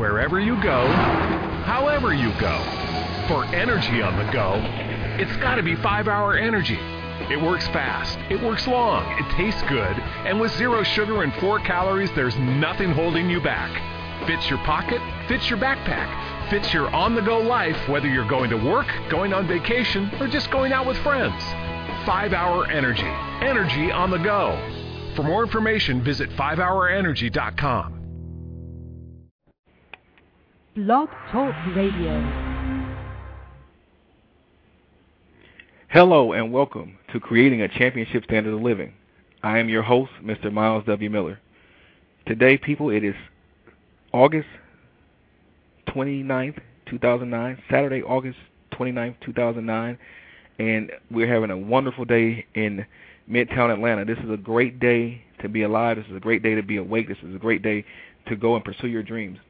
wherever 0.00 0.40
you 0.40 0.54
go, 0.62 0.86
however 1.66 2.14
you 2.14 2.32
go. 2.40 2.56
For 3.28 3.44
energy 3.54 4.00
on 4.00 4.16
the 4.16 4.32
go, 4.32 4.54
it's 5.20 5.36
got 5.42 5.56
to 5.56 5.62
be 5.62 5.76
5 5.76 6.08
Hour 6.08 6.38
Energy. 6.38 6.78
It 7.30 7.38
works 7.40 7.66
fast, 7.66 8.18
it 8.30 8.42
works 8.42 8.66
long, 8.66 9.04
it 9.20 9.30
tastes 9.36 9.60
good, 9.68 9.98
and 10.24 10.40
with 10.40 10.56
zero 10.56 10.82
sugar 10.82 11.22
and 11.22 11.34
4 11.34 11.60
calories, 11.60 12.10
there's 12.16 12.34
nothing 12.38 12.92
holding 12.92 13.28
you 13.28 13.42
back. 13.42 13.70
Fits 14.26 14.48
your 14.48 14.58
pocket, 14.60 15.02
fits 15.28 15.50
your 15.50 15.58
backpack, 15.58 16.48
fits 16.48 16.72
your 16.72 16.88
on 16.94 17.14
the 17.14 17.20
go 17.20 17.38
life, 17.38 17.76
whether 17.86 18.08
you're 18.08 18.26
going 18.26 18.48
to 18.48 18.56
work, 18.56 18.88
going 19.10 19.34
on 19.34 19.46
vacation, 19.46 20.10
or 20.18 20.26
just 20.28 20.50
going 20.50 20.72
out 20.72 20.86
with 20.86 20.96
friends. 21.02 21.42
5 22.06 22.32
Hour 22.32 22.66
Energy. 22.70 23.02
Energy 23.46 23.92
on 23.92 24.10
the 24.10 24.16
go. 24.16 24.58
For 25.14 25.22
more 25.22 25.42
information, 25.42 26.02
visit 26.02 26.30
5hourenergy.com. 26.30 27.99
Blog 30.76 31.08
Talk 31.32 31.52
Radio. 31.74 32.20
Hello 35.88 36.32
and 36.32 36.52
welcome 36.52 36.96
to 37.12 37.18
Creating 37.18 37.60
a 37.60 37.66
Championship 37.66 38.22
Standard 38.22 38.54
of 38.54 38.60
Living. 38.60 38.92
I 39.42 39.58
am 39.58 39.68
your 39.68 39.82
host, 39.82 40.12
Mr. 40.22 40.52
Myles 40.52 40.84
W. 40.86 41.10
Miller. 41.10 41.40
Today, 42.24 42.56
people, 42.56 42.90
it 42.90 43.02
is 43.02 43.16
August 44.12 44.46
29th, 45.88 46.60
2009, 46.86 47.62
Saturday, 47.68 48.02
August 48.04 48.38
29th, 48.72 49.16
2009, 49.22 49.98
and 50.60 50.92
we're 51.10 51.26
having 51.26 51.50
a 51.50 51.58
wonderful 51.58 52.04
day 52.04 52.46
in 52.54 52.86
Midtown 53.28 53.72
Atlanta. 53.72 54.04
This 54.04 54.18
is 54.22 54.30
a 54.30 54.36
great 54.36 54.78
day 54.78 55.24
to 55.42 55.48
be 55.48 55.64
alive. 55.64 55.96
This 55.96 56.06
is 56.06 56.16
a 56.16 56.20
great 56.20 56.44
day 56.44 56.54
to 56.54 56.62
be 56.62 56.76
awake. 56.76 57.08
This 57.08 57.18
is 57.24 57.34
a 57.34 57.38
great 57.38 57.62
day 57.62 57.84
to 58.28 58.36
go 58.36 58.54
and 58.54 58.64
pursue 58.64 58.86
your 58.86 59.02
dreams. 59.02 59.40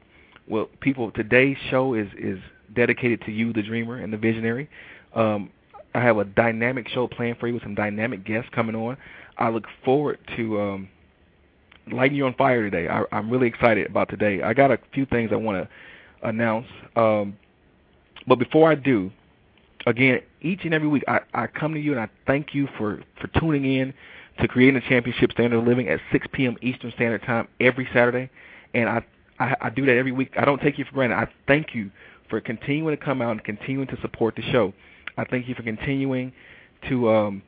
Well, 0.51 0.67
people, 0.81 1.11
today's 1.11 1.55
show 1.69 1.93
is 1.93 2.09
is 2.17 2.37
dedicated 2.75 3.21
to 3.21 3.31
you, 3.31 3.53
the 3.53 3.63
dreamer 3.63 3.95
and 3.95 4.11
the 4.11 4.17
visionary. 4.17 4.69
Um, 5.15 5.49
I 5.95 6.01
have 6.01 6.17
a 6.17 6.25
dynamic 6.25 6.89
show 6.89 7.07
planned 7.07 7.37
for 7.37 7.47
you 7.47 7.53
with 7.53 7.63
some 7.63 7.73
dynamic 7.73 8.25
guests 8.25 8.49
coming 8.53 8.75
on. 8.75 8.97
I 9.37 9.47
look 9.47 9.63
forward 9.85 10.19
to 10.35 10.59
um, 10.59 10.89
lighting 11.89 12.17
you 12.17 12.25
on 12.25 12.33
fire 12.33 12.69
today. 12.69 12.89
I, 12.89 13.03
I'm 13.13 13.29
really 13.29 13.47
excited 13.47 13.89
about 13.89 14.09
today. 14.09 14.41
I 14.41 14.53
got 14.53 14.71
a 14.71 14.79
few 14.93 15.05
things 15.05 15.29
I 15.31 15.37
want 15.37 15.65
to 15.65 16.27
announce, 16.27 16.67
um, 16.97 17.37
but 18.27 18.37
before 18.37 18.69
I 18.69 18.75
do, 18.75 19.09
again, 19.87 20.19
each 20.41 20.65
and 20.65 20.73
every 20.73 20.89
week 20.89 21.05
I, 21.07 21.21
I 21.33 21.47
come 21.47 21.73
to 21.75 21.79
you 21.79 21.93
and 21.93 22.01
I 22.01 22.09
thank 22.27 22.53
you 22.53 22.67
for 22.77 23.01
for 23.21 23.27
tuning 23.39 23.63
in 23.63 23.93
to 24.41 24.49
creating 24.49 24.75
a 24.75 24.89
championship 24.89 25.31
standard 25.31 25.59
of 25.59 25.65
living 25.65 25.87
at 25.87 26.01
6 26.11 26.27
p.m. 26.33 26.57
Eastern 26.61 26.91
Standard 26.91 27.23
Time 27.23 27.47
every 27.61 27.87
Saturday, 27.93 28.29
and 28.73 28.89
I, 28.89 29.05
I 29.41 29.55
I 29.67 29.69
do 29.69 29.85
that 29.85 29.97
every 29.97 30.11
week. 30.11 30.31
I 30.37 30.45
don't 30.45 30.61
take 30.61 30.77
you 30.77 30.85
for 30.85 30.93
granted. 30.93 31.15
I 31.15 31.27
thank 31.47 31.73
you 31.73 31.91
for 32.29 32.39
continuing 32.41 32.97
to 32.97 33.03
come 33.03 33.21
out 33.21 33.31
and 33.31 33.43
continuing 33.43 33.87
to 33.87 33.99
support 34.01 34.35
the 34.35 34.41
show. 34.43 34.73
I 35.17 35.25
thank 35.25 35.47
you 35.47 35.55
for 35.55 35.63
continuing 35.63 36.31
to 36.89 37.11
um, 37.11 37.43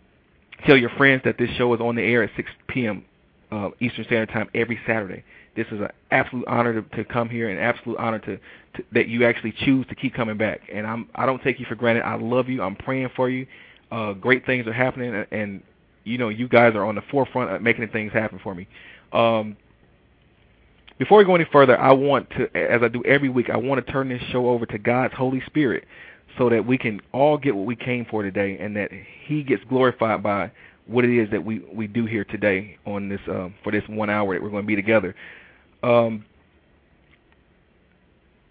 tell 0.66 0.77
your 0.77 0.89
friends 0.91 1.22
that 1.25 1.38
this 1.38 1.50
show 1.52 1.73
is 1.73 1.80
on 1.80 1.95
the 1.95 2.02
air 2.02 2.23
at 2.23 2.30
6 2.35 2.50
p.m. 2.67 3.05
Uh, 3.52 3.69
Eastern 3.80 4.03
Standard 4.05 4.30
Time 4.30 4.50
every 4.53 4.80
Saturday. 4.85 5.23
This 5.55 5.67
is 5.67 5.80
an 5.80 5.89
absolute 6.11 6.45
honor 6.47 6.81
to, 6.81 6.97
to 6.97 7.05
come 7.05 7.30
here, 7.30 7.50
and 7.50 7.59
absolute 7.59 7.97
honor 7.97 8.19
to, 8.19 8.38
to 8.38 8.83
that 8.91 9.07
you 9.07 9.25
actually 9.25 9.53
choose 9.63 9.85
to 9.88 9.95
keep 9.95 10.13
coming 10.16 10.38
back. 10.38 10.61
And 10.73 10.88
I'm 10.88 11.07
I 11.16 11.25
don't 11.25 11.41
take 11.44 11.59
you 11.59 11.66
for 11.67 11.75
granted. 11.75 12.03
I 12.03 12.16
love 12.16 12.50
you. 12.50 12.63
I'm 12.63 12.75
praying 12.75 13.09
for 13.16 13.30
you. 13.30 13.45
Uh, 13.91 14.13
great 14.13 14.45
things 14.45 14.66
are 14.66 14.73
happening, 14.73 15.13
and, 15.13 15.28
and 15.31 15.63
you 16.03 16.17
know 16.17 16.30
you 16.30 16.47
guys 16.47 16.73
are 16.73 16.83
on 16.83 16.95
the 16.95 17.03
forefront 17.11 17.52
of 17.52 17.61
making 17.61 17.88
things 17.89 18.11
happen 18.11 18.39
for 18.44 18.55
me. 18.55 18.67
Um, 19.11 19.55
before 20.99 21.17
we 21.17 21.25
go 21.25 21.36
any 21.36 21.45
further, 21.52 21.80
I 21.80 21.91
want 21.91 22.30
to, 22.31 22.55
as 22.55 22.81
I 22.83 22.88
do 22.88 23.03
every 23.03 23.30
week, 23.30 23.49
I 23.49 23.58
want 23.58 23.86
to 23.86 23.91
turn 23.91 24.09
this 24.09 24.22
show 24.31 24.49
over 24.49 24.66
to 24.67 24.77
God's 24.77 25.13
Holy 25.13 25.41
Spirit 25.45 25.85
so 26.38 26.50
that 26.50 26.66
we 26.66 26.77
can 26.77 27.02
all 27.11 27.38
get 27.38 27.55
what 27.55 27.66
we 27.66 27.75
came 27.75 28.05
for 28.05 28.23
today 28.23 28.58
and 28.59 28.75
that 28.75 28.89
He 29.25 29.44
gets 29.44 29.63
glorified 29.66 30.23
by 30.23 30.52
what 30.85 31.06
it 31.06 31.18
is 31.18 31.29
that 31.31 31.44
we, 31.44 31.59
we 31.73 31.88
do 31.88 32.06
here 32.06 32.25
today 32.25 32.78
on 32.85 33.09
this 33.09 33.22
um, 33.28 33.53
for 33.63 33.72
this 33.72 33.84
one 33.88 34.09
hour 34.09 34.34
that 34.34 34.44
we're 34.44 34.50
going 34.50 34.63
to 34.63 34.68
be 34.68 34.75
together. 34.75 35.16
Um, 35.81 36.25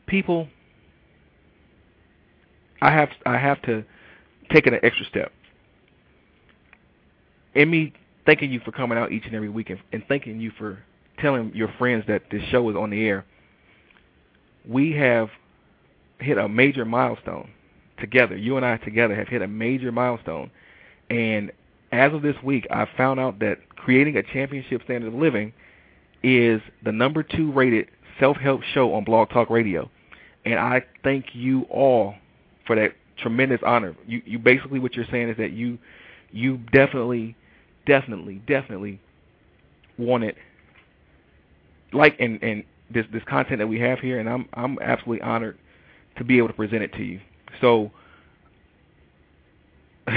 people, 0.07 0.49
I 2.81 2.91
have 2.91 3.11
I 3.27 3.37
have 3.37 3.61
to 3.63 3.85
take 4.51 4.67
an 4.67 4.75
extra 4.83 5.07
step. 5.07 5.33
In 7.55 7.71
me 7.71 7.93
thanking 8.25 8.51
you 8.51 8.61
for 8.61 8.73
coming 8.73 8.97
out 8.97 9.13
each 9.13 9.27
and 9.27 9.35
every 9.35 9.49
week 9.49 9.71
and, 9.71 9.81
and 9.93 10.03
thanking 10.09 10.41
you 10.41 10.53
for 10.57 10.79
telling 11.19 11.53
your 11.55 11.69
friends 11.79 12.05
that 12.09 12.23
this 12.31 12.43
show 12.51 12.69
is 12.71 12.77
on 12.77 12.91
the 12.91 13.07
air, 13.07 13.25
we 14.69 14.93
have 14.93 15.29
hit 16.19 16.39
a 16.39 16.49
major 16.49 16.85
milestone 16.85 17.51
together. 17.99 18.37
You 18.37 18.57
and 18.57 18.67
I 18.67 18.77
together 18.79 19.15
have 19.15 19.29
hit 19.29 19.43
a 19.43 19.49
major 19.49 19.93
milestone. 19.93 20.51
And 21.11 21.53
as 21.91 22.13
of 22.13 22.23
this 22.23 22.37
week, 22.43 22.67
I 22.71 22.87
found 22.97 23.21
out 23.21 23.39
that 23.41 23.59
creating 23.77 24.17
a 24.17 24.23
championship 24.23 24.83
standard 24.85 25.09
of 25.09 25.15
living 25.15 25.53
is 26.23 26.61
the 26.85 26.93
number 26.93 27.23
two 27.23 27.51
rated 27.53 27.89
self-help 28.21 28.63
show 28.75 28.95
on 28.95 29.05
Blog 29.05 29.31
Talk 29.31 29.51
Radio. 29.51 29.91
And 30.45 30.59
I 30.59 30.85
thank 31.03 31.35
you 31.35 31.63
all 31.71 32.15
for 32.67 32.77
that 32.77 32.93
tremendous 33.19 33.61
honor. 33.65 33.95
You, 34.07 34.23
you 34.25 34.39
basically 34.39 34.79
what 34.79 34.95
you're 34.95 35.07
saying 35.11 35.29
is 35.29 35.37
that 35.37 35.53
you, 35.53 35.79
you 36.31 36.59
definitely, 36.73 37.37
definitely, 37.87 38.43
definitely 38.47 39.01
wanted 39.99 40.37
like 41.93 42.17
and 42.21 42.43
and 42.43 42.65
this 42.91 43.07
this 43.13 43.23
content 43.25 43.59
that 43.59 43.67
we 43.67 43.79
have 43.81 44.01
here, 44.01 44.21
and 44.21 44.29
I'm 44.29 44.49
I'm 44.55 44.79
absolutely 44.81 45.23
honored 45.23 45.59
to 46.17 46.25
be 46.25 46.39
able 46.39 46.49
to 46.49 46.55
present 46.55 46.83
it 46.83 46.93
to 46.95 47.03
you. 47.03 47.21
So 47.61 47.91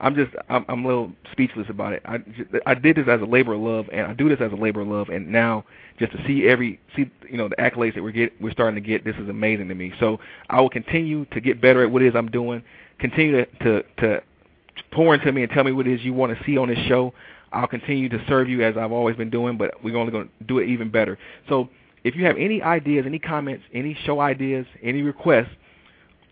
I'm 0.00 0.14
just 0.14 0.32
I'm, 0.48 0.64
I'm 0.68 0.84
a 0.84 0.88
little 0.88 1.12
speechless 1.32 1.68
about 1.68 1.92
it. 1.92 2.02
I 2.04 2.18
just, 2.18 2.50
I 2.66 2.74
did 2.74 2.96
this 2.96 3.06
as 3.08 3.20
a 3.20 3.24
labor 3.26 3.54
of 3.54 3.60
love, 3.60 3.86
and 3.92 4.06
I 4.06 4.14
do 4.14 4.28
this 4.28 4.40
as 4.40 4.52
a 4.52 4.56
labor 4.56 4.80
of 4.80 4.88
love, 4.88 5.08
and 5.10 5.28
now 5.28 5.64
just 5.98 6.12
to 6.12 6.26
see 6.26 6.48
every 6.48 6.80
see 6.96 7.10
you 7.28 7.36
know 7.36 7.48
the 7.48 7.56
accolades 7.56 7.94
that 7.94 8.02
we're 8.02 8.12
get 8.12 8.32
we're 8.40 8.52
starting 8.52 8.82
to 8.82 8.86
get, 8.86 9.04
this 9.04 9.16
is 9.16 9.28
amazing 9.28 9.68
to 9.68 9.74
me. 9.74 9.92
So 10.00 10.18
I 10.48 10.60
will 10.60 10.70
continue 10.70 11.26
to 11.26 11.40
get 11.40 11.60
better 11.60 11.84
at 11.84 11.90
what 11.90 12.02
it 12.02 12.08
is 12.08 12.14
I'm 12.16 12.30
doing. 12.30 12.62
Continue 12.98 13.44
to 13.44 13.46
to, 13.64 13.82
to 13.98 14.22
pour 14.92 15.14
into 15.14 15.30
me 15.32 15.42
and 15.42 15.52
tell 15.52 15.64
me 15.64 15.72
what 15.72 15.86
it 15.86 15.94
is 15.94 16.04
you 16.04 16.14
want 16.14 16.36
to 16.36 16.44
see 16.44 16.56
on 16.56 16.68
this 16.68 16.78
show. 16.86 17.12
I'll 17.52 17.66
continue 17.66 18.08
to 18.08 18.24
serve 18.28 18.48
you 18.48 18.62
as 18.62 18.76
I've 18.76 18.92
always 18.92 19.16
been 19.16 19.30
doing, 19.30 19.56
but 19.56 19.82
we're 19.82 19.96
only 19.96 20.12
going 20.12 20.28
to 20.28 20.44
do 20.44 20.58
it 20.58 20.68
even 20.68 20.90
better. 20.90 21.18
So 21.48 21.68
if 22.04 22.14
you 22.14 22.24
have 22.24 22.36
any 22.36 22.62
ideas, 22.62 23.04
any 23.06 23.18
comments, 23.18 23.64
any 23.74 23.96
show 24.04 24.20
ideas, 24.20 24.66
any 24.82 25.02
requests, 25.02 25.50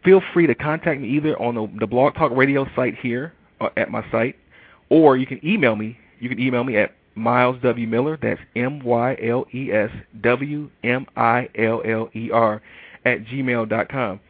feel 0.05 0.23
free 0.33 0.47
to 0.47 0.55
contact 0.55 1.01
me 1.01 1.09
either 1.09 1.41
on 1.41 1.55
the, 1.55 1.71
the 1.81 1.87
Blog 1.87 2.15
Talk 2.15 2.33
Radio 2.35 2.67
site 2.77 2.97
here 2.99 3.33
uh, 3.61 3.69
at 3.77 3.91
my 3.91 4.09
site, 4.11 4.37
or 4.89 5.17
you 5.17 5.27
can 5.27 5.45
email 5.45 5.77
me. 5.77 5.99
You 6.21 6.29
can 6.29 6.39
email 6.39 6.65
me 6.65 6.77
at 6.77 6.95
Myles 7.15 7.61
W 7.63 7.87
Miller. 7.87 8.19
That's 8.21 8.41
M 8.55 8.81
Y 8.81 9.17
L 9.23 9.47
E 9.53 9.73
S 9.73 9.91
W 10.21 10.71
M 10.85 11.07
I 11.17 11.49
L 11.57 11.83
L 11.85 12.09
E 12.15 12.31
R 12.31 12.63
at 13.05 13.25
gmail 13.25 13.69
dot 13.69 13.89
com. 13.89 14.21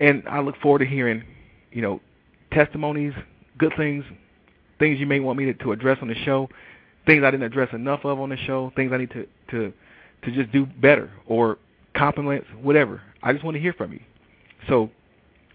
And 0.00 0.24
I 0.28 0.40
look 0.40 0.56
forward 0.56 0.80
to 0.80 0.86
hearing, 0.86 1.22
you 1.70 1.82
know, 1.82 2.00
testimonies, 2.52 3.12
good 3.58 3.72
things, 3.76 4.04
things 4.82 4.98
you 4.98 5.06
may 5.06 5.20
want 5.20 5.38
me 5.38 5.44
to, 5.44 5.54
to 5.54 5.70
address 5.70 5.98
on 6.02 6.08
the 6.08 6.14
show, 6.24 6.48
things 7.06 7.22
I 7.22 7.30
didn't 7.30 7.44
address 7.44 7.72
enough 7.72 8.04
of 8.04 8.18
on 8.18 8.30
the 8.30 8.36
show, 8.36 8.72
things 8.74 8.90
I 8.92 8.96
need 8.96 9.10
to 9.10 9.26
to 9.52 9.72
to 10.24 10.30
just 10.32 10.50
do 10.50 10.66
better, 10.66 11.08
or 11.26 11.58
compliments, 11.96 12.48
whatever. 12.60 13.00
I 13.22 13.32
just 13.32 13.44
want 13.44 13.54
to 13.54 13.60
hear 13.60 13.72
from 13.72 13.92
you. 13.92 14.00
So 14.68 14.90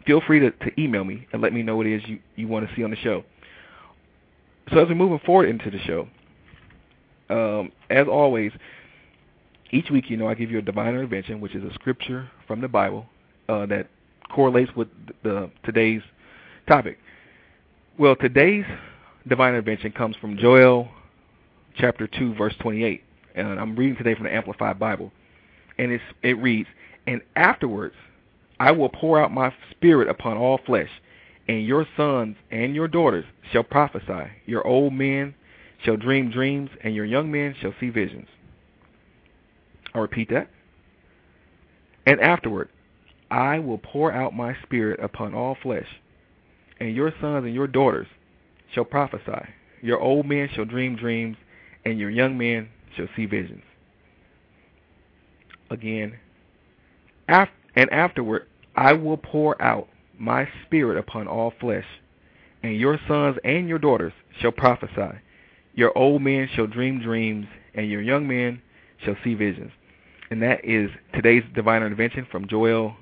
feel 0.05 0.21
free 0.21 0.39
to, 0.39 0.51
to 0.51 0.81
email 0.81 1.03
me 1.03 1.27
and 1.33 1.41
let 1.41 1.51
me 1.51 1.61
know 1.61 1.75
what 1.75 1.85
it 1.85 1.95
is 1.95 2.07
you, 2.07 2.19
you 2.35 2.47
want 2.47 2.67
to 2.67 2.75
see 2.75 2.83
on 2.83 2.89
the 2.89 2.97
show. 2.97 3.23
So 4.71 4.79
as 4.79 4.87
we're 4.87 4.95
moving 4.95 5.19
forward 5.25 5.49
into 5.49 5.71
the 5.71 5.79
show, 5.79 6.07
um, 7.29 7.71
as 7.89 8.07
always, 8.07 8.51
each 9.71 9.89
week, 9.89 10.09
you 10.09 10.17
know, 10.17 10.27
I 10.27 10.35
give 10.35 10.51
you 10.51 10.59
a 10.59 10.61
divine 10.61 10.89
intervention, 10.89 11.39
which 11.39 11.55
is 11.55 11.63
a 11.63 11.73
scripture 11.73 12.29
from 12.45 12.61
the 12.61 12.67
Bible 12.67 13.05
uh, 13.47 13.65
that 13.67 13.87
correlates 14.29 14.73
with 14.75 14.89
the 15.23 15.49
today's 15.63 16.01
topic. 16.67 16.97
Well, 17.97 18.15
today's 18.17 18.65
divine 19.27 19.49
intervention 19.49 19.91
comes 19.91 20.15
from 20.17 20.37
Joel 20.37 20.87
chapter 21.77 22.07
2, 22.07 22.35
verse 22.35 22.55
28. 22.59 23.03
And 23.35 23.59
I'm 23.59 23.75
reading 23.75 23.95
today 23.95 24.15
from 24.15 24.23
the 24.23 24.33
Amplified 24.33 24.79
Bible. 24.79 25.11
And 25.77 25.91
it's, 25.91 26.03
it 26.23 26.37
reads, 26.39 26.69
And 27.05 27.21
afterwards 27.35 27.95
I 28.59 28.71
will 28.71 28.89
pour 28.89 29.21
out 29.21 29.31
my 29.31 29.53
spirit 29.71 30.09
upon 30.09 30.37
all 30.37 30.59
flesh, 30.65 30.89
and 31.47 31.65
your 31.65 31.85
sons 31.95 32.35
and 32.51 32.73
your 32.73 32.87
daughters 32.87 33.25
shall 33.51 33.63
prophesy. 33.63 34.31
Your 34.45 34.65
old 34.65 34.93
men 34.93 35.35
shall 35.83 35.97
dream 35.97 36.31
dreams, 36.31 36.69
and 36.83 36.95
your 36.95 37.05
young 37.05 37.31
men 37.31 37.55
shall 37.61 37.73
see 37.79 37.89
visions. 37.89 38.27
I'll 39.93 40.01
repeat 40.01 40.29
that. 40.29 40.49
And 42.05 42.19
afterward 42.19 42.69
I 43.29 43.59
will 43.59 43.77
pour 43.77 44.11
out 44.11 44.33
my 44.33 44.55
spirit 44.63 44.99
upon 44.99 45.35
all 45.35 45.57
flesh, 45.61 45.87
and 46.79 46.95
your 46.95 47.11
sons 47.21 47.45
and 47.45 47.53
your 47.53 47.67
daughters 47.67 48.07
shall 48.73 48.85
prophesy. 48.85 49.47
Your 49.81 49.99
old 49.99 50.25
men 50.25 50.49
shall 50.53 50.65
dream 50.65 50.95
dreams, 50.95 51.37
and 51.85 51.99
your 51.99 52.09
young 52.09 52.37
men 52.37 52.69
shall 52.95 53.07
see 53.15 53.25
visions. 53.25 53.63
Again, 55.69 56.17
Af- 57.27 57.49
and 57.75 57.91
afterward 57.91 58.47
I 58.75 58.93
will 58.93 59.17
pour 59.17 59.61
out 59.61 59.87
my 60.17 60.47
spirit 60.65 60.97
upon 60.97 61.27
all 61.27 61.53
flesh, 61.59 61.85
and 62.63 62.75
your 62.75 62.99
sons 63.07 63.37
and 63.43 63.67
your 63.67 63.79
daughters 63.79 64.13
shall 64.39 64.51
prophesy. 64.51 65.19
Your 65.73 65.95
old 65.97 66.21
men 66.21 66.49
shall 66.55 66.67
dream 66.67 67.01
dreams, 67.01 67.47
and 67.75 67.89
your 67.89 68.01
young 68.01 68.27
men 68.27 68.61
shall 69.03 69.15
see 69.23 69.35
visions. 69.35 69.71
And 70.31 70.41
that 70.41 70.65
is 70.65 70.89
today's 71.13 71.43
divine 71.53 71.83
intervention 71.83 72.27
from 72.29 72.47
Joel 72.47 72.95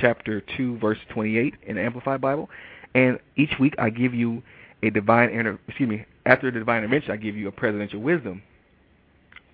chapter 0.00 0.42
2 0.56 0.78
verse 0.78 0.98
28 1.10 1.54
in 1.66 1.76
the 1.76 1.82
Amplified 1.82 2.20
Bible. 2.20 2.50
And 2.94 3.18
each 3.36 3.52
week 3.58 3.74
I 3.78 3.90
give 3.90 4.14
you 4.14 4.42
a 4.86 4.90
divine 4.90 5.30
inter- 5.30 5.58
excuse 5.68 5.88
me, 5.88 6.04
after 6.24 6.50
the 6.50 6.58
divine 6.58 6.78
intervention 6.78 7.10
I 7.10 7.16
give 7.16 7.36
you 7.36 7.48
a 7.48 7.52
presidential 7.52 8.00
wisdom 8.00 8.42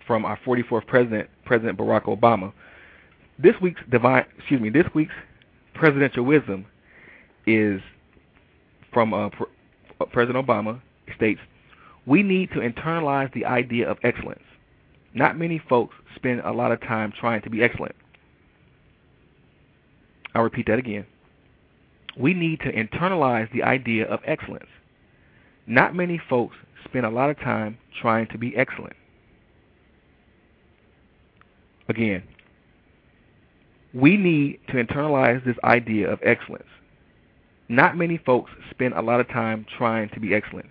from 0.06 0.24
our 0.24 0.38
44th 0.44 0.86
president, 0.86 1.28
President 1.44 1.78
Barack 1.78 2.04
Obama. 2.04 2.52
This 3.38 3.54
week's 3.62 3.80
divine, 3.90 4.24
excuse 4.38 4.60
me, 4.60 4.70
this 4.70 4.86
week's 4.94 5.14
presidential 5.74 6.24
wisdom 6.24 6.66
is 7.46 7.80
from 8.92 9.14
uh, 9.14 9.30
President 10.12 10.44
Obama. 10.46 10.80
States, 11.16 11.40
"We 12.06 12.22
need 12.22 12.50
to 12.50 12.60
internalize 12.60 13.32
the 13.34 13.44
idea 13.44 13.88
of 13.90 13.98
excellence. 14.02 14.42
Not 15.14 15.36
many 15.38 15.58
folks 15.68 15.94
spend 16.14 16.40
a 16.40 16.52
lot 16.52 16.72
of 16.72 16.80
time 16.80 17.12
trying 17.18 17.42
to 17.42 17.50
be 17.50 17.62
excellent. 17.62 17.94
I'll 20.34 20.42
repeat 20.42 20.66
that 20.66 20.78
again. 20.78 21.06
We 22.16 22.34
need 22.34 22.60
to 22.60 22.72
internalize 22.72 23.50
the 23.52 23.62
idea 23.62 24.06
of 24.06 24.20
excellence. 24.26 24.68
Not 25.66 25.94
many 25.94 26.20
folks 26.28 26.56
spend 26.84 27.06
a 27.06 27.10
lot 27.10 27.30
of 27.30 27.38
time 27.38 27.78
trying 28.00 28.26
to 28.28 28.38
be 28.38 28.56
excellent. 28.56 28.96
Again, 31.88 32.22
we 33.94 34.16
need 34.16 34.60
to 34.68 34.74
internalize 34.74 35.44
this 35.44 35.56
idea 35.64 36.10
of 36.10 36.18
excellence. 36.22 36.68
Not 37.68 37.96
many 37.96 38.18
folks 38.18 38.50
spend 38.70 38.94
a 38.94 39.02
lot 39.02 39.20
of 39.20 39.28
time 39.28 39.66
trying 39.78 40.08
to 40.10 40.20
be 40.20 40.34
excellent. 40.34 40.68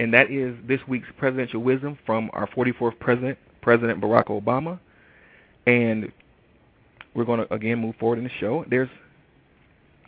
And 0.00 0.12
that 0.14 0.30
is 0.30 0.56
this 0.66 0.80
week's 0.88 1.08
presidential 1.16 1.62
wisdom 1.62 1.98
from 2.04 2.30
our 2.32 2.48
44th 2.48 2.98
president, 2.98 3.38
President 3.62 4.00
Barack 4.00 4.26
Obama. 4.26 4.78
And 5.66 6.10
we're 7.14 7.24
going 7.24 7.40
to 7.40 7.52
again 7.54 7.78
move 7.78 7.94
forward 7.96 8.18
in 8.18 8.24
the 8.24 8.30
show. 8.40 8.64
There's 8.68 8.88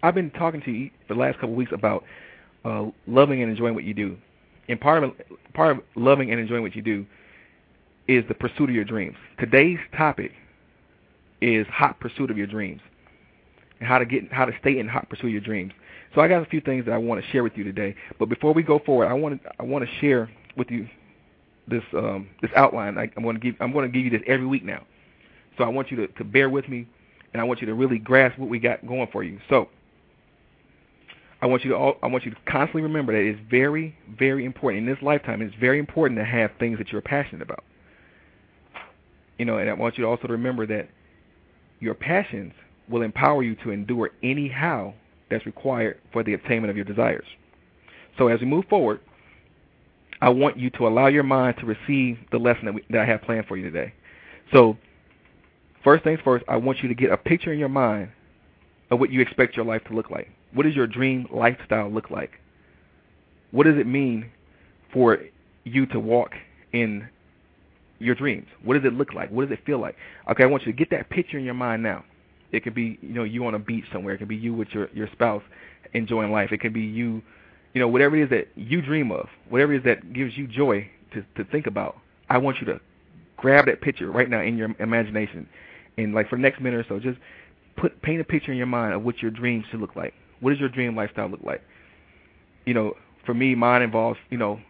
I've 0.02 0.14
been 0.14 0.30
talking 0.30 0.60
to 0.62 0.70
you 0.70 0.90
for 1.06 1.14
the 1.14 1.20
last 1.20 1.34
couple 1.34 1.50
of 1.50 1.56
weeks 1.56 1.72
about 1.72 2.04
uh, 2.66 2.90
loving 3.06 3.42
and 3.42 3.50
enjoying 3.50 3.74
what 3.74 3.84
you 3.84 3.94
do. 3.94 4.16
And 4.68 4.80
part 4.80 5.04
of 5.04 5.12
part 5.54 5.76
of 5.76 5.82
loving 5.94 6.32
and 6.32 6.40
enjoying 6.40 6.62
what 6.62 6.74
you 6.74 6.82
do 6.82 7.06
is 8.08 8.24
the 8.28 8.34
pursuit 8.34 8.68
of 8.68 8.74
your 8.74 8.84
dreams. 8.84 9.16
Today's 9.38 9.78
topic 9.96 10.32
is 11.40 11.66
hot 11.68 12.00
pursuit 12.00 12.30
of 12.30 12.38
your 12.38 12.46
dreams 12.46 12.80
and 13.78 13.88
how 13.88 13.98
to 13.98 14.04
get 14.04 14.32
how 14.32 14.44
to 14.44 14.52
stay 14.60 14.78
in 14.78 14.88
hot 14.88 15.08
pursuit 15.08 15.26
of 15.28 15.32
your 15.32 15.40
dreams. 15.40 15.72
So 16.14 16.20
I 16.20 16.28
got 16.28 16.42
a 16.42 16.46
few 16.46 16.60
things 16.60 16.84
that 16.86 16.92
I 16.92 16.98
want 16.98 17.22
to 17.22 17.30
share 17.30 17.44
with 17.44 17.56
you 17.56 17.62
today. 17.62 17.94
But 18.18 18.28
before 18.28 18.52
we 18.52 18.62
go 18.62 18.80
forward, 18.80 19.06
I 19.06 19.12
want 19.12 19.42
to 19.42 19.50
I 19.60 19.62
want 19.62 19.84
to 19.84 19.90
share 20.00 20.28
with 20.56 20.70
you 20.70 20.88
this 21.68 21.84
um, 21.92 22.28
this 22.42 22.50
outline. 22.56 22.98
I, 22.98 23.10
I'm 23.16 23.22
going 23.22 23.36
to 23.36 23.40
give 23.40 23.54
I'm 23.60 23.72
going 23.72 23.90
to 23.90 23.96
give 23.96 24.04
you 24.04 24.10
this 24.10 24.26
every 24.26 24.46
week 24.46 24.64
now. 24.64 24.84
So 25.56 25.64
I 25.64 25.68
want 25.68 25.90
you 25.90 25.96
to, 25.98 26.06
to 26.08 26.24
bear 26.24 26.50
with 26.50 26.68
me, 26.68 26.86
and 27.32 27.40
I 27.40 27.44
want 27.44 27.60
you 27.60 27.66
to 27.66 27.74
really 27.74 27.98
grasp 27.98 28.38
what 28.38 28.48
we 28.50 28.58
got 28.58 28.86
going 28.86 29.08
for 29.12 29.22
you. 29.22 29.38
So 29.48 29.68
I 31.42 31.46
want 31.46 31.64
you 31.64 31.70
to 31.70 31.76
all, 31.76 31.96
I 32.02 32.06
want 32.06 32.24
you 32.24 32.30
to 32.30 32.36
constantly 32.48 32.82
remember 32.82 33.12
that 33.12 33.28
it's 33.28 33.40
very 33.50 33.96
very 34.18 34.44
important 34.44 34.86
in 34.86 34.94
this 34.94 35.02
lifetime. 35.02 35.42
It's 35.42 35.54
very 35.56 35.78
important 35.78 36.18
to 36.18 36.24
have 36.24 36.50
things 36.58 36.78
that 36.78 36.90
you're 36.90 37.02
passionate 37.02 37.42
about. 37.42 37.64
You 39.38 39.44
know, 39.44 39.58
and 39.58 39.68
I 39.68 39.74
want 39.74 39.98
you 39.98 40.04
to 40.04 40.08
also 40.10 40.28
remember 40.28 40.66
that 40.66 40.88
your 41.78 41.94
passions 41.94 42.52
will 42.88 43.02
empower 43.02 43.42
you 43.42 43.54
to 43.56 43.70
endure 43.70 44.10
anyhow 44.22 44.94
that's 45.30 45.44
required 45.44 45.98
for 46.12 46.22
the 46.22 46.34
attainment 46.34 46.70
of 46.70 46.76
your 46.76 46.84
desires. 46.84 47.26
So 48.16 48.28
as 48.28 48.40
we 48.40 48.46
move 48.46 48.64
forward, 48.70 49.00
I 50.20 50.30
want 50.30 50.56
you 50.56 50.70
to 50.70 50.86
allow 50.86 51.08
your 51.08 51.22
mind 51.22 51.56
to 51.60 51.66
receive 51.66 52.18
the 52.32 52.38
lesson 52.38 52.64
that, 52.66 52.74
we, 52.74 52.84
that 52.90 53.00
I 53.00 53.04
have 53.04 53.22
planned 53.22 53.46
for 53.46 53.56
you 53.56 53.64
today. 53.64 53.92
So 54.52 54.78
first 55.84 56.04
things 56.04 56.20
first, 56.24 56.44
I 56.48 56.56
want 56.56 56.78
you 56.82 56.88
to 56.88 56.94
get 56.94 57.12
a 57.12 57.16
picture 57.16 57.52
in 57.52 57.58
your 57.58 57.68
mind 57.68 58.10
of 58.90 59.00
what 59.00 59.10
you 59.10 59.20
expect 59.20 59.56
your 59.56 59.66
life 59.66 59.82
to 59.84 59.94
look 59.94 60.10
like. 60.10 60.30
What 60.56 60.64
does 60.64 60.74
your 60.74 60.86
dream 60.86 61.28
lifestyle 61.30 61.90
look 61.90 62.10
like? 62.10 62.40
What 63.50 63.64
does 63.64 63.76
it 63.76 63.86
mean 63.86 64.30
for 64.90 65.18
you 65.64 65.84
to 65.88 66.00
walk 66.00 66.32
in 66.72 67.10
your 67.98 68.14
dreams? 68.14 68.46
What 68.64 68.72
does 68.72 68.90
it 68.90 68.94
look 68.94 69.12
like? 69.12 69.30
What 69.30 69.50
does 69.50 69.58
it 69.58 69.66
feel 69.66 69.78
like? 69.78 69.96
Okay, 70.30 70.44
I 70.44 70.46
want 70.46 70.64
you 70.64 70.72
to 70.72 70.78
get 70.78 70.88
that 70.92 71.10
picture 71.10 71.36
in 71.36 71.44
your 71.44 71.52
mind 71.52 71.82
now. 71.82 72.04
It 72.52 72.64
could 72.64 72.74
be, 72.74 72.98
you 73.02 73.12
know, 73.12 73.24
you 73.24 73.44
on 73.44 73.54
a 73.54 73.58
beach 73.58 73.84
somewhere. 73.92 74.14
It 74.14 74.18
could 74.18 74.28
be 74.28 74.36
you 74.36 74.54
with 74.54 74.68
your 74.70 74.88
your 74.94 75.08
spouse 75.12 75.42
enjoying 75.92 76.32
life. 76.32 76.52
It 76.52 76.60
could 76.62 76.72
be 76.72 76.80
you, 76.80 77.20
you 77.74 77.80
know, 77.82 77.88
whatever 77.88 78.16
it 78.16 78.22
is 78.22 78.30
that 78.30 78.48
you 78.54 78.80
dream 78.80 79.12
of, 79.12 79.28
whatever 79.50 79.74
it 79.74 79.78
is 79.80 79.84
that 79.84 80.14
gives 80.14 80.38
you 80.38 80.46
joy 80.46 80.88
to 81.12 81.22
to 81.36 81.44
think 81.50 81.66
about. 81.66 81.98
I 82.30 82.38
want 82.38 82.60
you 82.60 82.66
to 82.68 82.80
grab 83.36 83.66
that 83.66 83.82
picture 83.82 84.10
right 84.10 84.30
now 84.30 84.40
in 84.40 84.56
your 84.56 84.74
imagination, 84.78 85.50
and 85.98 86.14
like 86.14 86.30
for 86.30 86.36
the 86.36 86.42
next 86.42 86.62
minute 86.62 86.80
or 86.80 86.86
so, 86.88 86.98
just 86.98 87.18
put 87.76 88.00
paint 88.00 88.22
a 88.22 88.24
picture 88.24 88.52
in 88.52 88.56
your 88.56 88.66
mind 88.66 88.94
of 88.94 89.02
what 89.02 89.20
your 89.20 89.30
dreams 89.30 89.66
should 89.70 89.80
look 89.80 89.96
like. 89.96 90.14
What 90.40 90.50
does 90.50 90.60
your 90.60 90.68
dream 90.68 90.96
lifestyle 90.96 91.28
look 91.28 91.42
like? 91.42 91.62
You 92.64 92.74
know, 92.74 92.94
for 93.24 93.34
me, 93.34 93.54
mine 93.54 93.82
involves, 93.82 94.18
you 94.30 94.38
know, 94.38 94.60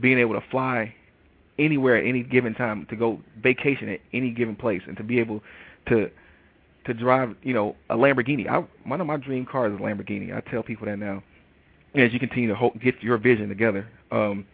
being 0.00 0.18
able 0.18 0.34
to 0.34 0.42
fly 0.50 0.94
anywhere 1.58 1.96
at 1.96 2.06
any 2.06 2.22
given 2.22 2.54
time 2.54 2.86
to 2.90 2.96
go 2.96 3.20
vacation 3.42 3.88
at 3.88 4.00
any 4.12 4.30
given 4.30 4.54
place 4.54 4.82
and 4.86 4.96
to 4.96 5.02
be 5.02 5.18
able 5.18 5.42
to 5.88 6.10
to 6.86 6.94
drive, 6.94 7.36
you 7.42 7.52
know, 7.52 7.76
a 7.90 7.96
Lamborghini. 7.96 8.48
I, 8.48 8.64
one 8.88 9.00
of 9.00 9.06
my 9.06 9.18
dream 9.18 9.44
cars 9.44 9.74
is 9.74 9.78
a 9.78 9.82
Lamborghini. 9.82 10.34
I 10.34 10.40
tell 10.50 10.62
people 10.62 10.86
that 10.86 10.98
now. 10.98 11.22
As 11.94 12.12
you 12.12 12.18
continue 12.18 12.48
to 12.48 12.54
hope, 12.54 12.78
get 12.80 13.02
your 13.02 13.16
vision 13.18 13.48
together, 13.48 13.88
um, 14.12 14.46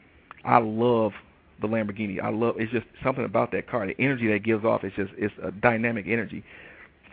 I 0.45 0.59
love 0.59 1.13
the 1.61 1.67
Lamborghini. 1.67 2.23
I 2.23 2.31
love 2.31 2.57
it's 2.59 2.73
just 2.73 2.87
something 3.03 3.25
about 3.25 3.53
that 3.53 3.69
car. 3.69 3.87
The 3.87 3.97
energy 3.99 4.29
that 4.29 4.45
gives 4.45 4.65
off 4.65 4.85
is 4.85 4.93
just 4.97 5.13
it's 5.17 5.35
a 5.43 5.51
dynamic 5.51 6.07
energy. 6.09 6.45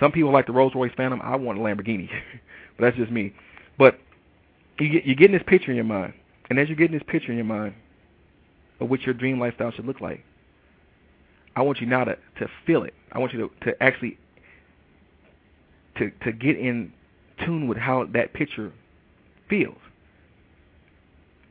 Some 0.02 0.12
people 0.12 0.34
like 0.34 0.48
the 0.48 0.52
Rolls 0.52 0.74
Royce 0.76 0.92
Phantom. 0.98 1.22
I 1.24 1.36
want 1.36 1.60
a 1.60 1.62
Lamborghini, 1.62 2.10
but 2.78 2.86
that's 2.86 2.98
just 2.98 3.12
me. 3.12 3.34
But 3.78 4.00
you 4.80 4.90
get 4.90 5.06
you're 5.06 5.16
getting 5.16 5.38
this 5.38 5.46
picture 5.46 5.70
in 5.70 5.78
your 5.78 5.86
mind, 5.86 6.14
and 6.50 6.60
as 6.60 6.68
you're 6.68 6.76
getting 6.76 6.98
this 6.98 7.08
picture 7.08 7.32
in 7.32 7.38
your 7.38 7.46
mind 7.46 7.76
of 8.80 8.90
what 8.90 9.02
your 9.02 9.14
dream 9.14 9.40
lifestyle 9.40 9.72
should 9.72 9.86
look 9.86 10.02
like, 10.02 10.26
I 11.56 11.62
want 11.62 11.80
you 11.80 11.88
now 11.88 12.04
to 12.04 12.16
to 12.40 12.48
feel 12.66 12.84
it. 12.84 12.96
I 13.12 13.20
want 13.20 13.32
you 13.32 13.48
to 13.48 13.66
to 13.72 13.84
actually 13.84 14.18
to 15.98 16.12
to 16.24 16.32
get 16.32 16.58
in 16.58 16.92
tune 17.46 17.68
with 17.68 17.78
how 17.78 18.06
that 18.14 18.34
picture 18.34 18.74
feels 19.50 19.78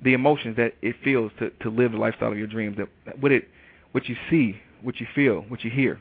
the 0.03 0.15
emotions 0.15 0.57
that 0.57 0.75
it 0.83 0.97
feels 1.05 1.31
to 1.39 1.51
to 1.63 1.71
live 1.71 1.93
the 1.93 1.99
lifestyle 1.99 2.33
of 2.33 2.39
your 2.39 2.47
dreams 2.47 2.77
that 2.79 3.21
what 3.21 3.31
it 3.31 3.49
what 3.93 4.09
you 4.09 4.17
see 4.31 4.57
what 4.83 4.99
you 4.99 5.07
feel 5.15 5.43
what 5.49 5.63
you 5.63 5.71
hear 5.71 6.01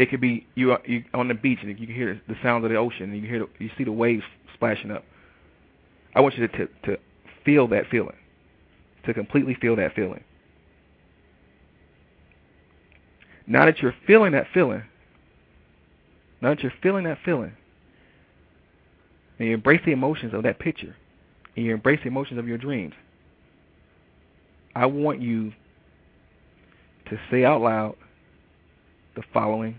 it 0.00 0.08
could 0.08 0.20
be 0.20 0.46
you 0.54 0.74
you 0.86 1.04
on 1.12 1.28
the 1.28 1.34
beach 1.34 1.58
and 1.60 1.78
you 1.78 1.86
can 1.86 1.94
hear 1.94 2.18
the 2.26 2.34
sounds 2.42 2.64
of 2.64 2.70
the 2.70 2.76
ocean 2.76 3.12
and 3.12 3.22
you 3.22 3.28
hear 3.28 3.40
the, 3.40 3.48
you 3.58 3.70
see 3.76 3.84
the 3.84 3.92
waves 3.92 4.22
splashing 4.54 4.90
up. 4.90 5.04
I 6.14 6.20
want 6.20 6.38
you 6.38 6.48
to, 6.48 6.56
to 6.56 6.66
to 6.86 6.98
feel 7.44 7.68
that 7.68 7.86
feeling 7.90 8.16
to 9.04 9.12
completely 9.12 9.54
feel 9.54 9.76
that 9.76 9.94
feeling. 9.94 10.24
Now 13.46 13.66
that 13.66 13.80
you're 13.80 13.94
feeling 14.06 14.32
that 14.32 14.46
feeling 14.54 14.84
now 16.40 16.54
that 16.54 16.62
you're 16.62 16.72
feeling 16.82 17.04
that 17.04 17.18
feeling 17.22 17.52
and 19.38 19.48
you 19.48 19.54
embrace 19.54 19.82
the 19.84 19.92
emotions 19.92 20.32
of 20.32 20.44
that 20.44 20.58
picture 20.58 20.96
and 21.56 21.66
you 21.66 21.74
embrace 21.74 22.00
the 22.02 22.08
emotions 22.08 22.38
of 22.38 22.48
your 22.48 22.56
dreams, 22.56 22.94
I 24.74 24.86
want 24.86 25.20
you 25.20 25.52
to 27.10 27.20
say 27.30 27.44
out 27.44 27.60
loud 27.60 27.96
the 29.14 29.22
following 29.34 29.78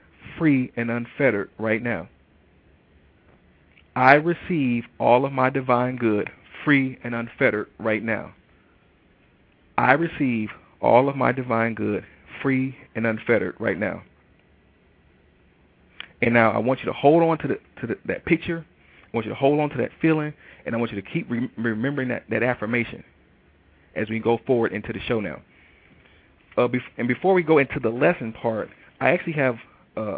free 0.41 0.71
and 0.75 0.89
unfettered 0.89 1.51
right 1.59 1.83
now. 1.83 2.09
I 3.95 4.15
receive 4.15 4.85
all 4.99 5.23
of 5.23 5.31
my 5.31 5.51
divine 5.51 5.97
good 5.97 6.31
free 6.65 6.97
and 7.03 7.13
unfettered 7.13 7.67
right 7.77 8.01
now. 8.01 8.33
I 9.77 9.91
receive 9.91 10.49
all 10.81 11.09
of 11.09 11.15
my 11.15 11.31
divine 11.31 11.75
good 11.75 12.03
free 12.41 12.75
and 12.95 13.05
unfettered 13.05 13.55
right 13.59 13.77
now. 13.77 14.01
And 16.23 16.33
now 16.33 16.49
I 16.49 16.57
want 16.57 16.79
you 16.79 16.87
to 16.87 16.93
hold 16.93 17.21
on 17.21 17.37
to 17.37 17.47
the 17.47 17.59
to 17.81 17.87
the, 17.87 17.97
that 18.05 18.25
picture. 18.25 18.65
I 19.13 19.15
want 19.15 19.27
you 19.27 19.31
to 19.33 19.37
hold 19.37 19.59
on 19.59 19.69
to 19.69 19.77
that 19.77 19.91
feeling, 20.01 20.33
and 20.65 20.73
I 20.73 20.79
want 20.79 20.91
you 20.91 20.99
to 20.99 21.07
keep 21.07 21.29
re- 21.29 21.51
remembering 21.55 22.07
that 22.07 22.23
that 22.31 22.41
affirmation 22.41 23.03
as 23.95 24.09
we 24.09 24.17
go 24.17 24.39
forward 24.47 24.73
into 24.73 24.91
the 24.91 24.99
show 25.01 25.19
now. 25.19 25.39
Uh, 26.57 26.67
and 26.97 27.07
before 27.07 27.35
we 27.35 27.43
go 27.43 27.59
into 27.59 27.79
the 27.79 27.89
lesson 27.89 28.33
part, 28.33 28.69
I 28.99 29.11
actually 29.11 29.33
have 29.33 29.57
uh, 29.95 30.17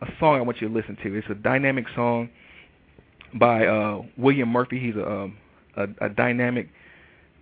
a 0.00 0.06
song 0.20 0.36
I 0.36 0.42
want 0.42 0.60
you 0.60 0.68
to 0.68 0.74
listen 0.74 0.96
to. 1.02 1.14
It's 1.14 1.26
a 1.30 1.34
dynamic 1.34 1.86
song 1.94 2.28
by 3.34 3.66
uh, 3.66 4.02
William 4.16 4.48
Murphy. 4.48 4.78
He's 4.80 4.96
a, 4.96 5.06
um, 5.06 5.36
a 5.76 6.06
a 6.06 6.08
dynamic 6.08 6.68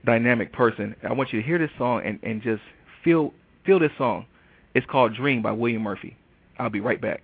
dynamic 0.05 0.53
person. 0.53 0.95
I 1.09 1.13
want 1.13 1.33
you 1.33 1.41
to 1.41 1.47
hear 1.47 1.59
this 1.59 1.71
song 1.79 2.03
and 2.05 2.19
and 2.23 2.43
just 2.43 2.63
feel 3.05 3.33
feel 3.65 3.79
this 3.79 3.93
song. 3.99 4.27
It's 4.75 4.87
called 4.87 5.15
Dream 5.15 5.43
by 5.43 5.53
William 5.53 5.83
Murphy. 5.83 6.17
I'll 6.59 6.71
be 6.71 6.81
right 6.81 7.01
back. 7.01 7.23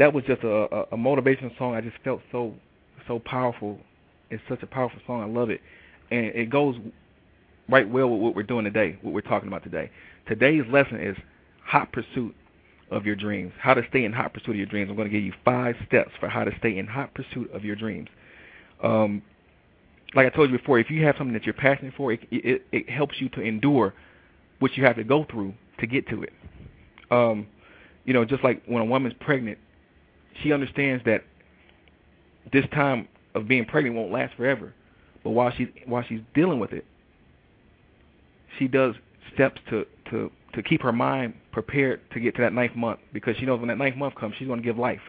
That 0.00 0.14
was 0.14 0.24
just 0.24 0.42
a, 0.44 0.48
a, 0.48 0.80
a 0.92 0.96
motivational 0.96 1.56
song. 1.58 1.74
I 1.74 1.82
just 1.82 1.98
felt 2.02 2.22
so 2.32 2.54
so 3.06 3.18
powerful. 3.18 3.78
It's 4.30 4.42
such 4.48 4.62
a 4.62 4.66
powerful 4.66 4.98
song. 5.06 5.22
I 5.22 5.26
love 5.26 5.50
it, 5.50 5.60
and 6.10 6.24
it 6.24 6.48
goes 6.48 6.76
right 7.68 7.86
well 7.86 8.08
with 8.08 8.22
what 8.22 8.34
we're 8.34 8.42
doing 8.42 8.64
today. 8.64 8.98
What 9.02 9.12
we're 9.12 9.20
talking 9.20 9.46
about 9.46 9.62
today. 9.62 9.90
Today's 10.26 10.62
lesson 10.72 11.00
is 11.00 11.18
hot 11.62 11.92
pursuit 11.92 12.34
of 12.90 13.04
your 13.04 13.14
dreams. 13.14 13.52
How 13.60 13.74
to 13.74 13.82
stay 13.90 14.06
in 14.06 14.14
hot 14.14 14.32
pursuit 14.32 14.52
of 14.52 14.56
your 14.56 14.66
dreams. 14.66 14.88
I'm 14.88 14.96
going 14.96 15.06
to 15.06 15.12
give 15.12 15.22
you 15.22 15.34
five 15.44 15.76
steps 15.86 16.12
for 16.18 16.30
how 16.30 16.44
to 16.44 16.52
stay 16.58 16.78
in 16.78 16.86
hot 16.86 17.12
pursuit 17.12 17.50
of 17.52 17.62
your 17.62 17.76
dreams. 17.76 18.08
Um, 18.82 19.20
like 20.14 20.26
I 20.26 20.30
told 20.34 20.50
you 20.50 20.56
before, 20.56 20.78
if 20.78 20.90
you 20.90 21.04
have 21.04 21.16
something 21.18 21.34
that 21.34 21.44
you're 21.44 21.52
passionate 21.52 21.92
for, 21.94 22.10
it, 22.10 22.20
it, 22.30 22.62
it 22.72 22.88
helps 22.88 23.20
you 23.20 23.28
to 23.30 23.42
endure 23.42 23.92
what 24.60 24.78
you 24.78 24.84
have 24.86 24.96
to 24.96 25.04
go 25.04 25.26
through 25.30 25.52
to 25.78 25.86
get 25.86 26.08
to 26.08 26.22
it. 26.22 26.32
Um, 27.10 27.46
you 28.06 28.14
know, 28.14 28.24
just 28.24 28.42
like 28.42 28.62
when 28.64 28.80
a 28.80 28.86
woman's 28.86 29.14
pregnant, 29.20 29.58
she 30.42 30.52
understands 30.52 31.04
that 31.04 31.24
this 32.52 32.64
time 32.72 33.08
of 33.34 33.48
being 33.48 33.64
pregnant 33.64 33.96
won't 33.96 34.12
last 34.12 34.34
forever. 34.36 34.72
But 35.22 35.30
while 35.30 35.52
she's 35.56 35.68
while 35.86 36.04
she's 36.08 36.20
dealing 36.34 36.58
with 36.58 36.72
it, 36.72 36.84
she 38.58 38.68
does 38.68 38.94
steps 39.34 39.60
to 39.70 39.86
to 40.10 40.30
to 40.54 40.62
keep 40.62 40.82
her 40.82 40.92
mind 40.92 41.34
prepared 41.52 42.00
to 42.12 42.20
get 42.20 42.34
to 42.36 42.42
that 42.42 42.52
ninth 42.52 42.74
month 42.74 43.00
because 43.12 43.36
she 43.36 43.46
knows 43.46 43.60
when 43.60 43.68
that 43.68 43.78
ninth 43.78 43.96
month 43.96 44.14
comes, 44.14 44.34
she's 44.38 44.48
going 44.48 44.58
to 44.60 44.64
give 44.64 44.78
life. 44.78 45.00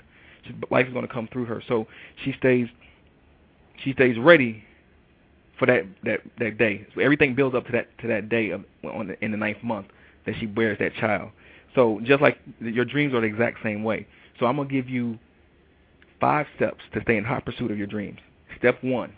She's, 0.43 0.53
life 0.69 0.87
is 0.87 0.93
going 0.93 1.07
to 1.07 1.13
come 1.13 1.27
through 1.31 1.45
her. 1.45 1.63
So 1.67 1.87
she 2.23 2.33
stays 2.37 2.67
she 3.83 3.93
stays 3.93 4.17
ready 4.19 4.63
for 5.57 5.65
that 5.65 5.85
that 6.03 6.21
that 6.39 6.57
day. 6.57 6.85
So 6.93 7.01
everything 7.01 7.35
builds 7.35 7.55
up 7.55 7.65
to 7.67 7.71
that 7.71 7.97
to 7.99 8.07
that 8.07 8.29
day 8.29 8.49
of 8.51 8.63
on 8.83 9.07
the, 9.07 9.23
in 9.23 9.31
the 9.31 9.37
ninth 9.37 9.63
month 9.63 9.87
that 10.25 10.35
she 10.39 10.45
bears 10.45 10.77
that 10.79 10.93
child. 10.95 11.31
So 11.73 12.01
just 12.03 12.21
like 12.21 12.37
your 12.59 12.85
dreams 12.85 13.13
are 13.13 13.21
the 13.21 13.27
exact 13.27 13.59
same 13.63 13.83
way. 13.83 14.07
So 14.41 14.47
I'm 14.47 14.57
gonna 14.57 14.67
give 14.67 14.89
you 14.89 15.19
five 16.19 16.47
steps 16.55 16.79
to 16.95 17.01
stay 17.03 17.15
in 17.15 17.23
hot 17.23 17.45
pursuit 17.45 17.69
of 17.69 17.77
your 17.77 17.85
dreams. 17.85 18.17
Step 18.57 18.83
one, 18.83 19.13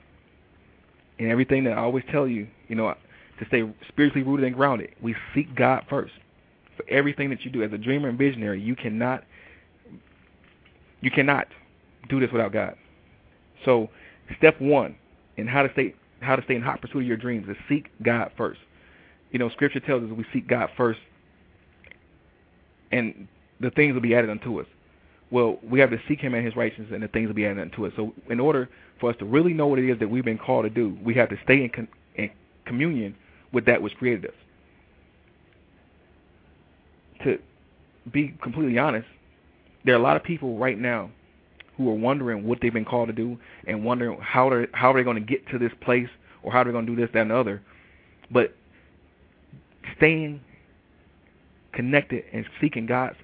and 1.17 1.31
everything 1.31 1.63
that 1.63 1.77
I 1.77 1.81
always 1.81 2.03
tell 2.11 2.27
you, 2.27 2.45
you 2.67 2.75
know, 2.75 2.93
to 3.39 3.45
stay 3.45 3.63
spiritually 3.87 4.23
rooted 4.23 4.45
and 4.45 4.53
grounded, 4.53 4.89
we 5.01 5.15
seek 5.33 5.55
God 5.55 5.85
first. 5.89 6.11
For 6.75 6.83
everything 6.89 7.29
that 7.29 7.45
you 7.45 7.51
do 7.51 7.63
as 7.63 7.71
a 7.71 7.77
dreamer 7.77 8.09
and 8.09 8.17
visionary, 8.17 8.59
you 8.59 8.75
cannot, 8.75 9.23
you 10.99 11.09
cannot 11.09 11.47
do 12.09 12.19
this 12.19 12.31
without 12.33 12.51
God. 12.51 12.75
So, 13.63 13.89
step 14.37 14.59
one 14.59 14.97
in 15.37 15.47
how 15.47 15.63
to 15.63 15.71
stay 15.71 15.95
how 16.19 16.35
to 16.35 16.43
stay 16.43 16.55
in 16.55 16.61
hot 16.61 16.81
pursuit 16.81 16.99
of 16.99 17.07
your 17.07 17.17
dreams 17.17 17.47
is 17.47 17.55
seek 17.69 17.89
God 18.03 18.31
first. 18.35 18.59
You 19.31 19.39
know, 19.39 19.49
Scripture 19.51 19.79
tells 19.79 20.03
us 20.03 20.09
we 20.09 20.25
seek 20.33 20.49
God 20.49 20.69
first, 20.75 20.99
and 22.91 23.29
the 23.61 23.71
things 23.71 23.93
will 23.93 24.01
be 24.01 24.15
added 24.15 24.29
unto 24.29 24.59
us. 24.59 24.67
Well, 25.33 25.57
we 25.67 25.79
have 25.79 25.89
to 25.89 25.97
seek 26.07 26.19
Him 26.19 26.35
and 26.35 26.45
His 26.45 26.55
righteousness, 26.55 26.89
and 26.93 27.01
the 27.01 27.07
things 27.07 27.27
will 27.27 27.33
be 27.33 27.47
added 27.47 27.59
unto 27.59 27.87
us. 27.87 27.93
So, 27.95 28.13
in 28.29 28.39
order 28.39 28.69
for 28.99 29.09
us 29.09 29.15
to 29.17 29.25
really 29.25 29.51
know 29.51 29.65
what 29.65 29.79
it 29.79 29.89
is 29.89 29.97
that 29.97 30.07
we've 30.07 30.23
been 30.23 30.37
called 30.37 30.65
to 30.65 30.69
do, 30.69 30.95
we 31.03 31.15
have 31.15 31.27
to 31.29 31.37
stay 31.43 31.63
in, 31.63 31.69
con- 31.69 31.87
in 32.13 32.29
communion 32.67 33.15
with 33.51 33.65
that 33.65 33.81
which 33.81 33.95
created 33.95 34.27
us. 34.27 34.35
To 37.23 37.39
be 38.11 38.37
completely 38.43 38.77
honest, 38.77 39.07
there 39.83 39.95
are 39.95 39.97
a 39.97 40.03
lot 40.03 40.17
of 40.17 40.23
people 40.23 40.59
right 40.59 40.77
now 40.77 41.09
who 41.77 41.89
are 41.89 41.95
wondering 41.95 42.45
what 42.45 42.59
they've 42.61 42.71
been 42.71 42.85
called 42.85 43.07
to 43.07 43.13
do 43.13 43.35
and 43.65 43.83
wondering 43.83 44.19
how 44.21 44.51
they're 44.51 44.67
how 44.71 44.91
are 44.91 44.99
they 44.99 45.03
going 45.03 45.15
to 45.15 45.21
get 45.27 45.47
to 45.47 45.57
this 45.57 45.71
place 45.81 46.09
or 46.43 46.51
how 46.51 46.63
they're 46.63 46.73
going 46.73 46.85
to 46.85 46.95
do 46.95 47.01
this, 47.01 47.09
that, 47.11 47.21
and 47.23 47.31
the 47.31 47.35
other. 47.35 47.63
But 48.29 48.53
staying 49.97 50.41
connected 51.71 52.23
and 52.31 52.45
seeking 52.61 52.85
God's 52.85 53.15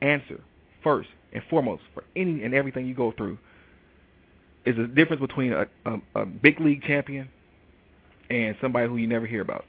answer 0.00 0.40
first 0.82 1.10
and 1.34 1.42
foremost 1.50 1.82
for 1.92 2.04
any 2.16 2.42
and 2.42 2.54
everything 2.54 2.86
you 2.86 2.94
go 2.94 3.12
through 3.12 3.38
is 4.64 4.76
the 4.76 4.86
difference 4.86 5.20
between 5.20 5.52
a, 5.52 5.66
a, 5.84 6.22
a 6.22 6.26
big 6.26 6.60
league 6.60 6.82
champion 6.82 7.28
and 8.30 8.56
somebody 8.60 8.88
who 8.88 8.96
you 8.96 9.06
never 9.06 9.26
hear 9.26 9.42
about. 9.42 9.64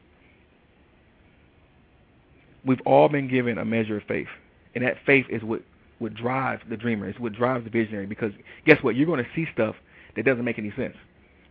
We've 2.65 2.81
all 2.85 3.09
been 3.09 3.27
given 3.27 3.57
a 3.57 3.65
measure 3.65 3.97
of 3.97 4.03
faith, 4.03 4.27
and 4.73 4.83
that 4.83 4.97
faith 5.05 5.25
is 5.29 5.43
what 5.43 5.61
what 5.99 6.13
drives 6.13 6.61
the 6.69 6.77
dreamer. 6.77 7.07
It's 7.07 7.19
what 7.19 7.33
drives 7.33 7.63
the 7.63 7.69
visionary. 7.69 8.05
Because 8.05 8.31
guess 8.65 8.81
what? 8.83 8.95
You're 8.95 9.05
going 9.05 9.23
to 9.23 9.29
see 9.35 9.45
stuff 9.53 9.75
that 10.15 10.25
doesn't 10.25 10.43
make 10.43 10.59
any 10.59 10.71
sense. 10.75 10.95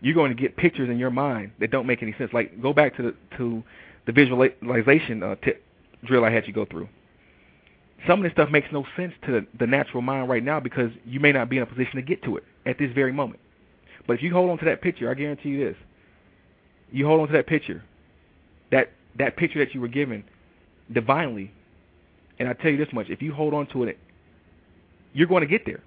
You're 0.01 0.15
going 0.15 0.35
to 0.35 0.41
get 0.41 0.57
pictures 0.57 0.91
in 0.91 0.99
your 0.99 1.11
mind 1.11 1.53
that 1.61 1.71
don't 1.71 1.87
make 1.87 2.03
any 2.03 2.15
sense. 2.19 2.33
Like 2.33 2.61
go 2.61 2.73
back 2.73 2.97
to 2.97 3.03
the 3.03 3.15
to 3.39 3.63
the 4.07 4.13
visualization 4.13 5.23
uh, 5.23 5.37
drill 6.05 6.25
I 6.25 6.31
had 6.31 6.47
you 6.47 6.53
go 6.53 6.65
through. 6.67 6.89
Some 8.07 8.21
of 8.21 8.25
this 8.25 8.33
stuff 8.33 8.51
makes 8.51 8.69
no 8.71 8.85
sense 8.97 9.15
to 9.27 9.47
the, 9.59 9.67
natural 9.67 10.03
mind 10.03 10.29
right 10.29 10.43
now 10.43 10.61
because 10.61 10.91
you 11.07 11.21
may 11.21 11.33
not 11.33 11.49
be 11.49 11.57
in 11.57 11.63
a 11.63 11.67
position 11.67 11.97
to 11.97 12.03
get 12.03 12.23
to 12.25 12.37
it 12.37 12.45
at 12.67 12.79
this 12.79 12.93
very 12.95 13.13
moment. 13.13 13.41
But 14.07 14.15
if 14.15 14.23
you 14.23 14.33
hold 14.33 14.51
on 14.51 14.59
to 14.59 14.65
that 14.67 14.83
picture, 14.83 15.11
I 15.11 15.15
guarantee 15.15 15.51
you 15.51 15.65
this: 15.65 15.77
you 16.93 17.07
hold 17.07 17.21
on 17.21 17.27
to 17.29 17.33
that 17.33 17.47
picture, 17.47 17.83
that 18.71 18.93
that 19.17 19.37
picture 19.37 19.65
that 19.65 19.75
you 19.75 19.81
were 19.81 19.89
given 19.89 20.25
divinely, 20.93 21.51
and 22.39 22.49
I 22.49 22.53
tell 22.53 22.71
you 22.71 22.77
this 22.77 22.93
much: 22.93 23.09
if 23.09 23.23
you 23.23 23.33
hold 23.33 23.55
on 23.55 23.67
to 23.69 23.85
it 23.85 23.99
you're 25.15 25.29
going 25.29 25.41
to 25.41 25.47
get 25.47 25.65
there. 25.65 25.83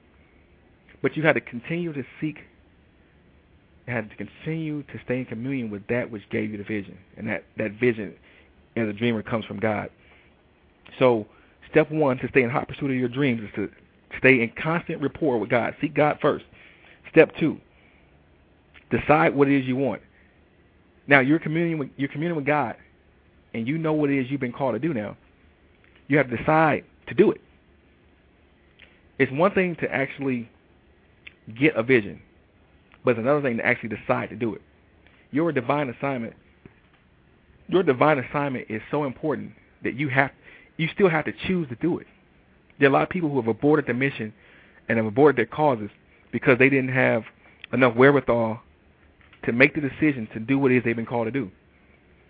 But 1.03 1.15
you 1.15 1.21
have 1.23 1.35
to 1.35 1.41
continue 1.41 1.93
to 1.93 2.03
seek, 2.19 2.37
have 3.87 4.09
to 4.09 4.15
continue 4.15 4.81
to 4.83 4.99
stay 5.05 5.19
in 5.19 5.25
communion 5.25 5.69
with 5.69 5.85
that 5.87 6.09
which 6.09 6.23
gave 6.31 6.49
you 6.49 6.57
the 6.57 6.63
vision. 6.63 6.97
And 7.17 7.27
that, 7.27 7.43
that 7.57 7.73
vision 7.73 8.15
as 8.75 8.87
a 8.87 8.93
dreamer 8.93 9.21
comes 9.21 9.45
from 9.45 9.59
God. 9.59 9.91
So, 10.97 11.27
step 11.69 11.91
one 11.91 12.17
to 12.19 12.27
stay 12.29 12.43
in 12.43 12.49
hot 12.49 12.67
pursuit 12.67 12.91
of 12.91 12.97
your 12.97 13.09
dreams 13.09 13.41
is 13.41 13.49
to 13.55 13.69
stay 14.19 14.41
in 14.41 14.51
constant 14.61 15.01
rapport 15.01 15.37
with 15.37 15.49
God. 15.49 15.75
Seek 15.81 15.93
God 15.93 16.17
first. 16.21 16.45
Step 17.11 17.31
two, 17.39 17.59
decide 18.89 19.35
what 19.35 19.47
it 19.47 19.59
is 19.59 19.65
you 19.65 19.75
want. 19.75 20.01
Now, 21.07 21.19
you're 21.21 21.39
communing 21.39 21.77
with, 21.77 21.89
you're 21.97 22.09
communing 22.09 22.35
with 22.35 22.45
God, 22.45 22.75
and 23.53 23.67
you 23.67 23.77
know 23.77 23.93
what 23.93 24.09
it 24.09 24.19
is 24.19 24.29
you've 24.29 24.41
been 24.41 24.51
called 24.51 24.73
to 24.73 24.79
do 24.79 24.93
now. 24.93 25.15
You 26.07 26.17
have 26.17 26.29
to 26.29 26.37
decide 26.37 26.83
to 27.07 27.13
do 27.13 27.31
it 27.31 27.41
it's 29.19 29.31
one 29.31 29.51
thing 29.53 29.75
to 29.77 29.93
actually 29.93 30.49
get 31.59 31.75
a 31.75 31.83
vision, 31.83 32.21
but 33.03 33.11
it's 33.11 33.19
another 33.19 33.41
thing 33.41 33.57
to 33.57 33.65
actually 33.65 33.89
decide 33.89 34.29
to 34.29 34.35
do 34.35 34.53
it. 34.53 34.61
Your 35.31 35.51
divine 35.51 35.89
assignment, 35.89 36.33
your 37.67 37.83
divine 37.83 38.19
assignment 38.19 38.69
is 38.69 38.81
so 38.91 39.05
important 39.05 39.53
that 39.83 39.95
you 39.95 40.09
have, 40.09 40.31
you 40.77 40.87
still 40.93 41.09
have 41.09 41.25
to 41.25 41.33
choose 41.47 41.67
to 41.69 41.75
do 41.75 41.99
it. 41.99 42.07
There 42.79 42.87
are 42.87 42.91
a 42.91 42.93
lot 42.93 43.03
of 43.03 43.09
people 43.09 43.29
who 43.29 43.37
have 43.37 43.47
aborted 43.47 43.87
the 43.87 43.93
mission 43.93 44.33
and 44.87 44.97
have 44.97 45.05
aborted 45.05 45.37
their 45.37 45.45
causes 45.45 45.89
because 46.31 46.59
they 46.59 46.69
didn't 46.69 46.93
have 46.93 47.23
enough 47.73 47.95
wherewithal 47.95 48.61
to 49.43 49.51
make 49.51 49.75
the 49.75 49.81
decision 49.81 50.27
to 50.33 50.39
do 50.39 50.59
what 50.59 50.71
it 50.71 50.77
is 50.77 50.83
they've 50.83 50.95
been 50.95 51.05
called 51.05 51.25
to 51.25 51.31
do. 51.31 51.51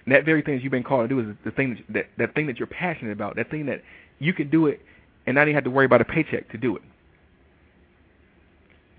And 0.06 0.16
that 0.16 0.24
very 0.24 0.42
thing 0.42 0.56
that 0.56 0.64
you've 0.64 0.72
been 0.72 0.84
called 0.84 1.10
to 1.10 1.16
do 1.16 1.20
is 1.20 1.36
the 1.44 1.52
thing 1.52 1.84
that, 1.90 1.94
that 1.94 2.06
that 2.18 2.36
thing 2.36 2.48
that 2.48 2.58
you're 2.58 2.68
passionate 2.68 3.12
about, 3.12 3.36
that 3.36 3.52
thing 3.52 3.66
that 3.66 3.82
you 4.20 4.34
can 4.34 4.50
do 4.50 4.68
it 4.68 4.82
and 5.26 5.36
not 5.36 5.44
even 5.44 5.56
have 5.56 5.66
to 5.66 5.70
worry 5.70 5.86
about 5.86 6.00
a 6.00 6.06
paycheck 6.06 6.50
to 6.52 6.58
do 6.58 6.78
it. 6.78 6.82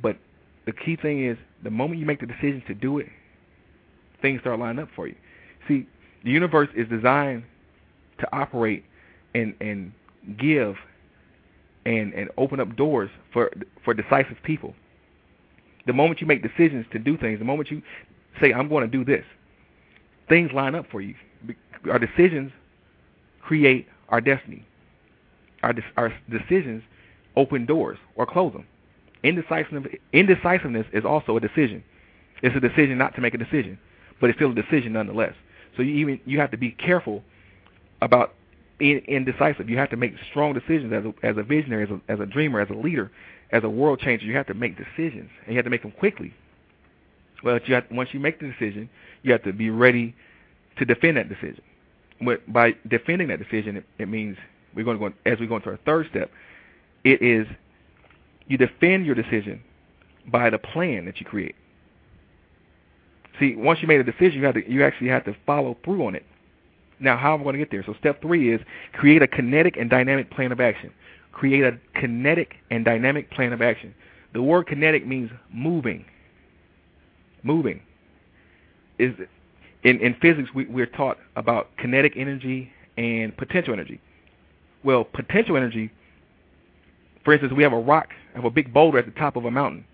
But 0.03 0.19
the 0.67 0.73
key 0.73 0.97
thing 0.97 1.25
is 1.25 1.39
the 1.65 1.71
moment 1.71 1.99
you 1.99 2.07
make 2.07 2.21
the 2.21 2.27
decision 2.27 2.63
to 2.67 2.75
do 2.75 2.99
it, 2.99 3.07
things 4.21 4.41
start 4.43 4.59
lining 4.59 4.83
up 4.83 4.91
for 4.95 5.07
you. 5.07 5.15
See, 5.67 5.87
the 6.25 6.31
universe 6.31 6.69
is 6.77 6.87
designed 6.89 7.45
to 8.21 8.29
operate 8.37 8.85
and 9.35 9.55
and 9.61 9.93
give 10.39 10.77
and 11.87 12.13
and 12.13 12.31
open 12.37 12.61
up 12.61 12.77
doors 12.77 13.11
for 13.33 13.51
for 13.85 13.95
decisive 13.95 14.37
people. 14.43 14.75
The 15.87 15.93
moment 15.93 16.21
you 16.21 16.27
make 16.27 16.43
decisions 16.43 16.87
to 16.93 16.99
do 16.99 17.17
things, 17.17 17.39
the 17.39 17.45
moment 17.45 17.71
you 17.71 17.83
say 18.41 18.53
I'm 18.53 18.69
going 18.69 18.91
to 18.91 18.91
do 18.91 19.05
this, 19.05 19.25
things 20.29 20.53
line 20.53 20.75
up 20.75 20.87
for 20.91 21.01
you. 21.01 21.15
Our 21.91 21.99
decisions 21.99 22.53
create 23.41 23.87
our 24.11 24.21
destiny 24.21 24.67
our 25.63 25.75
our 25.97 26.13
decisions 26.31 26.83
open 27.37 27.67
doors 27.67 27.99
or 28.17 28.27
close 28.27 28.53
them. 28.53 28.67
Indecisiveness, 29.23 29.95
indecisiveness 30.13 30.87
is 30.93 31.05
also 31.05 31.37
a 31.37 31.41
decision. 31.41 31.83
It's 32.43 32.55
a 32.57 32.61
decision 32.61 32.99
not 32.99 33.15
to 33.17 33.21
make 33.21 33.35
a 33.35 33.39
decision, 33.39 33.79
but 34.21 34.31
it's 34.31 34.39
still 34.39 34.53
a 34.53 34.55
decision 34.55 34.93
nonetheless. 34.93 35.35
So 35.77 35.83
you 35.83 35.95
even 35.95 36.21
you 36.25 36.39
have 36.41 36.51
to 36.53 36.57
be 36.57 36.71
careful 36.71 37.23
about 38.01 38.35
indecisive. 38.81 39.69
You 39.69 39.79
have 39.79 39.91
to 39.91 39.97
make 39.97 40.15
strong 40.31 40.55
decisions 40.55 40.93
as 40.93 41.05
a, 41.05 41.27
as 41.27 41.37
a 41.37 41.43
visionary, 41.43 41.85
as 41.85 41.91
a, 41.91 42.01
as 42.13 42.21
a 42.21 42.27
dreamer, 42.27 42.61
as 42.61 42.71
a 42.71 42.75
leader, 42.75 43.11
as 43.51 43.65
a 43.65 43.69
world 43.69 44.01
changer. 44.01 44.27
You 44.27 44.37
have 44.37 44.47
to 44.47 44.55
make 44.55 44.77
decisions, 44.77 45.31
and 45.45 45.51
you 45.51 45.57
have 45.57 45.65
to 45.65 45.71
make 45.71 45.83
them 45.83 45.93
quickly. 45.93 46.35
Well, 47.43 47.59
you 47.65 47.75
have, 47.75 47.85
once 47.91 48.11
you 48.13 48.21
make 48.21 48.41
the 48.41 48.49
decision, 48.49 48.89
you 49.23 49.33
have 49.33 49.43
to 49.45 49.53
be 49.53 49.71
ready 49.71 50.15
to 50.79 50.85
defend 50.85 51.17
that 51.17 51.29
decision. 51.29 51.63
But 52.21 52.53
by 52.53 52.75
defending 52.89 53.29
that 53.29 53.39
decision, 53.39 53.77
it, 53.77 53.85
it 53.99 54.09
means 54.09 54.37
we're 54.75 54.85
going 54.85 54.99
to 54.99 55.11
go 55.11 55.15
as 55.27 55.39
we 55.39 55.47
go 55.47 55.57
into 55.57 55.71
our 55.71 55.79
third 55.85 56.07
step. 56.11 56.31
It 57.05 57.23
is 57.23 57.47
you 58.49 58.57
defend 58.59 59.07
your 59.07 59.15
decision 59.15 59.63
by 60.27 60.51
the 60.51 60.59
plan 60.59 61.05
that 61.05 61.21
you 61.21 61.27
create. 61.27 61.55
See, 63.39 63.55
once 63.57 63.81
you 63.81 63.89
made 63.89 64.01
a 64.01 64.05
decision, 64.05 64.41
you 64.41 64.45
have 64.45 64.55
to 64.55 64.71
you 64.71 64.85
actually 64.85 65.09
have 65.09 65.25
to 65.27 65.37
follow 65.47 65.77
through 65.85 66.05
on 66.07 66.15
it. 66.17 66.25
Now, 67.01 67.17
how 67.17 67.35
am 67.35 67.41
I 67.41 67.45
going 67.45 67.53
to 67.55 67.59
get 67.59 67.71
there? 67.71 67.85
So, 67.85 67.95
step 67.99 68.21
three 68.21 68.53
is 68.53 68.61
create 68.93 69.23
a 69.23 69.27
kinetic 69.27 69.77
and 69.77 69.89
dynamic 69.89 70.31
plan 70.31 70.53
of 70.53 70.61
action. 70.61 70.93
Create 71.33 71.63
a 71.65 71.79
kinetic 71.95 72.55
and 72.71 72.85
dynamic 72.85 73.31
plan 73.31 73.53
of 73.53 73.63
action. 73.63 73.95
The 74.33 74.43
word 74.43 74.67
kinetic 74.67 75.07
means 75.07 75.31
moving. 75.53 76.05
Moving. 77.43 77.81
Is 78.99 79.15
in 79.85 80.01
in 80.01 80.15
physics 80.21 80.51
we, 80.55 80.67
we're 80.67 80.87
taught 80.87 81.19
about 81.37 81.77
kinetic 81.77 82.15
energy 82.17 82.71
and 82.97 83.37
potential 83.37 83.73
energy. 83.73 84.01
Well, 84.83 85.05
potential 85.05 85.57
energy, 85.57 85.91
for 87.25 87.33
instance, 87.33 87.53
we 87.57 87.63
have 87.63 87.73
a 87.73 87.79
rock, 87.79 88.09
have 88.35 88.45
a 88.45 88.51
big 88.51 88.73
boulder 88.73 88.99
at 88.99 89.07
the 89.07 89.13
top 89.13 89.37
of 89.37 89.45
a 89.45 89.51
mountain. 89.51 89.85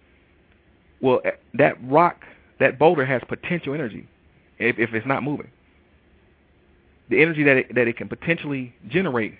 Well, 1.00 1.20
eh, 1.24 1.32
that 1.54 1.76
rock, 1.84 2.24
that 2.60 2.78
boulder 2.78 3.04
has 3.04 3.22
potential 3.28 3.74
energy 3.74 4.08
if, 4.58 4.78
if 4.78 4.94
it's 4.94 5.06
not 5.06 5.22
moving. 5.22 5.50
The 7.10 7.20
energy 7.20 7.42
that 7.44 7.56
it, 7.56 7.74
that 7.74 7.88
it 7.88 7.96
can 7.96 8.08
potentially 8.08 8.74
generate 8.88 9.34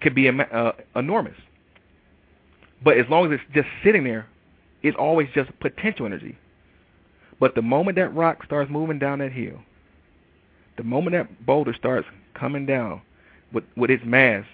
could 0.00 0.14
be 0.14 0.28
uh, 0.28 0.72
enormous. 0.96 1.36
But 2.82 2.98
as 2.98 3.06
long 3.08 3.26
as 3.26 3.38
it's 3.38 3.54
just 3.54 3.68
sitting 3.84 4.04
there, 4.04 4.26
it's 4.82 4.96
always 4.98 5.28
just 5.34 5.50
potential 5.60 6.06
energy. 6.06 6.36
But 7.38 7.54
the 7.54 7.62
moment 7.62 7.96
that 7.96 8.14
rock 8.14 8.44
starts 8.44 8.70
moving 8.70 8.98
down 8.98 9.20
that 9.20 9.32
hill, 9.32 9.60
the 10.76 10.82
moment 10.82 11.14
that 11.14 11.46
boulder 11.46 11.74
starts 11.74 12.06
coming 12.34 12.66
down, 12.66 13.02
with, 13.52 13.64
with 13.76 13.90
its 13.90 14.02
mass 14.04 14.44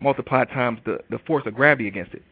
multiplied 0.00 0.48
times 0.50 0.78
the, 0.84 1.00
the 1.10 1.18
force 1.26 1.44
of 1.46 1.54
gravity 1.54 1.88
against 1.88 2.14
it. 2.14 2.22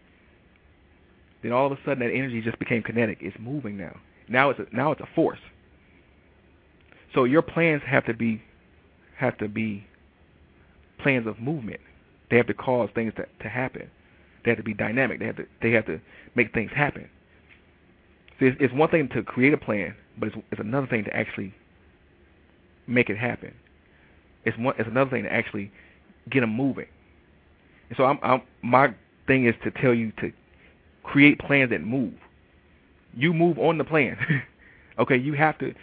Then 1.43 1.53
all 1.53 1.67
of 1.67 1.73
a 1.73 1.79
sudden 1.85 1.99
that 2.01 2.15
energy 2.15 2.41
just 2.41 2.59
became 2.59 2.83
kinetic. 2.83 3.19
It's 3.21 3.37
moving 3.39 3.77
now. 3.77 3.99
Now 4.29 4.51
it's 4.51 4.61
a, 4.61 4.67
now 4.75 4.93
it's 4.93 5.01
a 5.01 5.09
force. 5.15 5.41
So 7.15 7.25
your 7.25 7.43
plans 7.43 7.83
have 7.87 8.07
to 8.07 8.15
be 8.15 8.43
have 9.19 9.37
to 9.39 9.49
be 9.49 9.87
plans 10.99 11.27
of 11.27 11.39
movement. 11.41 11.81
They 12.31 12.37
have 12.37 12.47
to 12.47 12.55
cause 12.55 12.89
things 12.95 13.13
to, 13.17 13.27
to 13.43 13.49
happen. 13.49 13.91
They 14.45 14.51
have 14.51 14.59
to 14.59 14.65
be 14.65 14.75
dynamic. 14.75 15.21
They 15.21 15.27
have 15.27 15.37
to 15.37 15.47
they 15.61 15.73
have 15.73 15.87
to 15.87 16.01
make 16.35 16.53
things 16.55 16.71
happen. 16.75 17.09
So 18.41 18.47
it's, 18.47 18.57
it's 18.61 18.75
one 18.75 18.89
thing 18.91 19.09
to 19.11 19.23
create 19.23 19.53
a 19.53 19.59
plan, 19.59 19.95
but 20.19 20.29
it's, 20.29 20.37
it's 20.51 20.61
another 20.61 20.87
thing 20.87 21.05
to 21.05 21.15
actually 21.15 21.55
make 22.87 23.11
it 23.11 23.19
happen. 23.19 23.55
It's 24.45 24.57
one. 24.59 24.75
It's 24.79 24.89
another 24.89 25.11
thing 25.11 25.25
to 25.25 25.33
actually 25.33 25.71
get 26.31 26.41
them 26.41 26.51
moving. 26.57 26.87
And 27.89 27.97
so 27.97 28.05
I'm, 28.05 28.19
I'm 28.23 28.43
my 28.63 28.95
thing 29.27 29.47
is 29.47 29.55
to 29.65 29.71
tell 29.71 29.95
you 29.95 30.13
to 30.21 30.33
create 31.03 31.39
plans 31.39 31.71
that 31.71 31.83
move. 31.83 32.15
You 33.15 33.33
move 33.35 33.59
on 33.59 33.79
the 33.79 33.85
plan. 33.85 34.17
okay, 34.99 35.17
you 35.17 35.35
have 35.35 35.59
to. 35.59 35.75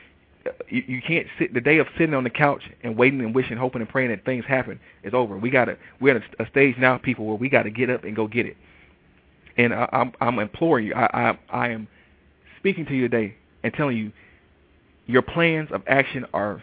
You, 0.70 0.84
you 0.88 1.02
can't 1.02 1.28
sit 1.38 1.54
the 1.54 1.62
day 1.62 1.78
of 1.78 1.88
sitting 1.98 2.14
on 2.14 2.24
the 2.24 2.30
couch 2.30 2.64
and 2.84 2.98
waiting 2.98 3.22
and 3.22 3.34
wishing, 3.34 3.58
hoping 3.58 3.82
and 3.82 3.90
praying 3.90 4.10
that 4.10 4.26
things 4.26 4.46
happen 4.46 4.80
is 5.04 5.14
over. 5.14 5.38
We 5.38 5.50
gotta. 5.50 5.78
We're 6.00 6.18
at 6.18 6.24
a, 6.40 6.44
a 6.44 6.50
stage 6.50 6.76
now, 6.78 6.98
people, 6.98 7.26
where 7.26 7.36
we 7.36 7.50
got 7.50 7.64
to 7.64 7.72
get 7.72 7.90
up 7.90 8.04
and 8.04 8.16
go 8.16 8.28
get 8.28 8.46
it. 8.46 8.58
And 9.58 9.74
I, 9.74 9.90
I'm, 9.92 10.14
I'm 10.22 10.40
imploring 10.40 10.88
you. 10.88 10.94
I, 10.94 11.30
I, 11.30 11.40
I 11.50 11.70
am 11.70 11.88
speaking 12.60 12.86
to 12.86 12.94
you 12.94 13.02
today 13.08 13.36
and 13.64 13.74
telling 13.74 13.98
you 13.98 14.12
your 15.06 15.22
plans 15.22 15.70
of 15.72 15.82
action 15.88 16.26
are 16.34 16.62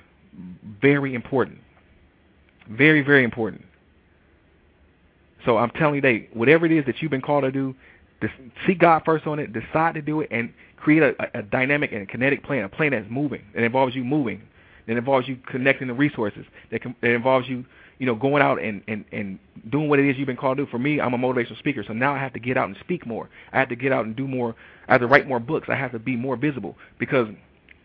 very 0.81 1.15
important. 1.15 1.59
Very, 2.69 3.03
very 3.03 3.25
important. 3.25 3.65
So 5.45 5.57
I'm 5.57 5.71
telling 5.71 5.97
you 5.97 6.01
today, 6.01 6.29
whatever 6.33 6.67
it 6.67 6.73
is 6.73 6.85
that 6.87 7.01
you've 7.01 7.11
been 7.11 7.23
called 7.23 7.45
to 7.45 7.53
do, 7.53 7.75
seek 8.67 8.79
God 8.79 9.03
first 9.05 9.27
on 9.27 9.39
it, 9.39 9.53
decide 9.53 9.95
to 9.95 10.03
do 10.03 10.21
it, 10.21 10.29
and 10.31 10.53
create 10.77 11.03
a, 11.03 11.39
a 11.39 11.43
dynamic 11.43 11.93
and 11.93 12.03
a 12.03 12.07
kinetic 12.07 12.45
plan, 12.45 12.65
a 12.65 12.69
plan 12.69 12.93
that's 12.93 13.11
moving, 13.11 13.43
that 13.55 13.63
involves 13.63 13.95
you 13.95 14.05
moving, 14.05 14.43
that 14.87 14.97
involves 14.97 15.29
you 15.29 15.37
connecting 15.51 15.89
the 15.89 15.95
resources, 15.95 16.45
that, 16.71 16.81
can, 16.83 16.95
that 17.03 17.11
involves 17.11 17.49
you, 17.49 17.65
you 17.99 18.07
know, 18.07 18.15
going 18.15 18.43
out 18.43 18.63
and, 18.63 18.83
and, 18.87 19.05
and 19.13 19.39
doing 19.71 19.89
what 19.89 19.99
it 19.99 20.09
is 20.09 20.17
you've 20.17 20.27
been 20.27 20.37
called 20.37 20.59
to 20.59 20.65
do. 20.65 20.71
For 20.71 20.79
me, 20.79 21.01
I'm 21.01 21.15
a 21.15 21.19
motivational 21.19 21.59
speaker, 21.59 21.85
so 21.87 21.93
now 21.93 22.15
I 22.15 22.19
have 22.19 22.33
to 22.35 22.41
get 22.41 22.57
out 22.57 22.69
and 22.69 22.77
speak 22.81 23.07
more. 23.07 23.29
I 23.53 23.59
have 23.59 23.69
to 23.71 23.77
get 23.77 23.93
out 23.93 24.05
and 24.05 24.15
do 24.15 24.29
more. 24.29 24.55
I 24.89 24.93
have 24.93 25.01
to 25.01 25.07
write 25.07 25.27
more 25.27 25.41
books. 25.41 25.69
I 25.71 25.75
have 25.75 25.93
to 25.93 25.99
be 25.99 26.17
more 26.17 26.37
visible 26.37 26.77
because 26.99 27.29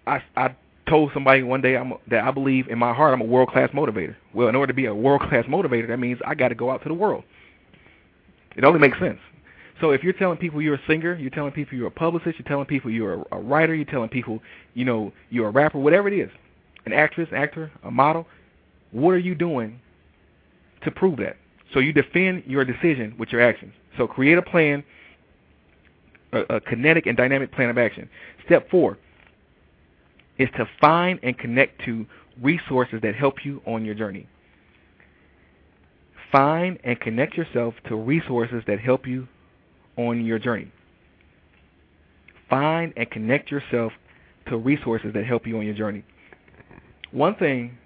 I, 0.05 0.21
I 0.35 0.55
told 0.87 1.11
somebody 1.13 1.41
one 1.41 1.61
day 1.61 1.77
I'm, 1.77 1.93
that 2.09 2.23
I 2.23 2.31
believe 2.31 2.67
in 2.67 2.77
my 2.77 2.93
heart 2.93 3.13
I'm 3.13 3.21
a 3.21 3.25
world 3.25 3.49
class 3.49 3.69
motivator. 3.71 4.15
Well, 4.33 4.49
in 4.49 4.55
order 4.55 4.71
to 4.71 4.75
be 4.75 4.85
a 4.85 4.93
world 4.93 5.21
class 5.21 5.45
motivator, 5.45 5.87
that 5.87 5.97
means 5.97 6.19
I 6.25 6.35
got 6.35 6.49
to 6.49 6.55
go 6.55 6.69
out 6.69 6.83
to 6.83 6.89
the 6.89 6.93
world. 6.93 7.23
It 8.55 8.63
only 8.63 8.79
makes 8.79 8.99
sense. 8.99 9.19
So 9.79 9.91
if 9.91 10.03
you're 10.03 10.13
telling 10.13 10.37
people 10.37 10.61
you're 10.61 10.75
a 10.75 10.81
singer, 10.87 11.15
you're 11.15 11.29
telling 11.29 11.51
people 11.51 11.77
you're 11.77 11.87
a 11.87 11.91
publicist, 11.91 12.37
you're 12.37 12.47
telling 12.47 12.65
people 12.65 12.91
you're 12.91 13.13
a, 13.13 13.37
a 13.37 13.39
writer, 13.39 13.73
you're 13.73 13.85
telling 13.85 14.09
people, 14.09 14.39
you 14.73 14.85
know, 14.85 15.11
you're 15.29 15.47
a 15.47 15.51
rapper, 15.51 15.79
whatever 15.79 16.07
it 16.07 16.13
is, 16.13 16.29
an 16.85 16.93
actress, 16.93 17.29
actor, 17.33 17.71
a 17.83 17.91
model, 17.91 18.27
what 18.91 19.11
are 19.11 19.19
you 19.19 19.35
doing 19.35 19.79
to 20.83 20.91
prove 20.91 21.17
that? 21.17 21.37
So 21.73 21.79
you 21.79 21.93
defend 21.93 22.43
your 22.45 22.65
decision 22.65 23.15
with 23.17 23.29
your 23.29 23.41
actions. 23.41 23.73
So 23.97 24.07
create 24.07 24.37
a 24.37 24.41
plan, 24.41 24.83
a, 26.33 26.39
a 26.55 26.61
kinetic 26.61 27.05
and 27.05 27.15
dynamic 27.15 27.51
plan 27.51 27.69
of 27.69 27.77
action. 27.77 28.09
Step 28.45 28.69
four 28.69 28.97
is 30.37 30.49
to 30.57 30.67
find 30.79 31.19
and 31.23 31.37
connect 31.37 31.83
to 31.85 32.05
resources 32.41 32.99
that 33.03 33.15
help 33.15 33.45
you 33.45 33.61
on 33.65 33.85
your 33.85 33.95
journey. 33.95 34.27
Find 36.31 36.79
and 36.83 36.99
connect 36.99 37.35
yourself 37.35 37.75
to 37.87 37.95
resources 37.95 38.63
that 38.67 38.79
help 38.79 39.05
you 39.05 39.27
on 40.07 40.25
your 40.25 40.39
journey. 40.39 40.71
Find 42.49 42.93
and 42.97 43.09
connect 43.09 43.51
yourself 43.51 43.93
to 44.47 44.57
resources 44.57 45.13
that 45.13 45.25
help 45.25 45.47
you 45.47 45.57
on 45.57 45.65
your 45.65 45.75
journey. 45.75 46.03
One 47.11 47.35
thing 47.35 47.77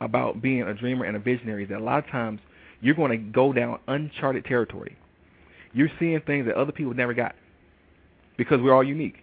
about 0.00 0.42
being 0.42 0.62
a 0.62 0.74
dreamer 0.74 1.04
and 1.04 1.16
a 1.16 1.20
visionary 1.20 1.64
is 1.64 1.68
that 1.70 1.78
a 1.78 1.84
lot 1.84 2.04
of 2.04 2.10
times 2.10 2.40
you're 2.80 2.94
going 2.94 3.10
to 3.10 3.16
go 3.16 3.52
down 3.52 3.78
uncharted 3.88 4.44
territory. 4.44 4.96
You're 5.72 5.90
seeing 5.98 6.20
things 6.20 6.46
that 6.46 6.56
other 6.56 6.72
people 6.72 6.92
never 6.94 7.14
got 7.14 7.34
because 8.36 8.60
we're 8.60 8.74
all 8.74 8.84
unique. 8.84 9.16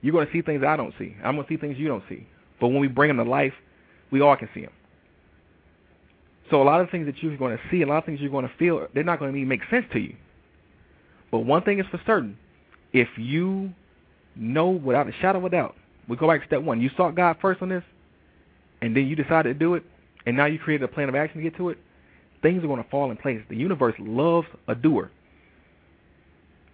You're 0.00 0.12
going 0.12 0.26
to 0.26 0.32
see 0.32 0.42
things 0.42 0.62
I 0.66 0.76
don't 0.76 0.94
see. 0.98 1.14
I'm 1.22 1.36
going 1.36 1.46
to 1.46 1.52
see 1.52 1.58
things 1.58 1.76
you 1.78 1.88
don't 1.88 2.04
see. 2.08 2.26
But 2.60 2.68
when 2.68 2.80
we 2.80 2.88
bring 2.88 3.08
them 3.08 3.24
to 3.24 3.30
life, 3.30 3.52
we 4.10 4.20
all 4.20 4.36
can 4.36 4.48
see 4.54 4.62
them. 4.62 4.72
So 6.50 6.62
a 6.62 6.64
lot 6.64 6.80
of 6.80 6.90
things 6.90 7.06
that 7.06 7.22
you're 7.22 7.36
going 7.36 7.56
to 7.56 7.62
see, 7.70 7.82
a 7.82 7.86
lot 7.86 7.98
of 7.98 8.04
things 8.04 8.20
you're 8.20 8.30
going 8.30 8.48
to 8.48 8.54
feel, 8.56 8.86
they're 8.94 9.04
not 9.04 9.18
going 9.18 9.32
to 9.32 9.44
make 9.44 9.60
sense 9.70 9.84
to 9.92 9.98
you. 9.98 10.14
But 11.36 11.44
one 11.44 11.62
thing 11.64 11.78
is 11.80 11.86
for 11.90 12.00
certain: 12.06 12.38
if 12.94 13.08
you 13.18 13.74
know 14.34 14.70
without 14.70 15.06
a 15.06 15.12
shadow 15.20 15.36
of 15.36 15.44
a 15.44 15.50
doubt, 15.50 15.76
we 16.08 16.16
go 16.16 16.26
back 16.26 16.40
to 16.40 16.46
step 16.46 16.62
one. 16.62 16.80
You 16.80 16.88
sought 16.96 17.14
God 17.14 17.36
first 17.42 17.60
on 17.60 17.68
this, 17.68 17.84
and 18.80 18.96
then 18.96 19.06
you 19.06 19.14
decided 19.16 19.52
to 19.52 19.54
do 19.54 19.74
it, 19.74 19.82
and 20.24 20.34
now 20.34 20.46
you 20.46 20.58
created 20.58 20.84
a 20.84 20.88
plan 20.88 21.10
of 21.10 21.14
action 21.14 21.36
to 21.36 21.42
get 21.42 21.54
to 21.58 21.68
it. 21.68 21.76
Things 22.40 22.64
are 22.64 22.66
going 22.66 22.82
to 22.82 22.88
fall 22.88 23.10
in 23.10 23.18
place. 23.18 23.42
The 23.50 23.56
universe 23.56 23.94
loves 23.98 24.48
a 24.66 24.74
doer, 24.74 25.10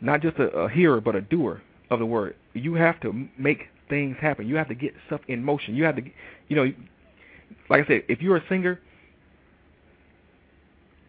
not 0.01 0.23
just 0.23 0.37
a, 0.37 0.49
a 0.51 0.71
hearer, 0.71 1.01
but 1.01 1.17
a 1.17 1.23
doer 1.23 1.61
of 1.91 1.99
the 1.99 2.07
word. 2.07 2.37
You 2.55 2.75
have 2.75 3.01
to 3.01 3.29
make 3.37 3.65
things 3.89 4.17
happen. 4.21 4.47
You 4.47 4.55
have 4.55 4.69
to 4.69 4.77
get 4.77 4.95
stuff 5.09 5.23
in 5.27 5.43
motion. 5.43 5.75
You 5.75 5.83
have 5.87 5.97
to, 5.97 6.03
you 6.47 6.55
know, 6.55 6.73
like 7.69 7.85
I 7.85 7.89
said, 7.89 8.05
if 8.09 8.23
you're 8.23 8.37
a 8.37 8.49
singer 8.49 8.79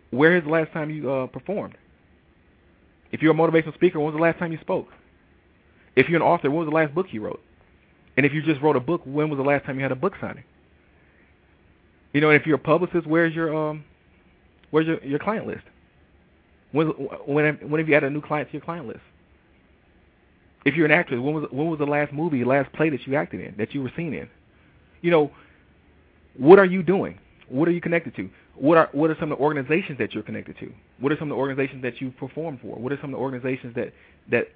where 0.09 0.37
is 0.37 0.43
the 0.43 0.49
last 0.49 0.71
time 0.73 0.89
you 0.89 1.11
uh, 1.11 1.27
performed? 1.27 1.75
If 3.13 3.21
you're 3.21 3.31
a 3.31 3.35
motivational 3.35 3.75
speaker, 3.75 3.99
when 3.99 4.07
was 4.07 4.15
the 4.15 4.21
last 4.21 4.39
time 4.39 4.51
you 4.51 4.57
spoke? 4.59 4.87
If 5.95 6.09
you're 6.09 6.17
an 6.17 6.27
author, 6.27 6.49
when 6.49 6.61
was 6.61 6.67
the 6.67 6.75
last 6.75 6.95
book 6.95 7.05
you 7.11 7.21
wrote? 7.21 7.39
And 8.17 8.25
if 8.25 8.33
you 8.33 8.41
just 8.41 8.59
wrote 8.59 8.75
a 8.75 8.79
book, 8.79 9.01
when 9.05 9.29
was 9.29 9.37
the 9.37 9.43
last 9.43 9.65
time 9.65 9.77
you 9.77 9.83
had 9.83 9.91
a 9.91 9.95
book 9.95 10.13
signing? 10.19 10.43
You 12.11 12.21
know, 12.21 12.31
and 12.31 12.41
if 12.41 12.47
you're 12.47 12.55
a 12.55 12.59
publicist, 12.59 13.05
where's 13.05 13.33
your 13.33 13.55
um, 13.55 13.85
where's 14.71 14.87
your 14.87 15.03
your 15.03 15.19
client 15.19 15.45
list? 15.45 15.63
When 16.71 16.87
when 16.87 17.55
when 17.69 17.79
have 17.79 17.87
you 17.87 17.95
added 17.95 18.07
a 18.07 18.13
new 18.13 18.21
client 18.21 18.49
to 18.49 18.53
your 18.53 18.61
client 18.61 18.87
list? 18.87 19.01
If 20.65 20.75
you're 20.75 20.85
an 20.85 20.91
actress, 20.91 21.19
when 21.19 21.35
was 21.35 21.45
when 21.51 21.69
was 21.69 21.77
the 21.77 21.85
last 21.85 22.11
movie, 22.13 22.43
last 22.43 22.73
play 22.73 22.89
that 22.89 23.05
you 23.05 23.15
acted 23.15 23.41
in, 23.41 23.55
that 23.57 23.75
you 23.75 23.83
were 23.83 23.91
seen 23.95 24.13
in? 24.15 24.27
You 25.01 25.11
know, 25.11 25.31
what 26.35 26.57
are 26.57 26.65
you 26.65 26.81
doing? 26.81 27.19
What 27.47 27.67
are 27.67 27.71
you 27.71 27.81
connected 27.81 28.15
to? 28.15 28.29
What 28.55 28.77
are 28.77 28.89
what 28.91 29.09
are 29.09 29.17
some 29.19 29.31
of 29.31 29.39
the 29.39 29.43
organizations 29.43 29.97
that 29.97 30.13
you're 30.13 30.23
connected 30.23 30.57
to? 30.59 30.71
What 30.99 31.11
are 31.11 31.17
some 31.17 31.31
of 31.31 31.35
the 31.35 31.39
organizations 31.39 31.81
that 31.83 31.99
you 31.99 32.11
perform 32.11 32.59
for? 32.61 32.75
What 32.77 32.91
are 32.91 32.97
some 33.01 33.13
of 33.13 33.19
the 33.19 33.23
organizations 33.23 33.75
that 33.75 33.93
that 34.29 34.47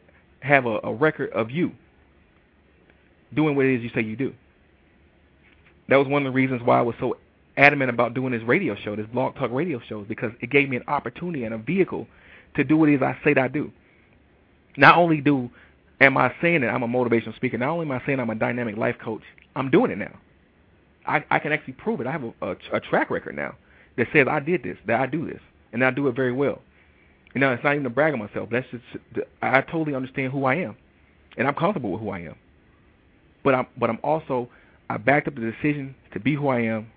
have 0.42 0.66
a, 0.66 0.80
a 0.84 0.94
record 0.94 1.32
of 1.32 1.50
you 1.50 1.72
doing 3.34 3.56
what 3.56 3.66
it 3.66 3.76
is 3.76 3.84
you 3.84 3.90
say 3.96 4.02
you 4.02 4.16
do? 4.16 4.34
That 5.90 5.98
was 5.98 6.08
one 6.08 6.26
of 6.26 6.32
the 6.32 6.36
reasons 6.36 6.62
why 6.64 6.78
I 6.78 6.82
was 6.82 6.96
so 7.00 7.18
adamant 7.56 7.90
about 7.90 8.14
doing 8.14 8.34
this 8.34 8.44
radio 8.44 8.76
show, 8.76 8.96
this 8.96 9.08
blog 9.08 9.36
talk 9.36 9.52
radio 9.52 9.82
show, 9.90 10.04
because 10.04 10.32
it 10.42 10.52
gave 10.52 10.70
me 10.70 10.78
an 10.78 10.84
opportunity 10.88 11.44
and 11.44 11.56
a 11.56 11.58
vehicle 11.58 12.08
to 12.56 12.64
do 12.64 12.78
what 12.78 12.90
it 12.90 12.96
is 12.96 13.02
I 13.02 13.18
say 13.24 13.34
that 13.34 13.44
I 13.44 13.48
do. 13.48 13.72
Not 14.76 14.98
only 14.98 15.22
do 15.22 15.50
am 16.00 16.18
I 16.18 16.36
saying 16.40 16.62
that 16.62 16.70
I'm 16.70 16.84
a 16.84 16.88
motivational 16.88 17.36
speaker, 17.36 17.58
not 17.58 17.70
only 17.70 17.88
am 17.88 17.92
I 17.92 18.06
saying 18.06 18.20
I'm 18.20 18.30
a 18.30 18.36
dynamic 18.36 18.78
life 18.78 18.98
coach, 19.04 19.24
I'm 19.56 19.72
doing 19.72 19.90
it 19.90 19.98
now. 19.98 20.20
I, 21.08 21.24
I 21.32 21.40
can 21.40 21.52
actually 21.52 21.74
prove 21.74 22.00
it. 22.00 22.06
I 22.06 22.12
have 22.12 22.24
a, 22.24 22.34
a, 22.42 22.56
a 22.74 22.80
track 22.80 23.10
record 23.10 23.36
now 23.36 23.56
that 23.98 24.08
says 24.14 24.28
I 24.30 24.40
did 24.40 24.64
this, 24.64 24.78
that 24.86 25.00
I 25.00 25.06
do 25.08 25.26
this, 25.26 25.42
and 25.74 25.84
I 25.84 25.92
do 25.92 26.08
it 26.08 26.16
very 26.16 26.32
well. 26.32 26.62
You 27.34 27.42
know, 27.42 27.52
it's 27.52 27.64
not 27.64 27.74
even 27.74 27.84
to 27.84 27.90
brag 27.90 28.14
on 28.14 28.20
myself. 28.20 28.50
That's 28.52 28.68
just 28.72 28.84
I 29.42 29.62
totally 29.62 29.96
understand 29.96 30.32
who 30.32 30.46
I 30.46 30.56
am, 30.56 30.76
and 31.38 31.48
I'm 31.48 31.56
comfortable 31.56 31.92
with 31.92 32.02
who 32.02 32.10
I 32.10 32.20
am. 32.20 32.36
But 33.44 33.56
I'm 33.56 33.68
but 33.78 33.90
I'm 33.90 34.00
also 34.04 34.50
I 34.90 34.98
backed 34.98 35.28
up 35.28 35.36
the 35.36 35.42
decision 35.42 35.96
to 36.14 36.20
be 36.20 36.36
who 36.36 36.48
I 36.48 36.62
am 36.62 36.88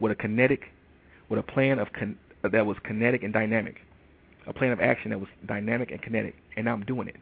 with 0.00 0.12
a 0.12 0.14
kinetic, 0.14 0.62
with 1.28 1.38
a 1.38 1.42
plan 1.42 1.78
of 1.78 1.92
con, 1.92 2.18
that 2.42 2.66
was 2.66 2.76
kinetic 2.84 3.22
and 3.22 3.32
dynamic, 3.32 3.76
a 4.46 4.52
plan 4.52 4.72
of 4.72 4.80
action 4.80 5.10
that 5.10 5.18
was 5.18 5.28
dynamic 5.46 5.90
and 5.90 6.02
kinetic, 6.02 6.34
and 6.56 6.64
now 6.64 6.72
I'm 6.72 6.84
doing 6.84 7.08
it. 7.08 7.16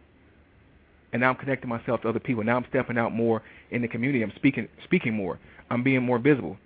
And 1.12 1.20
now 1.20 1.28
I'm 1.30 1.36
connecting 1.36 1.68
myself 1.68 2.00
to 2.02 2.08
other 2.08 2.20
people. 2.20 2.42
Now 2.42 2.56
I'm 2.56 2.64
stepping 2.70 2.96
out 2.96 3.12
more 3.12 3.42
in 3.70 3.82
the 3.82 3.88
community. 3.88 4.22
I'm 4.22 4.32
speaking 4.36 4.68
speaking 4.84 5.12
more. 5.12 5.38
I'm 5.70 5.82
being 5.82 6.02
more 6.02 6.18
visible. 6.18 6.56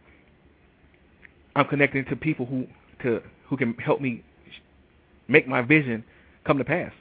I'm 1.57 1.66
connecting 1.66 2.05
to 2.05 2.16
people 2.16 2.45
who 2.45 2.66
to 3.03 3.23
who 3.49 3.57
can 3.57 3.75
help 3.75 4.01
me 4.01 4.23
make 5.27 5.49
my 5.49 5.62
vision 5.62 6.05
come 6.45 6.59
to 6.59 6.64
pass. 6.64 6.92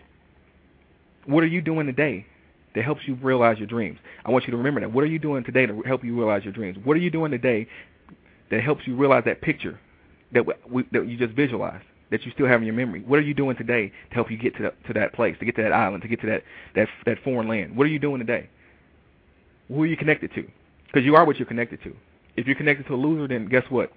What 1.26 1.44
are 1.44 1.48
you 1.48 1.62
doing 1.62 1.88
today 1.88 2.26
that 2.74 2.86
helps 2.86 3.02
you 3.06 3.16
realize 3.16 3.58
your 3.58 3.68
dreams? 3.68 4.00
I 4.24 4.32
want 4.32 4.46
you 4.46 4.52
to 4.52 4.58
remember 4.58 4.80
that. 4.80 4.94
What 4.94 5.04
are 5.04 5.08
you 5.08 5.20
doing 5.20 5.44
today 5.44 5.66
to 5.66 5.82
help 5.86 6.06
you 6.06 6.16
realize 6.16 6.46
your 6.46 6.54
dreams? 6.54 6.78
What 6.84 6.96
are 6.96 7.02
you 7.02 7.12
doing 7.12 7.32
today 7.32 7.68
that 8.50 8.62
helps 8.62 8.88
you 8.88 8.96
realize 8.96 9.24
that 9.26 9.42
picture 9.42 9.78
that 10.32 10.46
we, 10.70 10.84
that 10.94 11.06
you 11.06 11.18
just 11.18 11.34
visualized, 11.34 11.84
that 12.12 12.26
you 12.26 12.32
still 12.32 12.48
have 12.48 12.62
in 12.62 12.66
your 12.66 12.76
memory? 12.76 13.02
What 13.02 13.20
are 13.20 13.24
you 13.24 13.34
doing 13.34 13.58
today 13.58 13.90
to 14.10 14.16
help 14.16 14.32
you 14.32 14.38
get 14.38 14.56
to 14.56 14.64
that, 14.64 14.86
to 14.86 14.94
that 14.94 15.14
place, 15.14 15.36
to 15.40 15.46
get 15.46 15.58
to 15.58 15.64
that 15.64 15.74
island, 15.74 16.02
to 16.04 16.08
get 16.08 16.22
to 16.22 16.28
that 16.28 16.44
that 16.76 16.88
that 17.06 17.18
foreign 17.26 17.50
land? 17.50 17.76
What 17.76 17.88
are 17.88 17.92
you 17.92 18.00
doing 18.00 18.20
today? 18.20 18.50
Who 19.68 19.84
are 19.84 19.88
you 19.88 19.98
connected 19.98 20.34
to? 20.36 20.48
Because 20.86 21.04
you 21.04 21.18
are 21.18 21.26
what 21.26 21.40
you're 21.40 21.46
connected 21.46 21.84
to. 21.84 21.94
If 22.38 22.48
you're 22.48 22.56
connected 22.56 22.88
to 22.88 22.94
a 22.94 22.96
loser, 22.96 23.28
then 23.28 23.50
guess 23.50 23.64
what? 23.70 23.92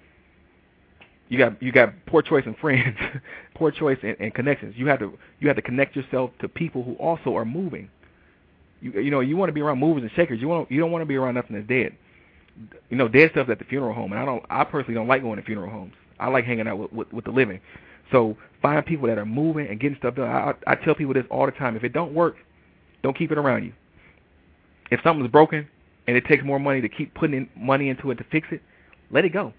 You 1.28 1.38
got 1.38 1.62
you 1.62 1.72
got 1.72 1.94
poor 2.06 2.22
choice 2.22 2.44
in 2.46 2.54
friends, 2.54 2.96
poor 3.54 3.70
choice 3.70 3.98
in, 4.02 4.14
in 4.14 4.30
connections. 4.30 4.74
You 4.76 4.86
have 4.88 4.98
to 5.00 5.12
you 5.40 5.48
have 5.48 5.56
to 5.56 5.62
connect 5.62 5.94
yourself 5.94 6.30
to 6.40 6.48
people 6.48 6.82
who 6.82 6.94
also 6.94 7.36
are 7.36 7.44
moving. 7.44 7.90
You 8.80 8.92
you 8.92 9.10
know 9.10 9.20
you 9.20 9.36
want 9.36 9.50
to 9.50 9.52
be 9.52 9.60
around 9.60 9.78
movers 9.78 10.02
and 10.02 10.12
shakers. 10.12 10.40
You 10.40 10.48
want 10.48 10.70
you 10.70 10.80
don't 10.80 10.90
want 10.90 11.02
to 11.02 11.06
be 11.06 11.16
around 11.16 11.34
nothing 11.34 11.56
that's 11.56 11.68
dead. 11.68 11.94
You 12.90 12.96
know 12.96 13.08
dead 13.08 13.30
stuff's 13.32 13.50
at 13.50 13.58
the 13.58 13.64
funeral 13.66 13.94
home, 13.94 14.12
and 14.12 14.20
I 14.20 14.24
don't 14.24 14.44
I 14.48 14.64
personally 14.64 14.94
don't 14.94 15.08
like 15.08 15.22
going 15.22 15.36
to 15.36 15.42
funeral 15.42 15.70
homes. 15.70 15.92
I 16.18 16.28
like 16.28 16.44
hanging 16.44 16.66
out 16.66 16.78
with 16.78 16.92
with, 16.92 17.12
with 17.12 17.24
the 17.26 17.30
living. 17.30 17.60
So 18.10 18.36
find 18.62 18.84
people 18.86 19.06
that 19.08 19.18
are 19.18 19.26
moving 19.26 19.66
and 19.68 19.78
getting 19.78 19.98
stuff 19.98 20.14
done. 20.14 20.28
I, 20.28 20.54
I 20.66 20.76
tell 20.76 20.94
people 20.94 21.12
this 21.12 21.26
all 21.30 21.44
the 21.44 21.52
time. 21.52 21.76
If 21.76 21.84
it 21.84 21.92
don't 21.92 22.14
work, 22.14 22.36
don't 23.02 23.16
keep 23.16 23.30
it 23.30 23.36
around 23.36 23.64
you. 23.64 23.74
If 24.90 25.00
something's 25.04 25.30
broken 25.30 25.68
and 26.06 26.16
it 26.16 26.24
takes 26.24 26.42
more 26.42 26.58
money 26.58 26.80
to 26.80 26.88
keep 26.88 27.12
putting 27.14 27.36
in 27.36 27.50
money 27.54 27.90
into 27.90 28.10
it 28.10 28.14
to 28.14 28.24
fix 28.32 28.48
it, 28.50 28.62
let 29.10 29.26
it 29.26 29.34
go 29.34 29.52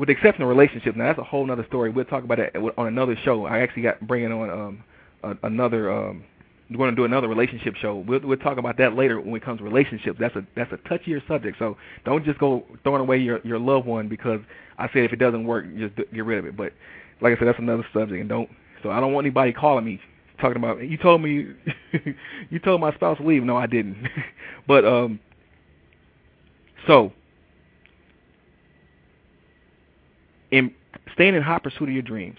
with 0.00 0.08
exceptional 0.08 0.48
relationships. 0.48 0.96
Now 0.96 1.04
that's 1.04 1.18
a 1.18 1.22
whole 1.22 1.48
other 1.50 1.66
story. 1.68 1.90
We'll 1.90 2.06
talk 2.06 2.24
about 2.24 2.38
that 2.38 2.56
on 2.56 2.86
another 2.86 3.16
show. 3.22 3.44
I 3.44 3.58
actually 3.58 3.82
got 3.82 4.00
bringing 4.06 4.32
on 4.32 4.50
um, 4.50 4.84
a, 5.22 5.46
another. 5.46 5.92
Um, 5.92 6.24
we're 6.70 6.78
going 6.78 6.90
to 6.90 6.96
do 6.96 7.04
another 7.04 7.28
relationship 7.28 7.74
show. 7.74 7.96
We'll, 7.96 8.20
we'll 8.20 8.38
talk 8.38 8.56
about 8.56 8.78
that 8.78 8.94
later 8.94 9.20
when 9.20 9.34
it 9.34 9.44
comes 9.44 9.58
to 9.58 9.64
relationships. 9.64 10.16
That's 10.18 10.34
a 10.36 10.46
that's 10.56 10.72
a 10.72 10.78
touchier 10.88 11.20
subject. 11.28 11.58
So 11.58 11.76
don't 12.06 12.24
just 12.24 12.38
go 12.38 12.64
throwing 12.82 13.02
away 13.02 13.18
your 13.18 13.40
your 13.44 13.58
loved 13.58 13.86
one 13.86 14.08
because 14.08 14.40
I 14.78 14.86
said 14.86 15.04
if 15.04 15.12
it 15.12 15.18
doesn't 15.18 15.44
work, 15.44 15.66
just 15.76 15.94
get 15.96 16.24
rid 16.24 16.38
of 16.38 16.46
it. 16.46 16.56
But 16.56 16.72
like 17.20 17.36
I 17.36 17.38
said, 17.38 17.48
that's 17.48 17.58
another 17.58 17.86
subject, 17.92 18.20
and 18.20 18.28
don't. 18.28 18.48
So 18.82 18.90
I 18.90 19.00
don't 19.00 19.12
want 19.12 19.26
anybody 19.26 19.52
calling 19.52 19.84
me 19.84 20.00
talking 20.40 20.56
about 20.56 20.82
you 20.82 20.96
told 20.96 21.20
me 21.20 21.48
you 22.50 22.58
told 22.58 22.80
my 22.80 22.94
spouse 22.94 23.18
to 23.18 23.26
leave. 23.26 23.42
No, 23.42 23.58
I 23.58 23.66
didn't. 23.66 24.08
but 24.66 24.86
um, 24.86 25.20
so 26.86 27.12
in 30.50 30.74
staying 31.14 31.34
in 31.34 31.42
hot 31.42 31.62
pursuit 31.62 31.88
of 31.88 31.92
your 31.92 32.02
dreams, 32.02 32.38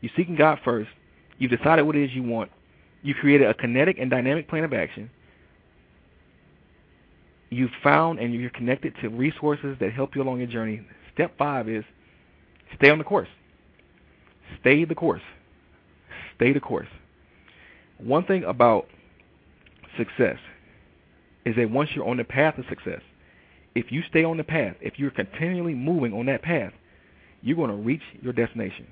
you're 0.00 0.12
seeking 0.16 0.36
God 0.36 0.58
first. 0.64 0.90
You've 1.38 1.50
decided 1.50 1.82
what 1.82 1.96
it 1.96 2.04
is 2.04 2.14
you 2.14 2.22
want. 2.22 2.50
You've 3.02 3.16
created 3.16 3.48
a 3.48 3.54
kinetic 3.54 3.98
and 3.98 4.10
dynamic 4.10 4.48
plan 4.48 4.64
of 4.64 4.72
action. 4.72 5.10
You've 7.50 7.70
found 7.82 8.18
and 8.18 8.32
you're 8.32 8.50
connected 8.50 8.94
to 9.02 9.08
resources 9.08 9.76
that 9.80 9.92
help 9.92 10.14
you 10.14 10.22
along 10.22 10.38
your 10.38 10.46
journey. 10.46 10.86
Step 11.12 11.36
five 11.36 11.68
is 11.68 11.84
stay 12.76 12.90
on 12.90 12.98
the 12.98 13.04
course. 13.04 13.28
Stay 14.60 14.84
the 14.84 14.94
course. 14.94 15.22
Stay 16.36 16.52
the 16.52 16.60
course. 16.60 16.88
One 17.98 18.24
thing 18.24 18.44
about 18.44 18.86
success 19.96 20.38
is 21.44 21.56
that 21.56 21.70
once 21.70 21.90
you're 21.94 22.08
on 22.08 22.16
the 22.16 22.24
path 22.24 22.58
of 22.58 22.64
success, 22.68 23.02
if 23.74 23.90
you 23.90 24.02
stay 24.08 24.24
on 24.24 24.36
the 24.36 24.44
path, 24.44 24.76
if 24.80 24.98
you're 24.98 25.10
continually 25.10 25.74
moving 25.74 26.12
on 26.12 26.26
that 26.26 26.42
path, 26.42 26.72
you're 27.42 27.56
going 27.56 27.70
to 27.70 27.76
reach 27.76 28.02
your 28.20 28.32
destination. 28.32 28.86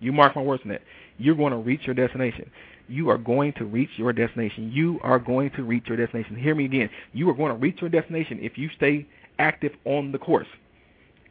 You 0.00 0.12
mark 0.12 0.36
my 0.36 0.42
words 0.42 0.62
on 0.64 0.70
that. 0.70 0.82
You're 1.18 1.34
going 1.34 1.52
to 1.52 1.58
reach 1.58 1.80
your 1.84 1.94
destination. 1.94 2.50
You 2.86 3.10
are 3.10 3.18
going 3.18 3.52
to 3.54 3.64
reach 3.64 3.90
your 3.96 4.12
destination. 4.12 4.70
You 4.72 5.00
are 5.02 5.18
going 5.18 5.50
to 5.56 5.62
reach 5.62 5.84
your 5.88 5.96
destination. 5.96 6.36
Hear 6.36 6.54
me 6.54 6.64
again. 6.64 6.88
You 7.12 7.28
are 7.30 7.34
going 7.34 7.52
to 7.52 7.58
reach 7.58 7.80
your 7.80 7.90
destination 7.90 8.38
if 8.40 8.56
you 8.56 8.70
stay 8.76 9.06
active 9.38 9.72
on 9.84 10.12
the 10.12 10.18
course, 10.18 10.46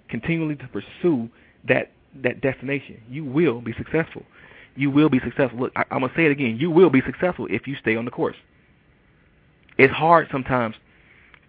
continually 0.10 0.56
to 0.56 0.68
pursue 0.68 1.30
that 1.68 1.92
that 2.24 2.42
destination. 2.42 3.02
You 3.10 3.26
will 3.26 3.62
be 3.62 3.74
successful. 3.74 4.24
You 4.76 4.90
will 4.92 5.10
be 5.10 5.20
successful. 5.20 5.60
Look, 5.60 5.72
I, 5.76 5.84
I'm 5.92 6.02
gonna 6.02 6.14
say 6.16 6.26
it 6.26 6.32
again. 6.32 6.58
You 6.60 6.72
will 6.72 6.90
be 6.90 7.02
successful 7.06 7.48
if 7.50 7.68
you 7.68 7.76
stay 7.76 7.96
on 7.96 8.06
the 8.06 8.12
course. 8.12 8.36
It's 9.78 9.94
hard 9.94 10.28
sometimes 10.32 10.76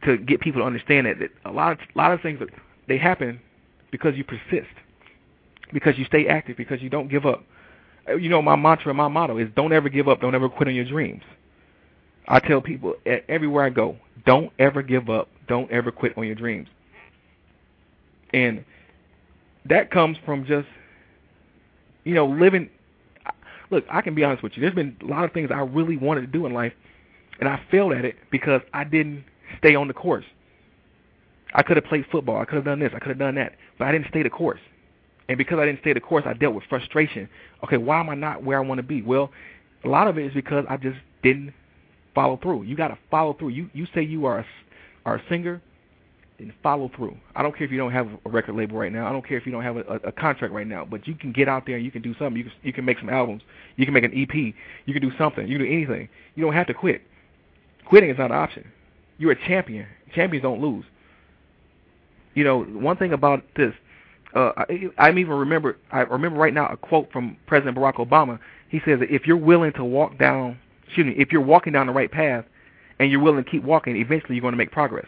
to 0.05 0.17
get 0.19 0.41
people 0.41 0.61
to 0.61 0.67
understand 0.67 1.07
that, 1.07 1.19
that 1.21 1.31
a 1.45 1.53
lot 1.53 1.73
of 1.73 1.79
a 1.95 1.99
lot 1.99 2.13
of 2.13 2.21
things 2.21 2.39
that 2.41 2.49
they 2.87 2.99
happen 2.99 3.41
because 3.91 4.17
you 4.17 4.25
persist, 4.25 4.73
because 5.73 5.99
you 5.99 6.05
stay 6.05 6.27
active, 6.27 6.57
because 6.57 6.83
you 6.83 6.91
don't 6.91 7.09
give 7.09 7.27
up. 7.27 7.45
Uh, 8.09 8.17
You 8.17 8.29
know, 8.29 8.43
my 8.43 8.57
mantra, 8.57 8.91
and 8.91 8.97
my 8.97 9.09
motto 9.09 9.39
is 9.39 9.49
don't 9.55 9.73
ever 9.73 9.89
give 9.89 10.09
up, 10.09 10.21
don't 10.21 10.35
ever 10.35 10.49
quit 10.49 10.69
on 10.69 10.75
your 10.75 10.85
dreams. 10.85 11.23
I 12.27 12.41
tell 12.41 12.61
people 12.61 12.95
everywhere 13.29 13.65
I 13.65 13.71
go, 13.71 13.97
don't 14.27 14.53
ever 14.59 14.83
give 14.83 15.09
up, 15.09 15.29
don't 15.49 15.71
ever 15.71 15.91
quit 15.91 16.17
on 16.19 16.27
your 16.27 16.35
dreams. 16.35 16.69
And 18.35 18.65
that 19.65 19.91
comes 19.91 20.19
from 20.27 20.45
just, 20.45 20.69
you 22.05 22.15
know, 22.15 22.27
living. 22.27 22.69
Look, 23.71 23.85
I 23.91 24.03
can 24.03 24.15
be 24.15 24.25
honest 24.25 24.43
with 24.43 24.53
you. 24.57 24.61
There's 24.61 24.75
been 24.75 24.97
a 25.03 25.07
lot 25.07 25.25
of 25.25 25.33
things 25.33 25.51
I 25.51 25.61
really 25.61 25.97
wanted 25.97 26.23
to 26.23 26.27
do 26.27 26.45
in 26.45 26.53
life, 26.53 26.75
and 27.41 27.49
I 27.49 27.63
failed 27.71 27.93
at 27.93 28.05
it 28.05 28.17
because 28.31 28.61
I 28.75 28.85
didn't 28.85 29.25
stay 29.59 29.75
on 29.75 29.89
the 29.89 29.95
course. 29.95 30.25
I 31.55 31.63
could 31.63 31.77
have 31.77 31.85
played 31.85 32.07
football. 32.11 32.41
I 32.41 32.45
could 32.45 32.57
have 32.57 32.65
done 32.65 32.81
this. 32.81 32.93
I 32.95 32.99
could 32.99 33.09
have 33.09 33.19
done 33.19 33.37
that. 33.37 33.55
But 33.79 33.89
I 33.89 33.93
didn't 33.93 34.09
stay 34.09 34.23
the 34.23 34.31
course. 34.31 34.61
And 35.29 35.37
because 35.37 35.59
I 35.59 35.67
didn't 35.67 35.81
stay 35.81 35.93
the 35.93 36.01
course, 36.01 36.25
I 36.27 36.33
dealt 36.33 36.55
with 36.55 36.65
frustration. 36.69 37.29
Okay, 37.65 37.77
why 37.77 38.01
am 38.01 38.09
I 38.09 38.15
not 38.15 38.43
where 38.43 38.59
I 38.59 38.61
want 38.61 38.79
to 38.79 38.83
be? 38.83 39.03
Well, 39.03 39.31
a 39.85 39.89
lot 39.89 40.09
of 40.09 40.19
it 40.19 40.27
is 40.27 40.35
because 40.35 40.65
I 40.69 40.77
just 40.77 40.99
didn't 41.23 41.53
follow 42.15 42.39
through. 42.43 42.63
You 42.65 42.77
got 42.77 42.89
to 42.89 42.99
follow 43.11 43.35
through. 43.35 43.51
You 43.51 43.71
you 43.73 43.87
say 43.95 44.03
you 44.03 44.25
are 44.27 44.41
a, 44.41 44.47
are 45.05 45.17
a 45.17 45.23
singer, 45.29 45.61
then 46.39 46.53
follow 46.63 46.91
through. 46.97 47.17
I 47.37 47.43
don't 47.43 47.57
care 47.57 47.67
if 47.67 47.71
you 47.71 47.79
don't 47.79 47.93
have 47.93 48.09
a 48.25 48.31
record 48.31 48.57
label 48.57 48.79
right 48.79 48.93
now. 48.93 49.07
I 49.07 49.13
don't 49.13 49.27
care 49.27 49.37
if 49.37 49.45
you 49.45 49.53
don't 49.53 49.63
have 49.63 49.77
a, 49.77 50.01
a, 50.05 50.13
contract 50.13 50.53
right 50.55 50.67
now. 50.67 50.85
But 50.85 51.07
you 51.07 51.15
can 51.15 51.33
get 51.33 51.49
out 51.49 51.67
there 51.67 51.77
and 51.77 51.85
you 51.85 51.91
can 51.91 52.03
do 52.03 52.15
something. 52.19 52.37
You 52.37 52.45
can 52.45 52.53
you 52.63 52.73
can 52.73 52.85
make 52.85 52.99
some 52.99 53.11
albums. 53.11 53.43
You 53.77 53.85
can 53.85 53.95
make 53.95 54.05
an 54.05 54.13
EP. 54.15 54.35
You 54.35 54.93
can 54.93 55.03
do 55.03 55.13
something. 55.19 55.47
You 55.47 55.59
can 55.59 55.67
do 55.67 55.73
anything. 55.73 56.09
You 56.35 56.45
don't 56.45 56.55
have 56.55 56.67
to 56.69 56.75
quit. 56.75 57.03
Quitting 57.85 58.11
is 58.11 58.19
not 58.19 58.31
an 58.31 58.37
option. 58.37 58.67
You're 59.19 59.33
a 59.33 59.47
champion. 59.47 59.87
Champions 60.15 60.43
don't 60.43 60.61
lose. 60.61 60.85
You 62.35 62.45
know, 62.45 62.63
one 62.63 62.97
thing 62.97 63.13
about 63.13 63.43
this, 63.57 63.73
uh, 64.35 64.53
I, 64.57 64.91
I 64.99 65.11
even 65.11 65.29
remember, 65.29 65.79
I 65.91 66.01
remember 66.01 66.39
right 66.39 66.55
now 66.55 66.69
a 66.69 66.77
quote 66.77 67.11
from 67.13 67.37
President 67.47 67.77
Barack 67.77 67.95
Obama. 67.95 68.39
He 68.69 68.81
says 68.85 69.01
that 69.01 69.11
if 69.11 69.27
you're 69.27 69.37
willing 69.37 69.73
to 69.75 69.85
walk 69.85 70.19
down, 70.19 70.59
excuse 70.87 71.07
me, 71.07 71.15
if 71.17 71.33
you're 71.33 71.41
walking 71.41 71.73
down 71.73 71.87
the 71.87 71.93
right 71.93 72.11
path, 72.11 72.45
and 72.99 73.11
you're 73.11 73.21
willing 73.21 73.45
to 73.45 73.51
keep 73.51 73.63
walking, 73.63 73.97
eventually 73.97 74.35
you're 74.35 74.43
going 74.43 74.53
to 74.53 74.59
make 74.59 74.73
progress. 74.73 75.07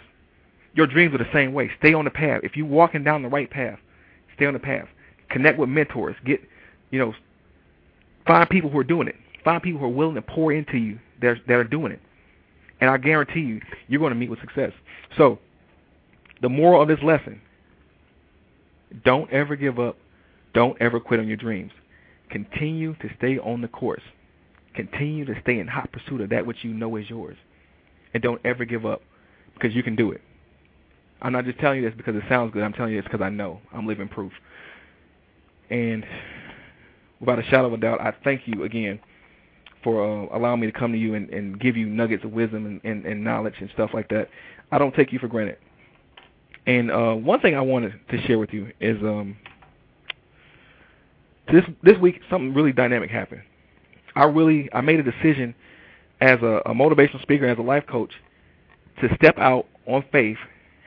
Your 0.75 0.87
dreams 0.87 1.15
are 1.15 1.19
the 1.19 1.33
same 1.33 1.53
way. 1.53 1.71
Stay 1.79 1.93
on 1.95 2.05
the 2.05 2.11
path. 2.11 2.41
If 2.45 2.57
you're 2.57 2.67
walking 2.67 3.03
down 3.03 3.23
the 3.23 3.29
right 3.29 3.51
path, 3.51 3.79
stay 4.37 4.47
on 4.47 4.53
the 4.53 4.61
path. 4.61 4.87
Connect 5.29 5.59
with 5.59 5.69
mentors. 5.69 6.17
Get, 6.25 6.41
you 6.91 6.99
know, 6.99 7.15
find 8.27 8.49
people 8.49 8.71
who 8.71 8.79
are 8.79 8.85
doing 8.85 9.09
it. 9.09 9.17
Find 9.45 9.63
people 9.63 9.81
who 9.81 9.87
are 9.87 9.91
willing 9.91 10.15
to 10.15 10.23
pour 10.23 10.53
into 10.53 10.77
you 10.77 10.99
that 11.21 11.27
are, 11.27 11.41
that 11.49 11.55
are 11.55 11.65
doing 11.65 11.93
it. 11.93 12.01
And 12.81 12.89
I 12.89 12.97
guarantee 12.97 13.41
you, 13.41 13.61
you're 13.89 14.01
going 14.01 14.13
to 14.13 14.19
meet 14.19 14.31
with 14.31 14.41
success. 14.41 14.73
So, 15.19 15.39
the 16.41 16.49
moral 16.49 16.83
of 16.83 16.89
this 16.89 17.03
lesson 17.03 17.41
don't 19.05 19.31
ever 19.31 19.57
give 19.57 19.79
up. 19.79 19.97
Don't 20.53 20.81
ever 20.81 20.99
quit 20.99 21.21
on 21.21 21.29
your 21.29 21.37
dreams. 21.37 21.73
Continue 22.29 22.95
to 22.97 23.09
stay 23.19 23.39
on 23.39 23.61
the 23.61 23.69
course. 23.69 24.03
Continue 24.75 25.25
to 25.25 25.41
stay 25.43 25.59
in 25.59 25.67
hot 25.67 25.91
pursuit 25.93 26.21
of 26.21 26.31
that 26.31 26.47
which 26.47 26.59
you 26.63 26.73
know 26.73 26.97
is 26.97 27.09
yours. 27.09 27.37
And 28.15 28.23
don't 28.23 28.41
ever 28.45 28.65
give 28.65 28.85
up 28.85 29.03
because 29.55 29.75
you 29.75 29.83
can 29.83 29.95
do 29.95 30.11
it. 30.11 30.21
I'm 31.23 31.33
not 31.33 31.45
just 31.45 31.59
telling 31.59 31.83
you 31.83 31.89
this 31.89 31.97
because 31.97 32.17
it 32.17 32.23
sounds 32.29 32.53
good. 32.53 32.63
I'm 32.63 32.73
telling 32.73 32.93
you 32.93 33.01
this 33.01 33.11
because 33.11 33.25
I 33.25 33.29
know. 33.29 33.61
I'm 33.73 33.87
living 33.87 34.09
proof. 34.09 34.33
And 35.69 36.05
without 37.21 37.39
a 37.39 37.43
shadow 37.45 37.67
of 37.67 37.75
a 37.75 37.77
doubt, 37.77 38.01
I 38.01 38.15
thank 38.25 38.43
you 38.47 38.65
again 38.65 38.99
for 39.85 40.05
uh, 40.05 40.37
allowing 40.37 40.61
me 40.61 40.67
to 40.67 40.73
come 40.73 40.93
to 40.93 40.99
you 40.99 41.15
and, 41.15 41.29
and 41.31 41.61
give 41.61 41.77
you 41.77 41.87
nuggets 41.87 42.25
of 42.25 42.33
wisdom 42.33 42.67
and, 42.67 42.81
and, 42.85 43.07
and 43.07 43.23
knowledge 43.23 43.55
and 43.61 43.71
stuff 43.75 43.91
like 43.93 44.09
that. 44.09 44.29
I 44.73 44.79
don't 44.79 44.95
take 44.95 45.13
you 45.13 45.19
for 45.19 45.29
granted. 45.29 45.59
And 46.67 46.91
uh, 46.91 47.15
one 47.15 47.41
thing 47.41 47.55
I 47.55 47.61
wanted 47.61 47.95
to 48.11 48.21
share 48.27 48.39
with 48.39 48.53
you 48.53 48.73
is 48.81 48.97
um, 49.03 49.37
this 51.51 51.65
this 51.83 51.99
week 51.99 52.21
something 52.31 52.55
really 52.55 52.73
dynamic 52.73 53.11
happened. 53.11 53.43
I 54.15 54.25
really 54.25 54.69
I 54.73 54.81
made 54.81 55.01
a 55.01 55.03
decision 55.03 55.55
as 56.21 56.39
a, 56.43 56.61
a 56.67 56.75
motivational 56.75 57.23
speaker, 57.23 57.47
as 57.47 57.59
a 57.59 57.63
life 57.63 57.85
coach, 57.89 58.13
to 59.01 59.15
step 59.17 59.39
out 59.39 59.67
on 59.87 60.05
faith, 60.13 60.37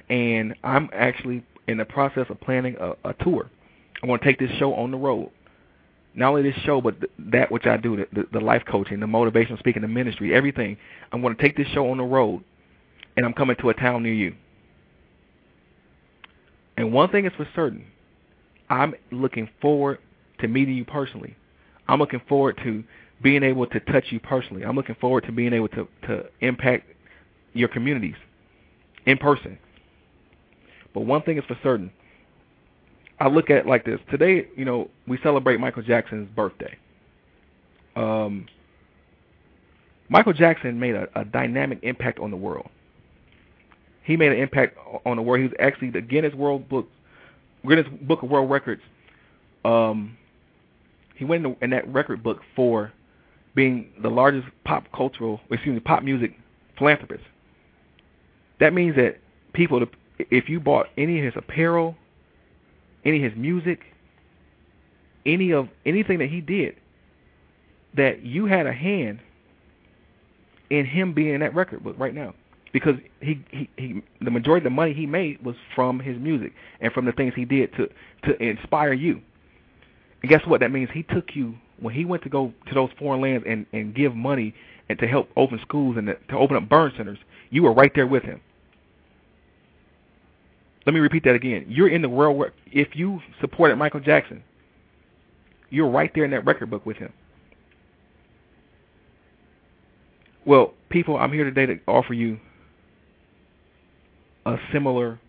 and 0.10 0.56
I'm 0.64 0.90
actually 0.94 1.44
in 1.68 1.78
the 1.78 1.86
process 1.86 2.28
of 2.30 2.40
planning 2.42 2.76
a, 2.80 2.92
a 3.10 3.14
tour. 3.24 3.50
I 4.02 4.06
want 4.08 4.22
to 4.22 4.28
take 4.28 4.40
this 4.40 4.52
show 4.60 4.74
on 4.74 4.92
the 4.92 4.98
road. 4.98 5.32
Not 6.14 6.30
only 6.30 6.44
this 6.44 6.56
show, 6.64 6.80
but 6.82 7.00
th- 7.00 7.12
that 7.32 7.52
which 7.52 7.66
I 7.66 7.78
do, 7.78 7.96
the, 7.98 8.08
the, 8.14 8.28
the 8.34 8.40
life 8.40 8.64
coaching, 8.70 9.00
the 9.00 9.08
motivational 9.08 9.58
speaking, 9.58 9.82
the 9.82 9.88
ministry, 9.88 10.36
everything. 10.36 10.78
I'm 11.12 11.22
going 11.22 11.36
to 11.36 11.42
take 11.42 11.58
this 11.58 11.68
show 11.70 11.90
on 11.90 11.98
the 11.98 12.04
road, 12.04 12.44
and 13.18 13.26
I'm 13.26 13.34
coming 13.34 13.56
to 13.62 13.70
a 13.70 13.74
town 13.74 14.04
near 14.04 14.14
you. 14.14 14.36
And 16.78 16.92
one 16.92 17.10
thing 17.10 17.26
is 17.26 17.32
for 17.38 17.48
certain, 17.56 17.86
I'm 18.70 18.96
looking 19.12 19.50
forward 19.62 20.00
to 20.40 20.48
meeting 20.48 20.76
you 20.76 20.86
personally. 20.86 21.36
I'm 21.88 22.00
looking 22.00 22.22
forward 22.28 22.60
to 22.64 22.84
being 23.22 23.44
able 23.44 23.68
to 23.68 23.80
touch 23.82 24.06
you 24.10 24.20
personally. 24.20 24.64
I'm 24.66 24.76
looking 24.76 24.96
forward 24.96 25.26
to 25.26 25.32
being 25.32 25.54
able 25.54 25.70
to, 25.70 25.88
to 26.08 26.26
impact 26.42 26.88
your 27.54 27.68
communities 27.68 28.16
in 29.06 29.18
person. 29.18 29.58
But 30.94 31.02
one 31.02 31.22
thing 31.22 31.38
is 31.38 31.44
for 31.48 31.58
certain. 31.64 31.92
I 33.20 33.28
look 33.28 33.50
at 33.50 33.58
it 33.58 33.68
like 33.68 33.86
this. 33.86 34.00
Today, 34.10 34.48
you 34.56 34.66
know, 34.66 34.90
we 35.08 35.18
celebrate 35.24 35.60
Michael 35.60 35.84
Jackson's 35.84 36.30
birthday. 36.36 36.76
Um, 37.96 38.48
Michael 40.10 40.34
Jackson 40.34 40.80
made 40.80 40.96
a, 40.96 41.08
a 41.16 41.26
dynamic 41.26 41.80
impact 41.84 42.20
on 42.20 42.32
the 42.32 42.38
world. 42.38 42.70
He 44.04 44.18
made 44.18 44.32
an 44.32 44.38
impact 44.38 44.78
on 45.06 45.16
the 45.16 45.22
world. 45.22 45.40
He 45.40 45.48
was 45.48 45.56
actually 45.60 45.90
the 45.90 46.02
Guinness 46.02 46.34
World 46.34 46.68
Book, 46.68 46.88
Guinness 47.68 47.88
Book 48.02 48.24
of 48.24 48.30
World 48.30 48.50
Records. 48.50 48.82
Um, 49.64 50.18
he 51.16 51.26
went 51.26 51.46
in, 51.46 51.52
the, 51.52 51.64
in 51.64 51.70
that 51.70 51.88
record 51.92 52.22
book 52.22 52.42
for 52.56 52.92
being 53.56 53.90
the 54.02 54.10
largest 54.10 54.48
pop 54.66 54.86
cultural, 54.94 55.40
excuse 55.50 55.74
me, 55.74 55.80
pop 55.80 56.04
music 56.04 56.38
philanthropist. 56.78 57.24
That 58.60 58.74
means 58.74 58.96
that 58.96 59.20
people, 59.54 59.86
if 60.20 60.50
you 60.50 60.60
bought 60.60 60.88
any 60.98 61.20
of 61.20 61.26
his 61.26 61.34
apparel, 61.36 61.96
any 63.06 63.24
of 63.24 63.32
his 63.32 63.40
music, 63.40 63.82
any 65.26 65.52
of 65.52 65.70
anything 65.86 66.20
that 66.20 66.30
he 66.30 66.42
did, 66.42 66.76
that 67.96 68.24
you 68.24 68.46
had 68.46 68.66
a 68.66 68.74
hand 68.74 69.20
in 70.70 70.86
him 70.86 71.14
being 71.14 71.36
in 71.36 71.42
that 71.42 71.54
record 71.56 71.84
book 71.84 71.96
right 71.98 72.14
now. 72.14 72.34
Because 72.74 72.96
he, 73.22 73.46
he, 73.52 73.70
he 73.78 74.02
the 74.20 74.32
majority 74.32 74.66
of 74.66 74.72
the 74.72 74.76
money 74.76 74.94
he 74.94 75.06
made 75.06 75.44
was 75.46 75.56
from 75.76 76.00
his 76.00 76.18
music 76.18 76.54
and 76.82 76.92
from 76.92 77.06
the 77.06 77.12
things 77.14 77.34
he 77.36 77.46
did 77.46 77.72
to 77.74 77.88
to 78.26 78.44
inspire 78.44 78.94
you. 78.94 79.22
And 80.22 80.30
guess 80.30 80.42
what? 80.46 80.60
That 80.60 80.72
means 80.72 80.90
he 80.92 81.04
took 81.04 81.36
you 81.36 81.56
when 81.80 81.94
he 81.94 82.04
went 82.04 82.24
to 82.24 82.30
go 82.30 82.52
to 82.68 82.74
those 82.74 82.90
foreign 82.98 83.22
lands 83.22 83.46
and 83.48 83.68
and 83.74 83.94
give 83.94 84.16
money 84.16 84.56
and 84.90 85.00
to 85.00 85.08
help 85.08 85.30
open 85.38 85.60
schools 85.62 85.98
and 85.98 86.08
to, 86.08 86.38
open 86.38 86.58
up 86.58 86.68
burn 86.68 86.92
centers, 86.98 87.20
you 87.50 87.64
were 87.64 87.74
right 87.74 87.92
there 87.96 88.08
with 88.08 88.24
him. 88.24 88.42
Let 90.86 90.94
me 90.94 91.00
repeat 91.00 91.24
that 91.24 91.36
again. 91.36 91.66
You're 91.70 91.88
in 91.88 92.02
the 92.02 92.10
world 92.10 92.38
where 92.38 92.54
if 92.72 92.90
you 92.96 93.22
supported 93.40 93.78
Michael 93.78 94.02
Jackson, 94.02 94.44
you're 95.70 95.90
right 95.90 96.12
there 96.14 96.26
in 96.26 96.32
that 96.32 96.46
record 96.46 96.70
book 96.70 96.86
with 96.86 96.98
him. 96.98 97.14
Well, 100.46 100.74
people, 100.90 101.16
I'm 101.18 101.32
here 101.32 101.46
today 101.46 101.66
to 101.68 101.80
offer 101.88 102.14
you 102.14 102.38
a 104.46 104.58
similar 104.72 105.20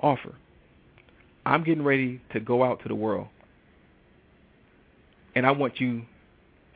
offer. 0.00 0.34
I'm 1.44 1.64
getting 1.64 1.84
ready 1.84 2.20
to 2.32 2.40
go 2.40 2.62
out 2.62 2.82
to 2.82 2.88
the 2.88 2.94
world, 2.94 3.28
and 5.34 5.46
I 5.46 5.52
want 5.52 5.80
you 5.80 6.02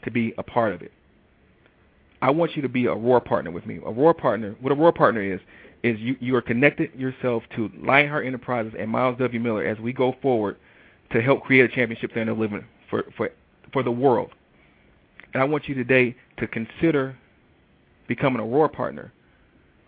to 0.05 0.11
be 0.11 0.35
a 0.39 0.43
part 0.43 0.73
of 0.73 0.83
it. 0.83 0.93
I 2.23 2.31
want 2.31 2.57
you 2.57 2.63
to 2.63 2.69
be 2.69 2.87
a 2.87 2.95
roar 2.95 3.21
partner 3.21 3.51
with 3.51 3.67
me. 3.67 3.79
A 3.85 3.93
roar 3.93 4.15
partner, 4.15 4.57
what 4.61 4.73
a 4.73 4.75
roar 4.75 4.93
partner 4.93 5.21
is, 5.21 5.41
is 5.83 6.01
you, 6.01 6.17
you 6.21 6.35
are 6.35 6.43
connected 6.43 6.95
yourself 6.95 7.43
to 7.57 7.71
Lionheart 7.79 8.25
Enterprises 8.25 8.73
and 8.79 8.91
Myles 8.91 9.19
W. 9.19 9.39
Miller 9.39 9.63
as 9.65 9.79
we 9.79 9.93
go 9.93 10.15
forward 10.23 10.57
to 11.13 11.21
help 11.21 11.43
create 11.43 11.71
a 11.71 11.75
championship 11.75 12.13
standard 12.13 12.33
of 12.33 12.39
living 12.39 12.65
for, 12.89 13.05
for, 13.17 13.31
for 13.73 13.83
the 13.83 13.91
world. 13.91 14.31
And 15.35 15.43
I 15.43 15.45
want 15.45 15.69
you 15.69 15.75
today 15.75 16.17
to 16.39 16.47
consider 16.47 17.17
becoming 18.09 18.41
a 18.41 18.47
roar 18.47 18.71
partner. 18.71 19.13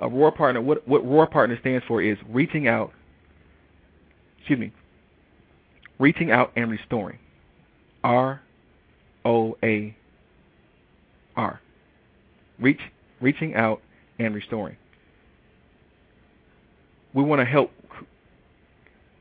A 0.01 0.09
roar 0.09 0.31
partner, 0.31 0.61
what, 0.61 0.87
what 0.87 1.05
roar 1.05 1.27
partner 1.27 1.59
stands 1.61 1.85
for 1.87 2.03
is 2.03 2.19
reaching 2.29 2.69
out, 2.69 2.93
excuse 4.39 4.59
me, 4.59 4.73
reaching 5.99 6.31
out 6.31 6.53
and 6.57 6.71
restoring. 6.71 7.19
R 8.05 8.43
O 9.25 9.57
A 9.63 9.97
R. 11.37 11.61
Reach, 12.59 12.81
reaching 13.21 13.55
out 13.55 13.81
and 14.19 14.35
restoring. 14.35 14.77
We 17.13 17.23
want 17.23 17.41
to 17.41 17.45
help 17.45 17.73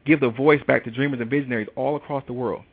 give 0.05 0.19
the 0.19 0.29
voice 0.29 0.61
back 0.67 0.83
to 0.83 0.91
dreamers 0.91 1.19
and 1.19 1.29
visionaries 1.29 1.67
all 1.75 1.95
across 1.95 2.23
the 2.27 2.33
world. 2.33 2.63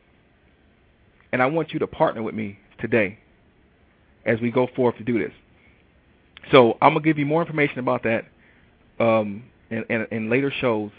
And 1.31 1.41
I 1.41 1.47
want 1.47 1.73
you 1.73 1.79
to 1.79 1.87
partner 1.87 2.21
with 2.21 2.35
me 2.35 2.59
today 2.79 3.17
as 4.25 4.39
we 4.39 4.51
go 4.51 4.67
forth 4.75 4.97
to 4.97 5.03
do 5.03 5.17
this. 5.17 5.33
So 6.51 6.77
I'm 6.81 6.93
gonna 6.93 7.01
give 7.03 7.17
you 7.17 7.25
more 7.25 7.41
information 7.41 7.79
about 7.79 8.03
that 8.03 8.25
um, 8.99 9.43
in, 9.69 9.83
in, 9.89 10.07
in 10.11 10.29
later 10.29 10.51
shows 10.51 10.91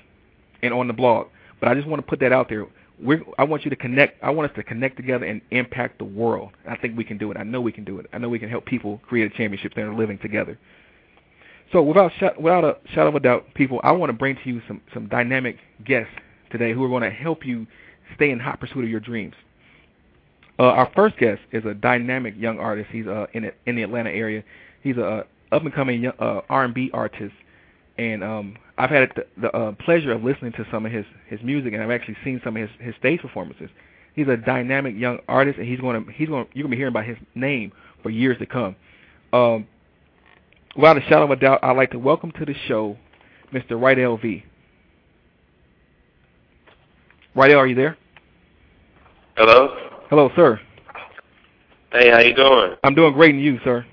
and 0.63 0.73
on 0.73 0.87
the 0.89 0.93
blog. 0.93 1.29
But 1.61 1.69
I 1.69 1.75
just 1.75 1.87
want 1.87 2.05
to 2.05 2.09
put 2.09 2.21
that 2.21 2.33
out 2.33 2.49
there. 2.49 2.67
We're, 3.01 3.23
I 3.39 3.45
want 3.45 3.65
you 3.65 3.71
to 3.71 3.77
connect. 3.77 4.23
I 4.23 4.31
want 4.31 4.51
us 4.51 4.57
to 4.57 4.63
connect 4.63 4.97
together 4.97 5.25
and 5.25 5.41
impact 5.51 5.99
the 5.99 6.05
world. 6.05 6.51
I 6.69 6.77
think 6.77 6.97
we 6.97 7.05
can 7.05 7.19
do 7.19 7.31
it. 7.31 7.37
I 7.37 7.43
know 7.43 7.61
we 7.61 7.73
can 7.73 7.85
do 7.85 7.99
it. 7.99 8.07
I 8.13 8.19
know 8.19 8.29
we 8.29 8.39
can 8.39 8.49
help 8.49 8.67
people 8.67 9.01
create 9.07 9.33
a 9.33 9.37
championship 9.37 9.77
are 9.77 9.95
living 9.95 10.19
together. 10.19 10.59
So 11.73 11.83
without 11.83 12.13
without 12.41 12.65
a 12.65 12.77
shadow 12.91 13.09
of 13.09 13.15
a 13.17 13.21
doubt, 13.21 13.53
people, 13.55 13.81
I 13.83 13.93
want 13.93 14.11
to 14.11 14.13
bring 14.13 14.37
to 14.37 14.43
you 14.49 14.63
some 14.69 14.81
some 14.93 15.09
dynamic 15.09 15.57
guests 15.85 16.13
today 16.51 16.73
who 16.73 16.85
are 16.85 16.89
going 16.89 17.03
to 17.03 17.11
help 17.11 17.45
you 17.45 17.67
stay 18.15 18.31
in 18.31 18.39
hot 18.39 18.61
pursuit 18.61 18.85
of 18.85 18.91
your 18.91 19.01
dreams. 19.01 19.35
Uh, 20.59 20.65
our 20.65 20.91
first 20.95 21.17
guest 21.19 21.41
is 21.51 21.65
a 21.65 21.75
dynamic 21.75 22.35
young 22.37 22.61
artist. 22.61 22.91
He's 22.93 23.07
uh, 23.07 23.27
in 23.33 23.51
in 23.67 23.75
the 23.75 23.83
Atlanta 23.83 24.11
area. 24.11 24.45
He's 24.83 24.97
a 24.99 25.27
up 25.55 25.63
and 25.63 25.73
coming 25.73 26.07
uh, 26.07 26.41
R&B 26.49 26.91
artist, 26.93 27.35
and 27.97 28.25
um, 28.25 28.57
I've 28.77 28.91
had 28.91 29.13
the, 29.15 29.27
the 29.41 29.57
uh, 29.57 29.73
pleasure 29.73 30.13
of 30.13 30.25
listening 30.25 30.53
to 30.53 30.67
some 30.71 30.85
of 30.85 30.93
his 30.93 31.05
his 31.29 31.41
music, 31.43 31.73
and 31.73 31.83
I've 31.83 31.91
actually 31.91 32.17
seen 32.25 32.41
some 32.43 32.57
of 32.57 32.69
his 32.69 32.71
his 32.81 32.95
stage 32.97 33.21
performances. 33.21 33.71
He's 34.15 34.29
a 34.29 34.37
dynamic 34.37 34.97
young 34.97 35.21
artist, 35.29 35.59
and 35.59 35.69
he's 35.69 35.81
going 35.81 36.05
to 36.05 36.13
he's 36.13 36.29
going 36.29 36.47
you're 36.53 36.65
going 36.65 36.73
to 36.73 36.77
be 36.77 36.77
hearing 36.77 36.93
about 36.93 37.07
his 37.07 37.17
name 37.35 37.73
for 38.03 38.11
years 38.11 38.39
to 38.39 38.47
come. 38.47 38.75
Um, 39.33 39.67
without 40.77 40.97
a 40.97 41.03
shadow 41.03 41.25
of 41.25 41.31
a 41.31 41.37
doubt, 41.37 41.61
I'd 41.63 41.77
like 41.77 41.93
to 41.93 41.99
welcome 41.99 42.33
to 42.33 42.45
the 42.45 42.55
show 42.67 42.97
Mr. 43.53 43.73
RydellV. 43.73 44.43
Rydell, 47.37 47.57
are 47.57 47.67
you 47.67 47.75
there? 47.75 47.97
Hello. 49.37 49.77
Hello, 50.11 50.31
sir. 50.37 50.61
Hey, 51.93 52.11
how 52.11 52.21
you 52.21 52.35
doing? 52.35 52.77
I'm 52.85 52.95
doing 52.95 53.13
great, 53.13 53.35
and 53.35 53.43
you, 53.43 53.59
sir? 53.65 53.85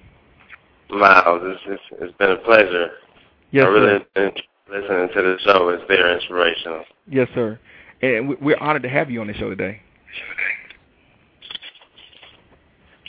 Myles, 0.92 1.42
it's, 1.44 1.62
it's, 1.68 2.02
it's 2.02 2.18
been 2.18 2.32
a 2.32 2.38
pleasure. 2.38 2.92
Yes, 3.52 3.66
I 3.66 3.70
really 3.70 4.06
sir. 4.16 4.32
listening 4.70 5.10
to 5.16 5.22
the 5.22 5.38
show. 5.46 5.70
It's 5.70 5.84
very 5.88 6.14
inspirational. 6.16 6.84
Yes, 7.08 7.28
sir. 7.36 7.60
And 8.02 8.30
we- 8.30 8.36
we're 8.42 8.58
honored 8.60 8.84
to 8.84 8.90
have 8.90 9.10
you 9.12 9.22
on 9.22 9.28
the 9.28 9.34
show 9.34 9.50
today. 9.50 9.82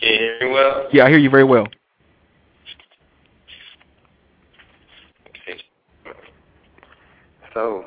Can 0.00 0.12
you 0.12 0.18
hear 0.18 0.40
me 0.48 0.50
well? 0.52 0.88
Yeah, 0.92 1.04
I 1.04 1.08
hear 1.10 1.18
you 1.18 1.30
very 1.30 1.44
well. 1.44 1.66
So, 7.54 7.84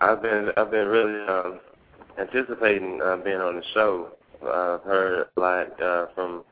I've 0.00 0.22
been 0.22 0.48
I've 0.56 0.70
been 0.70 0.88
really 0.88 1.20
um, 1.28 1.60
anticipating 2.18 3.00
uh, 3.04 3.16
being 3.16 3.36
on 3.36 3.56
the 3.56 3.62
show. 3.74 4.08
I've 4.42 4.82
heard 4.82 5.26
a 5.36 5.40
lot 5.40 5.80
uh, 5.80 6.06
from 6.14 6.42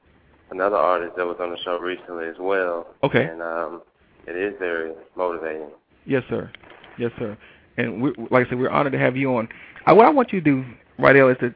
another 0.51 0.77
artist 0.77 1.17
that 1.17 1.27
was 1.27 1.37
on 1.41 1.51
the 1.51 1.59
show 1.65 1.79
recently 1.79 2.27
as 2.27 2.37
well. 2.39 2.87
Okay. 3.03 3.25
And 3.25 3.43
um, 3.43 3.83
it 4.27 4.37
is 4.37 4.55
very 4.59 4.93
motivating. 5.17 5.71
Yes, 6.07 6.23
sir. 6.29 6.51
Yes, 6.99 7.13
sir. 7.19 7.37
And 7.77 8.03
we, 8.03 8.13
like 8.31 8.47
I 8.47 8.51
said, 8.51 8.59
we're 8.59 8.71
honored 8.71 8.93
to 8.93 8.99
have 8.99 9.17
you 9.17 9.37
on. 9.37 9.49
I, 9.87 9.93
what 9.93 10.07
I 10.07 10.11
want 10.11 10.33
you 10.33 10.41
to 10.41 10.45
do, 10.45 10.65
Rydell, 10.99 11.33
is 11.33 11.39
that 11.41 11.55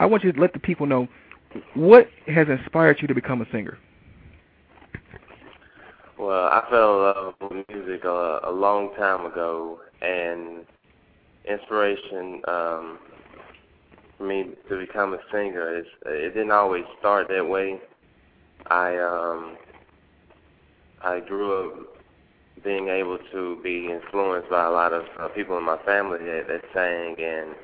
I 0.00 0.06
want 0.06 0.24
you 0.24 0.32
to 0.32 0.40
let 0.40 0.52
the 0.52 0.58
people 0.58 0.86
know 0.86 1.08
what 1.74 2.08
has 2.26 2.48
inspired 2.48 2.98
you 3.00 3.08
to 3.08 3.14
become 3.14 3.42
a 3.42 3.46
singer. 3.52 3.78
Well, 6.18 6.46
I 6.46 6.62
fell 6.70 6.94
in 6.94 7.02
love 7.02 7.34
with 7.40 7.68
music 7.68 8.04
a, 8.04 8.40
a 8.44 8.50
long 8.50 8.94
time 8.96 9.26
ago, 9.26 9.80
and 10.00 10.64
inspiration 11.48 12.40
um, 12.46 12.98
for 14.16 14.24
me 14.24 14.50
to 14.68 14.78
become 14.78 15.14
a 15.14 15.18
singer 15.32 15.78
is 15.78 15.86
it 16.06 16.34
didn't 16.34 16.52
always 16.52 16.84
start 16.98 17.28
that 17.28 17.46
way. 17.46 17.80
I 18.70 18.98
um, 18.98 19.56
I 21.02 21.20
grew 21.20 21.70
up 21.70 22.02
being 22.64 22.88
able 22.88 23.18
to 23.32 23.58
be 23.62 23.90
influenced 23.90 24.50
by 24.50 24.66
a 24.66 24.70
lot 24.70 24.92
of 24.92 25.04
uh, 25.18 25.28
people 25.28 25.58
in 25.58 25.64
my 25.64 25.78
family 25.84 26.18
that, 26.18 26.46
that 26.48 26.62
sang, 26.72 27.16
and 27.18 27.54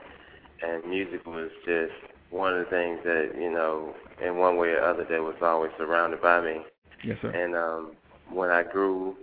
and 0.63 0.91
music 0.91 1.25
was 1.27 1.51
just 1.65 1.93
one 2.31 2.53
of 2.53 2.65
the 2.65 2.71
things 2.71 3.01
that 3.05 3.33
you 3.39 3.51
know, 3.51 3.95
in 4.25 4.37
one 4.37 4.57
way 4.57 4.69
or 4.69 4.83
other, 4.83 5.05
that 5.05 5.23
was 5.23 5.37
always 5.41 5.71
surrounded 5.79 6.21
by 6.21 6.41
me. 6.41 6.61
Yes, 7.05 7.19
sir. 7.23 7.31
And 7.31 7.55
um, 7.55 7.93
when 8.31 8.51
I 8.51 8.63
grew, 8.63 9.17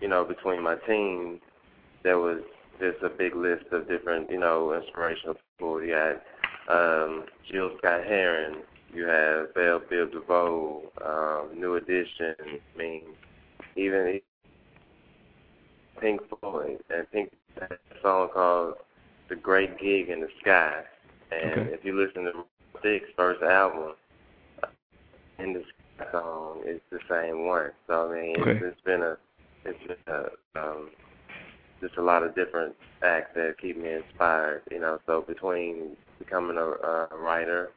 you 0.00 0.08
know, 0.08 0.24
between 0.24 0.62
my 0.62 0.76
teens, 0.86 1.40
there 2.02 2.18
was 2.18 2.40
just 2.78 3.02
a 3.02 3.08
big 3.08 3.34
list 3.34 3.64
of 3.72 3.88
different, 3.88 4.30
you 4.30 4.38
know, 4.38 4.74
inspirational 4.74 5.36
people. 5.58 5.82
You 5.82 5.94
had 5.94 6.20
um, 6.68 7.24
Jill 7.50 7.70
Scott 7.78 8.04
Heron, 8.04 8.62
you 8.94 9.04
have 9.06 9.54
Belle 9.54 9.80
Biv 9.80 10.12
DeVoe, 10.12 10.90
um, 11.04 11.58
New 11.60 11.76
Edition, 11.76 12.34
I 12.40 12.78
mean, 12.78 13.02
even 13.76 14.20
Pink 16.00 16.20
Floyd, 16.40 16.80
and 16.90 17.10
Pink 17.12 17.30
had 17.60 17.72
a 17.72 18.00
song 18.02 18.28
called 18.32 18.74
"The 19.28 19.36
Great 19.36 19.78
Gig 19.78 20.08
in 20.10 20.20
the 20.20 20.28
Sky." 20.40 20.82
And 21.32 21.62
Okay. 21.62 21.74
if 21.74 21.84
you 21.84 21.96
listen 21.96 22.24
to 22.24 22.44
Six's 22.82 23.10
first 23.16 23.42
album, 23.42 23.94
in 25.38 25.52
the 25.54 25.62
Sky 25.98 26.06
song 26.12 26.62
is 26.66 26.80
the 26.90 26.98
same 27.08 27.46
one. 27.46 27.70
So 27.86 28.10
I 28.10 28.14
mean, 28.14 28.40
Okay. 28.40 28.50
it's, 28.50 28.60
it's 28.62 28.80
been 28.82 29.02
a, 29.02 29.16
it's 29.64 29.78
been 29.86 30.14
a, 30.14 30.28
um, 30.60 30.90
just 31.82 31.96
a 31.98 32.02
lot 32.02 32.22
of 32.22 32.34
different 32.34 32.74
acts 33.02 33.30
that 33.34 33.58
keep 33.60 33.76
me 33.76 33.92
inspired. 33.92 34.62
You 34.70 34.80
know, 34.80 34.98
so 35.06 35.22
between 35.22 35.96
becoming 36.18 36.56
a, 36.58 36.62
a 37.12 37.16
writer 37.16 37.70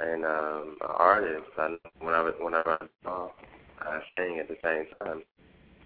and 0.00 0.24
um, 0.24 0.76
an 0.80 0.94
artist, 0.96 1.44
I, 1.58 1.76
whenever 2.00 2.32
whenever 2.40 2.78
I 2.80 2.86
saw, 3.02 3.30
I 3.80 4.00
sing 4.16 4.38
at 4.38 4.48
the 4.48 4.56
same 4.62 4.86
time. 5.02 5.22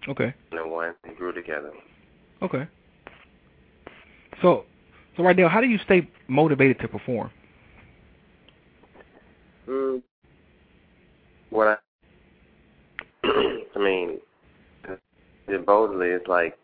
Okay. 0.07 0.33
And 0.51 0.59
then 0.59 0.69
one 0.69 0.93
and 1.03 1.15
grew 1.15 1.33
together. 1.33 1.71
Okay. 2.41 2.67
So, 4.41 4.65
so 5.15 5.23
right 5.23 5.35
now, 5.35 5.47
how 5.47 5.61
do 5.61 5.67
you 5.67 5.77
stay 5.85 6.09
motivated 6.27 6.79
to 6.79 6.87
perform? 6.87 7.29
Mm. 9.67 10.01
What 11.51 11.67
I, 11.67 13.27
I 13.75 13.79
mean, 13.79 14.19
it 15.47 15.65
boldly, 15.65 16.07
it's 16.07 16.27
like 16.27 16.57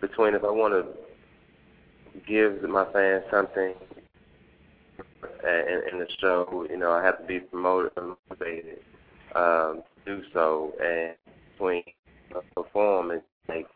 between 0.00 0.34
if 0.34 0.44
I 0.44 0.50
want 0.50 0.74
to 0.74 2.20
give 2.26 2.62
my 2.68 2.84
fans 2.92 3.24
something 3.30 3.74
in, 5.46 5.82
in 5.92 5.98
the 6.00 6.08
show, 6.20 6.66
you 6.70 6.76
know, 6.76 6.92
I 6.92 7.02
have 7.04 7.18
to 7.20 7.24
be 7.26 7.40
promoted, 7.40 7.92
and 7.96 8.16
motivated 8.30 8.80
um, 9.34 9.82
to 10.06 10.16
do 10.16 10.22
so, 10.32 10.72
and 10.82 11.14
between 11.52 11.84
perform, 12.54 13.10
it's 13.12 13.24
like 13.48 13.66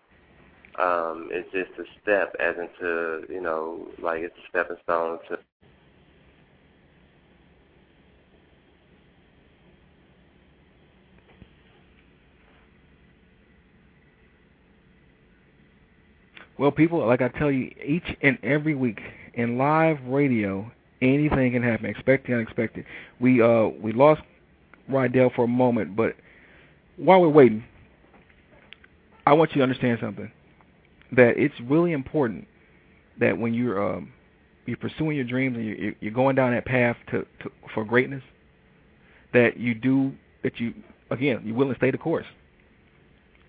Um, 0.78 1.28
it's 1.32 1.50
just 1.52 1.72
a 1.78 1.84
step 2.02 2.34
as 2.40 2.56
into, 2.56 3.24
you 3.32 3.40
know, 3.40 3.88
like 4.02 4.20
it's 4.22 4.36
a 4.36 4.48
stepping 4.48 4.76
stone 4.84 5.18
to 5.28 5.38
Well, 16.58 16.70
people, 16.70 17.06
like 17.06 17.22
I 17.22 17.28
tell 17.28 17.50
you, 17.50 17.72
each 17.84 18.16
and 18.22 18.38
every 18.42 18.74
week 18.74 19.00
in 19.34 19.56
live 19.56 19.98
radio, 20.06 20.70
anything 21.02 21.52
can 21.52 21.62
happen. 21.62 21.86
Expect 21.86 22.26
the 22.26 22.34
unexpected. 22.34 22.84
We 23.20 23.42
uh 23.42 23.68
we 23.80 23.92
lost 23.92 24.22
Rydell 24.90 25.34
for 25.34 25.44
a 25.44 25.48
moment, 25.48 25.96
but 25.96 26.16
while 26.96 27.20
we're 27.20 27.28
waiting, 27.28 27.64
I 29.26 29.32
want 29.32 29.50
you 29.52 29.58
to 29.58 29.62
understand 29.62 29.98
something. 30.00 30.30
That 31.12 31.36
it's 31.38 31.54
really 31.60 31.92
important 31.92 32.46
that 33.18 33.36
when 33.38 33.54
you're 33.54 33.94
um 33.94 34.12
you're 34.66 34.76
pursuing 34.76 35.16
your 35.16 35.26
dreams 35.26 35.56
and 35.56 35.66
you're 35.66 35.94
you're 36.00 36.12
going 36.12 36.36
down 36.36 36.52
that 36.52 36.64
path 36.64 36.96
to, 37.10 37.26
to 37.42 37.50
for 37.74 37.84
greatness, 37.84 38.22
that 39.32 39.56
you 39.56 39.74
do 39.74 40.12
that 40.42 40.60
you 40.60 40.74
again 41.10 41.42
you're 41.44 41.56
willing 41.56 41.74
to 41.74 41.78
stay 41.78 41.90
the 41.90 41.98
course. 41.98 42.26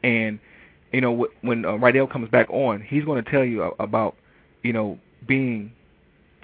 And 0.04 0.40
you 0.92 1.02
know 1.02 1.28
when 1.42 1.66
uh, 1.66 1.72
Rydell 1.72 2.12
comes 2.12 2.30
back 2.30 2.50
on, 2.50 2.82
he's 2.82 3.06
going 3.06 3.24
to 3.24 3.30
tell 3.30 3.44
you 3.44 3.64
about 3.80 4.16
you 4.64 4.74
know 4.74 4.98
being 5.28 5.72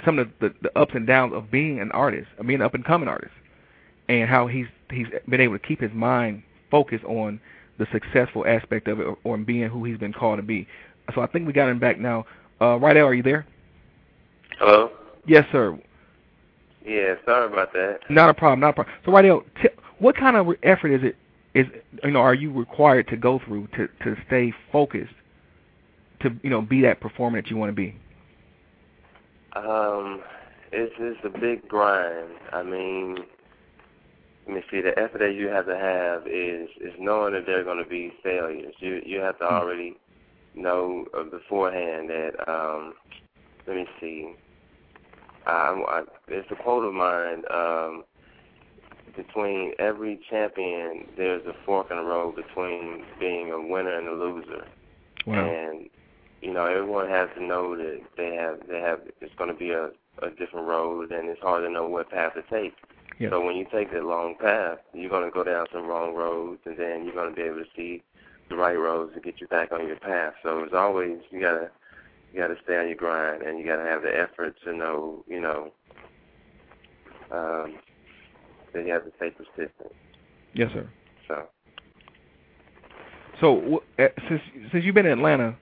some 0.06 0.20
of 0.20 0.30
the, 0.40 0.54
the, 0.62 0.78
ups 0.78 0.94
and 0.96 1.08
downs 1.08 1.34
of 1.34 1.50
being 1.52 1.80
an 1.80 1.92
artist, 1.92 2.28
of 2.38 2.48
being 2.48 2.60
an 2.60 2.66
up 2.66 2.74
and 2.74 2.86
coming 2.86 3.10
artist, 3.10 3.34
and 4.10 4.30
how 4.30 4.48
he's 4.48 4.68
he's 4.90 5.08
been 5.28 5.42
able 5.42 5.58
to 5.58 5.66
keep 5.66 5.82
his 5.82 5.92
mind 5.94 6.44
focused 6.72 7.04
on 7.06 7.40
the 7.78 7.88
successful 7.92 8.46
aspect 8.46 8.88
of 8.88 9.00
it, 9.00 9.04
or, 9.04 9.18
or 9.24 9.38
being 9.38 9.68
who 9.70 9.84
he's 9.84 9.98
been 9.98 10.14
called 10.14 10.38
to 10.38 10.44
be. 10.44 10.68
So 11.14 11.22
I 11.22 11.28
think 11.28 11.48
we 11.48 11.54
got 11.54 11.70
him 11.70 11.80
back 11.80 12.00
now. 12.00 12.26
Uh, 12.60 12.78
Rydell, 12.78 13.06
are 13.06 13.14
you 13.14 13.24
there? 13.24 13.46
Hello. 14.58 14.92
Yes, 15.26 15.46
sir. 15.52 15.78
Yeah, 16.86 17.16
sorry 17.26 17.52
about 17.52 17.74
that. 17.74 18.00
Not 18.10 18.30
a 18.30 18.34
problem. 18.34 18.62
Not 18.62 18.70
a 18.70 18.74
problem. 18.74 18.96
So 19.06 19.12
Rydell, 19.12 19.44
t- 19.62 19.70
what 20.00 20.16
kind 20.16 20.38
of 20.38 20.48
effort 20.64 20.90
is 20.90 21.02
it? 21.04 21.16
Is 21.54 21.66
you 22.04 22.12
know, 22.12 22.20
are 22.20 22.34
you 22.34 22.52
required 22.52 23.08
to 23.10 23.18
go 23.18 23.40
through 23.46 23.68
to 23.76 23.88
to 24.04 24.16
stay 24.28 24.54
focused, 24.72 25.14
to 26.22 26.30
you 26.44 26.50
know, 26.50 26.62
be 26.62 26.82
that 26.82 27.00
performer 27.00 27.42
that 27.42 27.50
you 27.50 27.58
want 27.58 27.70
to 27.70 27.74
be? 27.76 27.96
Um, 29.58 30.22
it's 30.72 30.94
it's 31.00 31.20
a 31.26 31.40
big 31.40 31.68
grind. 31.68 32.32
I 32.54 32.64
mean, 32.64 33.18
let 34.48 34.56
me 34.56 34.62
see. 34.72 34.82
The 34.82 34.98
effort 35.00 35.20
that 35.20 35.34
you 35.34 35.48
have 35.48 35.66
to 35.68 35.76
have 35.78 36.28
is 36.28 36.70
is 36.82 36.94
knowing 37.00 37.34
that 37.34 37.46
there 37.46 37.60
are 37.60 37.64
going 37.64 37.84
to 37.84 37.90
be 37.90 38.14
failures. 38.24 38.74
You 38.80 39.02
you 39.06 39.20
have 39.20 39.40
to 39.40 39.46
Hmm. 39.50 39.56
already 39.56 39.98
know 40.56 41.06
uh, 41.18 41.24
beforehand 41.24 42.10
that. 42.10 42.50
um 42.50 42.94
Let 43.68 43.76
me 43.78 43.86
see. 44.00 44.34
Um, 45.48 45.84
I, 45.88 46.04
it's 46.28 46.50
a 46.52 46.56
quote 46.56 46.86
of 46.86 46.94
mine. 46.94 47.44
Um, 47.54 48.04
between 49.16 49.74
every 49.80 50.20
champion, 50.30 51.06
there's 51.18 51.46
a 51.46 51.54
fork 51.66 51.88
in 51.92 51.98
the 51.98 52.04
road 52.04 52.36
between 52.36 53.04
being 53.20 53.52
a 53.52 53.60
winner 53.62 53.98
and 53.98 54.08
a 54.08 54.14
loser. 54.14 54.66
Wow. 55.26 55.58
And 55.72 55.90
you 56.48 56.54
know, 56.54 56.66
everyone 56.66 57.10
has 57.10 57.28
to 57.36 57.44
know 57.44 57.76
that 57.76 58.00
they 58.16 58.34
have 58.36 58.60
they 58.70 58.80
have 58.80 59.02
it's 59.20 59.36
going 59.36 59.52
to 59.52 59.56
be 59.56 59.72
a 59.72 59.90
a 60.24 60.30
different 60.30 60.66
road, 60.66 61.12
and 61.12 61.28
it's 61.28 61.42
hard 61.42 61.66
to 61.66 61.70
know 61.70 61.90
what 61.90 62.10
path 62.10 62.36
to 62.36 62.42
take. 62.44 62.74
Yeah. 63.20 63.32
So 63.32 63.46
when 63.46 63.58
you 63.58 63.66
take 63.70 63.92
that 63.92 64.06
long 64.06 64.36
path, 64.40 64.78
you're 64.94 65.10
going 65.10 65.26
to 65.26 65.30
go 65.30 65.44
down 65.44 65.66
some 65.74 65.86
wrong 65.86 66.16
roads, 66.16 66.62
and 66.66 66.78
then 66.80 67.04
you're 67.04 67.14
going 67.14 67.30
to 67.30 67.36
be 67.36 67.42
able 67.42 67.58
to 67.58 67.66
see 67.76 68.02
the 68.50 68.56
right 68.56 68.80
roads 68.80 69.14
to 69.14 69.20
get 69.20 69.42
you 69.42 69.48
back 69.48 69.74
on 69.74 69.88
your 69.88 69.98
path. 69.98 70.36
So 70.42 70.60
it's 70.60 70.74
always 70.74 71.18
you 71.32 71.42
gotta 71.42 71.70
you 72.32 72.40
gotta 72.40 72.56
stay 72.64 72.78
on 72.78 72.88
your 72.88 72.96
grind, 72.96 73.42
and 73.42 73.60
you 73.60 73.66
gotta 73.66 73.84
have 73.84 74.02
the 74.02 74.18
effort 74.18 74.56
to 74.64 74.74
know 74.74 75.26
you 75.28 75.42
know 75.42 75.74
um, 77.30 77.76
that 78.74 78.86
you 78.86 78.94
have 78.94 79.04
to 79.04 79.12
stay 79.18 79.32
persistent. 79.32 79.92
Yes, 80.54 80.72
sir. 80.74 80.90
So. 81.28 81.44
So 83.42 83.84
uh, 84.00 84.08
since 84.30 84.42
since 84.72 84.86
you've 84.86 84.96
been 84.96 85.06
in 85.06 85.12
Atlanta, 85.12 85.58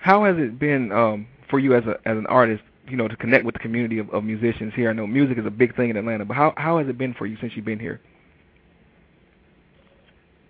how 0.00 0.24
has 0.24 0.36
it 0.38 0.58
been 0.58 0.90
um, 0.92 1.26
for 1.48 1.58
you 1.58 1.74
as 1.74 1.84
a 1.84 1.96
as 2.08 2.16
an 2.16 2.26
artist? 2.26 2.62
You 2.88 2.96
know, 2.96 3.06
to 3.06 3.16
connect 3.16 3.44
with 3.44 3.54
the 3.54 3.60
community 3.60 3.98
of, 3.98 4.10
of 4.10 4.24
musicians 4.24 4.72
here. 4.74 4.90
I 4.90 4.92
know 4.92 5.06
music 5.06 5.38
is 5.38 5.46
a 5.46 5.50
big 5.50 5.76
thing 5.76 5.90
in 5.90 5.96
Atlanta, 5.96 6.24
but 6.24 6.36
how 6.36 6.54
how 6.56 6.78
has 6.78 6.88
it 6.88 6.98
been 6.98 7.14
for 7.14 7.26
you 7.26 7.36
since 7.40 7.52
you've 7.54 7.64
been 7.64 7.78
here? 7.78 8.00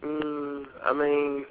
Mm, 0.03 0.65
I 0.83 0.93
mean, 0.95 1.45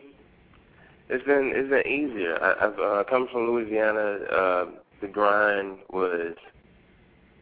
it's 1.09 1.25
been 1.25 1.51
it's 1.53 1.69
been 1.69 1.85
easier. 1.85 2.41
I, 2.41 2.65
I've 2.65 2.79
uh, 2.79 3.03
come 3.09 3.27
from 3.31 3.47
Louisiana. 3.47 4.19
Uh, 4.31 4.65
the 5.01 5.07
grind 5.07 5.79
was 5.91 6.35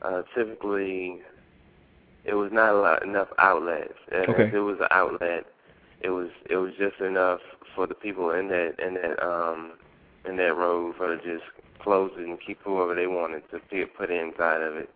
uh, 0.02 0.24
typically 0.36 1.22
it 2.26 2.34
was 2.34 2.52
not 2.52 2.74
a 2.74 2.78
lot, 2.78 3.04
enough 3.04 3.30
outlets. 3.38 3.94
And 4.12 4.30
Okay. 4.30 4.44
if 4.48 4.54
it 4.54 4.60
was 4.60 4.78
an 4.82 4.88
outlet, 4.92 5.46
it 6.02 6.10
was 6.10 6.30
it 6.50 6.58
was 6.58 6.72
just 6.78 7.00
enough 7.00 7.40
for 7.76 7.88
the 7.88 7.96
people 7.96 8.32
in 8.32 8.50
that 8.50 8.76
in 8.86 8.96
that 8.96 9.24
um 9.26 9.74
in 10.28 10.38
that 10.38 10.56
road 10.56 10.96
for 10.98 11.16
just 11.18 11.44
close 11.82 12.12
it 12.18 12.28
and 12.28 12.38
keep 12.46 12.60
whoever 12.64 12.94
they 12.96 13.08
wanted 13.08 13.44
to 13.52 13.60
put 13.98 14.10
inside 14.10 14.62
of 14.62 14.76
it. 14.76 14.90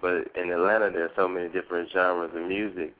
But 0.00 0.28
in 0.34 0.50
Atlanta, 0.50 0.90
there's 0.90 1.10
so 1.16 1.28
many 1.28 1.48
different 1.48 1.90
genres 1.92 2.30
of 2.34 2.46
music. 2.46 2.94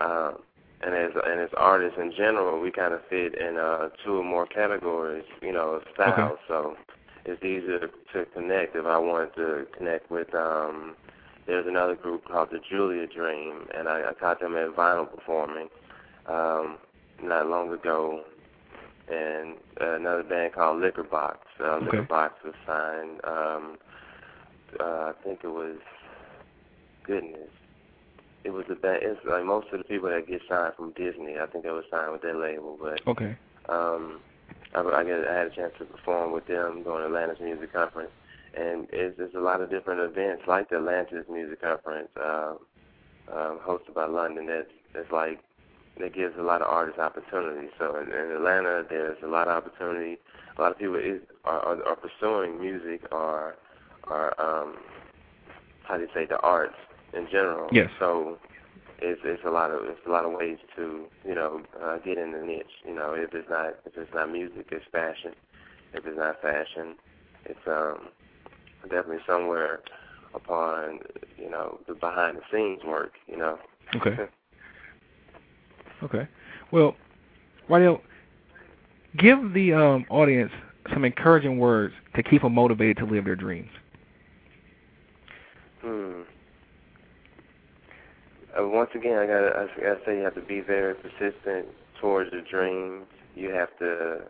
Um, 0.00 0.38
and 0.82 0.94
as 0.94 1.12
and 1.24 1.40
as 1.40 1.48
artists 1.56 1.98
in 1.98 2.12
general, 2.12 2.60
we 2.60 2.70
kind 2.70 2.92
of 2.92 3.00
fit 3.08 3.34
in 3.40 3.56
uh, 3.56 3.88
two 4.04 4.18
or 4.18 4.24
more 4.24 4.46
categories, 4.46 5.24
you 5.40 5.52
know, 5.52 5.70
of 5.76 5.82
styles. 5.94 6.32
Okay. 6.32 6.42
So 6.48 6.76
it's 7.24 7.42
easier 7.42 7.78
to, 7.80 7.88
to 8.12 8.26
connect 8.34 8.76
if 8.76 8.84
I 8.84 8.98
wanted 8.98 9.34
to 9.36 9.66
connect 9.76 10.10
with. 10.10 10.34
um 10.34 10.96
There's 11.46 11.66
another 11.66 11.94
group 11.94 12.26
called 12.26 12.50
the 12.50 12.58
Julia 12.70 13.06
Dream, 13.06 13.66
and 13.76 13.88
I, 13.88 14.10
I 14.10 14.12
caught 14.14 14.40
them 14.40 14.56
at 14.56 14.76
vinyl 14.76 15.08
performing 15.14 15.68
um, 16.26 16.78
not 17.22 17.48
long 17.48 17.72
ago. 17.72 18.24
And 19.08 19.56
uh, 19.80 19.94
another 19.96 20.22
band 20.22 20.54
called 20.54 20.80
Liquor 20.80 21.02
Box. 21.04 21.38
Uh, 21.60 21.64
Okay. 21.76 21.84
Liquor 21.86 22.02
Box 22.02 22.34
was 22.44 22.54
signed. 22.66 23.20
Um, 23.24 23.76
uh, 24.80 24.84
I 24.84 25.12
think 25.22 25.40
it 25.44 25.48
was 25.48 25.76
goodness. 27.04 27.50
It 28.44 28.50
was 28.50 28.64
the 28.68 28.74
band. 28.74 29.00
It's 29.02 29.20
like 29.24 29.44
most 29.44 29.68
of 29.72 29.78
the 29.78 29.84
people 29.84 30.08
that 30.10 30.26
get 30.26 30.42
signed 30.48 30.74
from 30.76 30.92
Disney. 30.92 31.38
I 31.38 31.46
think 31.46 31.64
they 31.64 31.70
were 31.70 31.84
signed 31.90 32.12
with 32.12 32.22
their 32.22 32.36
label, 32.36 32.78
but 32.80 33.00
Okay. 33.06 33.36
um, 33.68 34.20
I, 34.74 34.80
I, 34.80 35.04
get, 35.04 35.26
I 35.28 35.34
had 35.34 35.46
a 35.48 35.50
chance 35.50 35.72
to 35.78 35.84
perform 35.84 36.32
with 36.32 36.46
them 36.46 36.82
during 36.82 37.06
Atlantis 37.06 37.38
Music 37.40 37.72
Conference, 37.72 38.10
and 38.56 38.86
it's 38.92 39.16
there's 39.16 39.34
a 39.34 39.40
lot 39.40 39.60
of 39.60 39.70
different 39.70 40.00
events 40.00 40.42
like 40.46 40.68
the 40.68 40.76
Atlantis 40.76 41.24
Music 41.30 41.62
Conference, 41.62 42.08
uh, 42.20 42.54
um, 43.32 43.58
hosted 43.66 43.94
by 43.94 44.06
London. 44.06 44.46
That's 44.46 44.68
that's 44.92 45.10
like 45.12 45.40
that 45.98 46.14
gives 46.14 46.34
a 46.38 46.42
lot 46.42 46.60
of 46.60 46.68
artists 46.68 46.98
opportunity. 46.98 47.68
So 47.78 47.96
in, 47.96 48.08
in 48.08 48.36
Atlanta, 48.36 48.84
there's 48.88 49.18
a 49.22 49.28
lot 49.28 49.48
of 49.48 49.64
opportunity. 49.64 50.18
A 50.56 50.60
lot 50.60 50.72
of 50.72 50.78
people 50.78 50.96
is, 50.96 51.20
are, 51.44 51.60
are 51.60 51.82
are 51.84 51.96
pursuing 51.96 52.60
music 52.60 53.02
or 53.12 53.56
or 54.08 54.40
um, 54.40 54.76
how 55.84 55.96
do 55.96 56.02
you 56.02 56.08
say 56.14 56.26
the 56.26 56.38
arts 56.40 56.74
in 57.12 57.26
general. 57.30 57.68
Yes. 57.72 57.90
So 57.98 58.38
it's 58.98 59.20
it's 59.24 59.42
a 59.44 59.50
lot 59.50 59.70
of 59.70 59.84
it's 59.84 60.00
a 60.06 60.10
lot 60.10 60.24
of 60.24 60.32
ways 60.32 60.58
to 60.76 61.04
you 61.26 61.34
know 61.34 61.62
uh, 61.82 61.98
get 61.98 62.18
in 62.18 62.32
the 62.32 62.42
niche. 62.42 62.66
You 62.86 62.94
know, 62.94 63.14
if 63.14 63.32
it's 63.34 63.48
not 63.48 63.74
if 63.84 63.96
it's 63.96 64.14
not 64.14 64.30
music, 64.30 64.68
it's 64.70 64.84
fashion. 64.90 65.32
If 65.92 66.06
it's 66.06 66.18
not 66.18 66.40
fashion, 66.40 66.96
it's 67.44 67.66
um 67.66 68.08
definitely 68.82 69.22
somewhere 69.26 69.80
upon 70.34 71.00
you 71.38 71.50
know 71.50 71.78
the 71.86 71.94
behind 71.94 72.38
the 72.38 72.42
scenes 72.52 72.82
work. 72.84 73.12
You 73.26 73.36
know. 73.36 73.58
Okay. 73.96 74.16
Okay. 76.04 76.28
Well, 76.70 76.94
Rydell, 77.68 78.00
give 79.18 79.54
the 79.54 79.72
um, 79.72 80.06
audience 80.10 80.52
some 80.92 81.04
encouraging 81.04 81.58
words 81.58 81.94
to 82.14 82.22
keep 82.22 82.42
them 82.42 82.54
motivated 82.54 82.98
to 82.98 83.06
live 83.06 83.24
their 83.24 83.36
dreams. 83.36 83.70
Hmm. 85.80 86.22
Uh, 88.58 88.68
once 88.68 88.90
again, 88.94 89.18
I 89.18 89.26
gotta, 89.26 89.50
I 89.56 89.80
gotta 89.80 90.00
say, 90.06 90.16
you 90.16 90.24
have 90.24 90.34
to 90.34 90.42
be 90.42 90.60
very 90.60 90.94
persistent 90.94 91.66
towards 92.00 92.30
your 92.32 92.42
dreams. 92.42 93.06
You 93.34 93.50
have 93.50 93.76
to, 93.78 94.20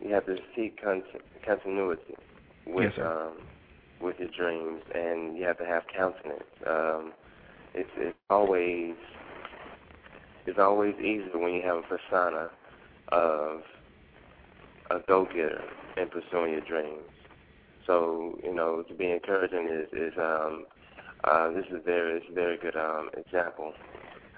you 0.00 0.12
have 0.14 0.26
to 0.26 0.36
seek 0.54 0.82
con- 0.82 1.02
continuity 1.44 2.14
with 2.66 2.92
Yes, 2.96 3.04
um, 3.04 3.32
with 4.00 4.16
your 4.18 4.28
dreams, 4.36 4.82
and 4.94 5.36
you 5.36 5.44
have 5.44 5.58
to 5.58 5.64
have 5.64 5.82
countenance. 5.94 6.44
Um, 6.66 7.12
it's 7.74 7.90
it's 7.96 8.16
always 8.30 8.94
it's 10.48 10.58
always 10.58 10.94
easier 10.96 11.38
when 11.38 11.52
you 11.52 11.62
have 11.62 11.76
a 11.76 11.82
persona 11.82 12.50
of 13.08 13.60
a 14.90 15.00
go-getter 15.06 15.62
in 15.98 16.08
pursuing 16.08 16.52
your 16.52 16.62
dreams. 16.62 17.04
So 17.86 18.38
you 18.42 18.54
know, 18.54 18.82
to 18.82 18.94
be 18.94 19.10
encouraging 19.10 19.68
is 19.68 19.88
is 19.92 20.14
um, 20.18 20.64
uh, 21.24 21.50
this 21.50 21.66
is 21.70 21.82
very 21.84 22.16
it's 22.18 22.26
a 22.30 22.34
very 22.34 22.56
good 22.56 22.76
um, 22.76 23.10
example. 23.16 23.74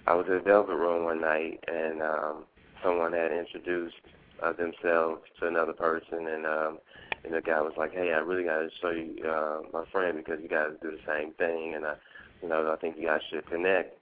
I 0.07 0.15
was 0.15 0.27
at 0.29 0.45
Velvet 0.45 0.75
Room 0.75 1.05
one 1.05 1.21
night, 1.21 1.63
and 1.69 2.03
um, 2.03 2.45
someone 2.83 3.13
had 3.13 3.31
introduced 3.31 4.03
uh, 4.43 4.53
themselves 4.53 5.23
to 5.39 5.47
another 5.47 5.73
person, 5.73 6.27
and 6.27 6.47
um, 6.47 6.79
and 7.25 7.35
the 7.35 7.41
guy 7.41 7.61
was 7.61 7.75
like, 7.77 7.93
"Hey, 7.93 8.13
I 8.13 8.19
really 8.19 8.45
got 8.45 8.59
to 8.59 8.69
show 8.81 8.91
you 8.91 9.23
uh, 9.29 9.61
my 9.73 9.85
friend 9.93 10.17
because 10.17 10.41
you 10.43 10.49
guys 10.49 10.71
do 10.83 10.91
the 10.91 11.03
same 11.07 11.33
thing, 11.35 11.75
and 11.75 11.85
I, 11.85 11.95
you 12.43 12.49
know, 12.49 12.73
I 12.73 12.77
think 12.77 12.97
you 12.99 13.07
guys 13.07 13.21
should 13.31 13.49
connect." 13.49 14.00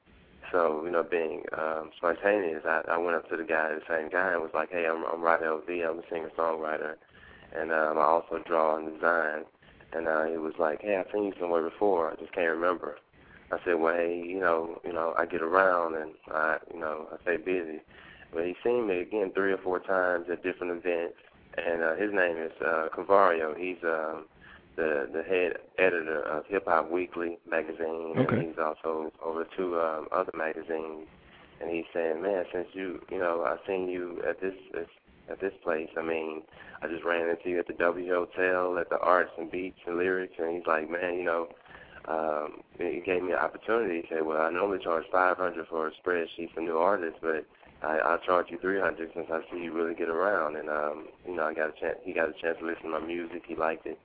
So, 0.53 0.83
you 0.85 0.91
know, 0.91 1.03
being 1.03 1.43
um, 1.57 1.91
spontaneous, 1.97 2.63
I, 2.65 2.83
I 2.89 2.99
went 2.99 3.17
up 3.17 3.29
to 3.31 3.37
the 3.37 3.45
guy, 3.45 3.75
the 3.75 3.83
same 3.89 4.09
guy, 4.09 4.33
and 4.33 4.43
was 4.43 4.53
like, 4.55 4.71
"Hey, 4.71 4.87
I'm, 4.87 5.05
I'm 5.05 5.21
RydellV. 5.21 5.69
I'm 5.89 5.99
a 5.99 6.03
singer-songwriter, 6.11 6.95
and 7.55 7.71
um, 7.73 7.99
I 7.99 8.03
also 8.03 8.41
draw 8.47 8.77
and 8.77 8.93
design." 8.95 9.45
And 9.93 10.09
uh, 10.09 10.25
he 10.25 10.39
was 10.39 10.55
like, 10.59 10.81
"Hey, 10.83 10.97
I've 10.97 11.13
seen 11.13 11.25
you 11.25 11.35
somewhere 11.39 11.63
before. 11.69 12.11
I 12.13 12.17
just 12.17 12.33
can't 12.33 12.51
remember." 12.51 12.97
I 13.53 13.59
said, 13.65 13.75
"Well, 13.75 13.95
hey, 13.95 14.23
you 14.27 14.41
know, 14.41 14.81
you 14.85 14.93
know, 14.93 15.15
I 15.19 15.27
get 15.27 15.43
around 15.43 15.97
and 15.97 16.13
I, 16.33 16.59
you 16.73 16.81
know, 16.81 17.09
I 17.13 17.23
stay 17.23 17.37
busy." 17.37 17.81
But 18.33 18.47
he 18.47 18.57
seen 18.65 18.87
me 18.87 19.01
again 19.01 19.33
three 19.35 19.53
or 19.53 19.59
four 19.59 19.81
times 19.81 20.27
at 20.31 20.43
different 20.43 20.73
events, 20.73 21.17
and 21.57 21.83
uh, 21.83 21.95
his 21.97 22.13
name 22.13 22.37
is 22.37 22.53
uh, 22.65 22.89
Cavario. 22.95 23.57
He's 23.59 23.83
um, 23.85 24.27
the 24.79 25.09
the 25.13 25.23
head 25.25 25.59
editor 25.77 26.23
of 26.23 26.47
Hip 26.47 26.65
Hop 26.67 26.91
Weekly 26.91 27.39
magazine, 27.51 28.15
Okay. 28.17 28.37
and 28.37 28.49
he's 28.49 28.59
also 28.59 29.13
over 29.23 29.45
two 29.57 29.79
um, 29.79 30.07
other 30.13 30.33
magazines. 30.35 31.07
And 31.61 31.69
he's 31.69 31.87
saying, 31.93 32.23
"Man, 32.23 32.45
since 32.53 32.69
you, 32.73 33.03
you 33.11 33.19
know, 33.19 33.43
I 33.43 33.57
seen 33.67 33.89
you 33.89 34.23
at 34.27 34.41
this, 34.41 34.55
at 35.29 35.41
this 35.41 35.53
place. 35.65 35.89
I 35.99 36.03
mean, 36.03 36.43
I 36.81 36.87
just 36.87 37.03
ran 37.05 37.29
into 37.29 37.51
you 37.51 37.59
at 37.59 37.67
the 37.67 37.73
W 37.75 38.09
Hotel 38.09 38.79
at 38.79 38.89
the 38.89 38.99
Arts 39.01 39.33
and 39.37 39.51
Beats 39.51 39.81
and 39.85 39.99
Lyrics, 39.99 40.35
and 40.39 40.57
he's 40.57 40.67
like, 40.67 40.89
man, 40.89 41.15
you 41.19 41.25
know." 41.25 41.49
Um, 42.07 42.63
he 42.79 43.03
gave 43.05 43.23
me 43.23 43.33
an 43.33 43.39
opportunity. 43.39 44.01
He 44.01 44.09
said, 44.09 44.25
"Well, 44.25 44.41
I 44.41 44.51
normally 44.51 44.79
charge 44.83 45.05
five 45.13 45.37
hundred 45.37 45.67
for 45.67 45.89
a 45.89 45.91
spreadsheet 45.91 46.55
for 46.55 46.61
new 46.63 46.79
artists, 46.79 47.19
but 47.21 47.45
I, 47.83 47.99
I'll 47.99 48.19
charge 48.19 48.47
you 48.49 48.59
three 48.59 48.81
hundred 48.81 49.11
since 49.15 49.27
I 49.31 49.41
see 49.51 49.63
you 49.65 49.73
really 49.73 49.95
get 49.95 50.09
around." 50.09 50.57
And 50.57 50.71
um, 50.71 51.09
you 51.27 51.35
know, 51.35 51.43
I 51.43 51.53
got 51.53 51.69
a 51.69 51.79
chance. 51.79 51.99
He 52.05 52.15
got 52.15 52.31
a 52.31 52.33
chance 52.41 52.57
to 52.61 52.65
listen 52.65 52.85
to 52.85 53.01
my 53.01 53.07
music. 53.07 53.43
He 53.47 53.57
liked 53.57 53.85
it 53.85 53.99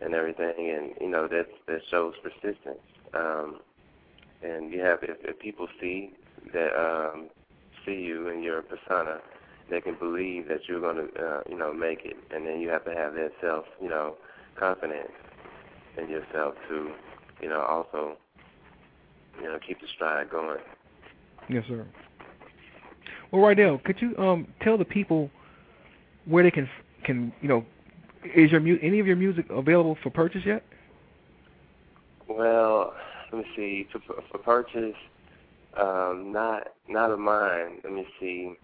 and 0.00 0.14
everything, 0.14 0.54
and 0.58 0.92
you 1.00 1.08
know 1.08 1.28
that 1.28 1.46
that 1.66 1.80
shows 1.90 2.14
persistence. 2.22 2.80
Um, 3.14 3.60
and 4.42 4.72
you 4.72 4.80
have 4.80 5.00
if, 5.02 5.16
if 5.22 5.38
people 5.38 5.68
see 5.80 6.12
that 6.52 6.74
um, 6.78 7.28
see 7.84 7.92
you 7.92 8.28
and 8.28 8.42
your 8.42 8.62
persona, 8.62 9.18
they 9.68 9.80
can 9.80 9.94
believe 9.98 10.48
that 10.48 10.60
you're 10.68 10.80
going 10.80 10.96
to 10.96 11.22
uh, 11.22 11.40
you 11.48 11.56
know 11.56 11.72
make 11.72 12.04
it, 12.04 12.16
and 12.34 12.46
then 12.46 12.60
you 12.60 12.68
have 12.68 12.84
to 12.84 12.94
have 12.94 13.14
that 13.14 13.32
self 13.40 13.64
you 13.80 13.88
know 13.88 14.16
confidence 14.58 15.12
in 15.98 16.08
yourself 16.08 16.54
to 16.68 16.90
you 17.42 17.48
know 17.48 17.60
also 17.62 18.16
you 19.40 19.46
know 19.46 19.58
keep 19.66 19.80
the 19.80 19.86
stride 19.94 20.30
going. 20.30 20.58
Yes, 21.48 21.64
sir. 21.68 21.86
Well, 23.30 23.42
Rydell, 23.42 23.82
could 23.84 24.00
you 24.00 24.16
um 24.18 24.46
tell 24.62 24.78
the 24.78 24.84
people 24.84 25.30
where 26.24 26.42
they 26.42 26.50
can 26.50 26.68
can 27.04 27.32
you 27.40 27.48
know 27.48 27.64
is 28.24 28.50
your 28.50 28.60
mu- 28.60 28.78
any 28.82 29.00
of 29.00 29.06
your 29.06 29.16
music 29.16 29.46
available 29.50 29.96
for 30.02 30.10
purchase 30.10 30.42
yet? 30.44 30.62
Well, 32.28 32.94
let 33.32 33.38
me 33.44 33.50
see. 33.56 33.86
For, 33.92 34.00
for 34.30 34.38
purchase, 34.38 34.96
um, 35.76 36.32
not 36.32 36.68
not 36.88 37.10
of 37.10 37.18
mine. 37.18 37.78
Let 37.84 37.92
me 37.92 38.06
see. 38.18 38.54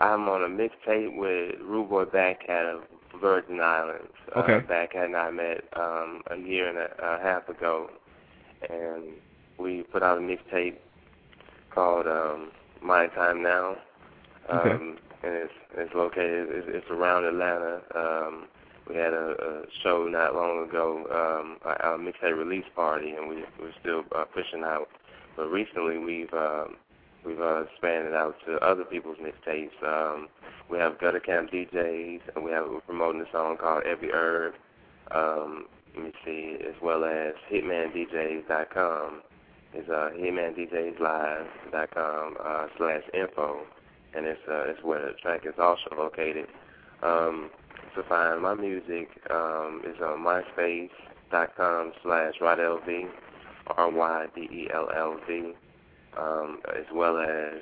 I'm 0.00 0.28
on 0.28 0.42
a 0.42 0.48
mixtape 0.48 1.16
with 1.16 1.60
Rude 1.62 1.88
Boy 1.88 2.04
Backcat 2.04 2.74
of 2.74 2.82
Virgin 3.20 3.60
Islands. 3.60 4.12
Okay. 4.36 4.54
Uh, 4.54 4.60
Backcat 4.60 5.06
and 5.06 5.16
I 5.16 5.30
met 5.30 5.64
um, 5.74 6.22
a 6.30 6.36
year 6.36 6.68
and 6.68 6.78
a, 6.78 6.88
a 7.02 7.22
half 7.22 7.48
ago, 7.48 7.88
and 8.68 9.04
we 9.58 9.82
put 9.82 10.02
out 10.02 10.18
a 10.18 10.20
mixtape 10.20 10.76
called 11.74 12.06
um, 12.06 12.50
My 12.82 13.06
Time 13.08 13.42
Now. 13.42 13.76
Um, 14.50 14.58
Okay. 14.58 15.00
And 15.22 15.34
it's 15.34 15.52
it's 15.76 15.94
located. 15.94 16.48
It's, 16.50 16.66
it's 16.70 16.90
around 16.90 17.24
Atlanta. 17.24 17.80
Um, 17.94 18.48
we 18.88 18.96
had 18.96 19.12
a, 19.12 19.34
a 19.40 19.62
show 19.82 20.08
not 20.08 20.34
long 20.34 20.66
ago, 20.68 21.04
um, 21.10 21.58
our, 21.64 21.98
mixtape 21.98 22.38
release 22.38 22.64
party, 22.74 23.10
and 23.10 23.28
we 23.28 23.44
we're 23.60 23.72
still 23.80 24.04
uh, 24.14 24.24
pushing 24.24 24.62
out. 24.62 24.88
But 25.36 25.48
recently, 25.48 25.98
we've 25.98 26.32
um, 26.32 26.76
we've 27.24 27.40
uh, 27.40 27.62
expanded 27.62 28.14
out 28.14 28.36
to 28.46 28.58
other 28.58 28.84
people's 28.84 29.18
mixtapes. 29.18 29.82
Um, 29.82 30.28
we 30.70 30.78
have 30.78 31.00
Gutter 31.00 31.18
Camp 31.20 31.50
DJs, 31.50 32.20
and 32.34 32.44
we 32.44 32.50
have 32.52 32.66
we're 32.68 32.80
promoting 32.80 33.22
a 33.22 33.30
song 33.32 33.56
called 33.56 33.82
Every 33.84 34.10
Herb. 34.10 34.54
Um, 35.12 35.66
let 35.94 36.04
me 36.04 36.12
see, 36.24 36.58
as 36.60 36.74
well 36.82 37.04
as 37.04 37.34
HitmanDJs.com. 37.50 39.22
It's 39.72 39.88
uh, 39.88 40.10
HitmanDJsLive.com 40.16 42.36
uh, 42.42 42.66
slash 42.76 43.02
info, 43.12 43.66
and 44.16 44.26
it's 44.26 44.40
uh, 44.48 44.64
it's 44.68 44.82
where 44.82 45.04
the 45.04 45.12
track 45.20 45.42
is 45.44 45.54
also 45.58 45.90
located. 45.96 46.46
Um, 47.02 47.50
to 47.94 48.02
find 48.04 48.42
my 48.42 48.54
music 48.54 49.08
um, 49.30 49.82
is 49.84 50.00
on 50.02 50.18
myspace.com 50.20 51.92
slash 52.02 52.34
RydellV, 52.40 53.08
R-Y-D-E-L-L-V, 53.76 55.52
um, 56.18 56.60
as 56.76 56.84
well 56.92 57.18
as 57.18 57.60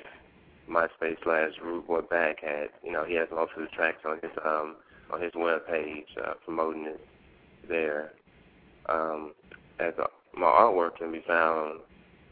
MySpace 0.69 1.17
slash 1.23 1.51
Rude 1.63 1.87
Boy 1.87 2.01
Baghat. 2.01 2.67
You 2.83 2.91
know, 2.91 3.05
he 3.05 3.15
has 3.15 3.27
most 3.31 3.51
of 3.55 3.61
the 3.61 3.67
tracks 3.67 3.99
on 4.05 4.19
his 4.21 4.31
um, 4.43 4.75
on 5.11 5.21
his 5.21 5.31
web 5.35 5.65
page, 5.67 6.07
uh, 6.23 6.33
promoting 6.43 6.85
it 6.85 7.07
there. 7.67 8.13
Um, 8.87 9.33
as 9.79 9.93
a, 9.97 10.07
my 10.37 10.47
artwork 10.47 10.97
can 10.97 11.11
be 11.11 11.23
found 11.27 11.79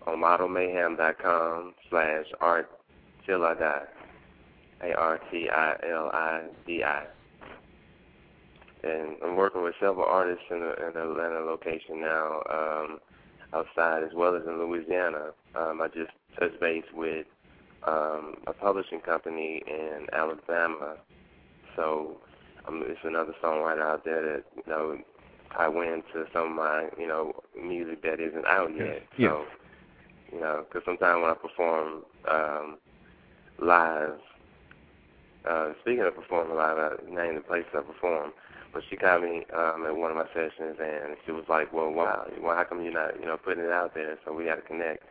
on 0.08 0.18
modelmayhem.com 0.18 1.74
slash 1.90 2.26
art 2.42 2.70
till 3.26 3.44
I 3.46 3.54
die. 3.54 3.84
A-R-T-I-L-I-D-I. 4.84 5.44
And 8.84 9.16
I'm 9.24 9.36
working 9.38 9.64
with 9.64 9.76
several 9.80 10.06
artists 10.06 10.44
in 10.52 10.60
the, 10.60 10.74
in 10.86 10.94
the 10.94 11.04
Atlanta 11.10 11.40
location 11.40 12.02
now, 12.02 12.42
um, 12.52 13.00
outside 13.54 14.04
as 14.04 14.14
well 14.14 14.36
as 14.36 14.44
in 14.46 14.60
Louisiana. 14.60 15.32
Um, 15.56 15.82
I 15.82 15.88
just 15.88 16.12
touched 16.38 16.60
base 16.60 16.84
with 16.94 17.26
um, 17.88 18.36
a 18.48 18.54
publishing 18.54 19.00
company 19.00 19.64
in 19.68 20.08
Alabama. 20.12 20.98
So 21.76 22.18
um, 22.68 22.84
it's 22.86 23.00
another 23.04 23.34
songwriter 23.42 23.82
out 23.82 24.04
there 24.04 24.22
that, 24.22 24.44
you 24.56 24.64
know, 24.68 24.98
I 25.58 25.68
went 25.68 26.04
to 26.14 26.26
some 26.34 26.50
of 26.50 26.56
my, 26.56 26.90
you 26.98 27.08
know, 27.08 27.34
music 27.62 28.02
that 28.04 28.20
isn't 28.20 28.46
out 28.48 28.76
yet. 28.76 29.04
Yeah. 29.18 29.30
So, 29.30 29.46
you 30.32 30.40
know, 30.42 30.66
because 30.68 30.84
sometimes 30.86 31.22
when 31.22 31.32
I 31.32 31.36
perform 31.36 32.04
um, 32.30 32.78
live, 33.62 34.20
uh, 35.50 35.74
speaking 35.82 36.04
of 36.04 36.16
performing 36.16 36.56
live, 36.56 36.78
I 36.78 36.92
named 37.10 37.38
the 37.38 37.42
places 37.42 37.70
I 37.74 37.82
perform. 37.82 38.32
But 38.74 38.84
she 38.90 38.96
got 38.96 39.22
me 39.22 39.46
um, 39.56 39.86
at 39.86 39.96
one 39.96 40.10
of 40.10 40.18
my 40.18 40.26
sessions, 40.34 40.78
and 40.82 41.16
she 41.26 41.32
was 41.32 41.46
like, 41.48 41.72
"Well, 41.72 41.92
why? 41.92 42.28
Why? 42.40 42.56
How 42.56 42.64
come 42.64 42.84
you're 42.84 42.94
not, 42.94 43.20
you 43.20 43.26
know, 43.28 43.38
putting 43.38 43.64
it 43.64 43.72
out 43.72 43.94
there?" 43.94 44.18
So 44.26 44.34
we 44.34 44.46
got 44.46 44.56
to 44.56 44.62
connect. 44.62 45.04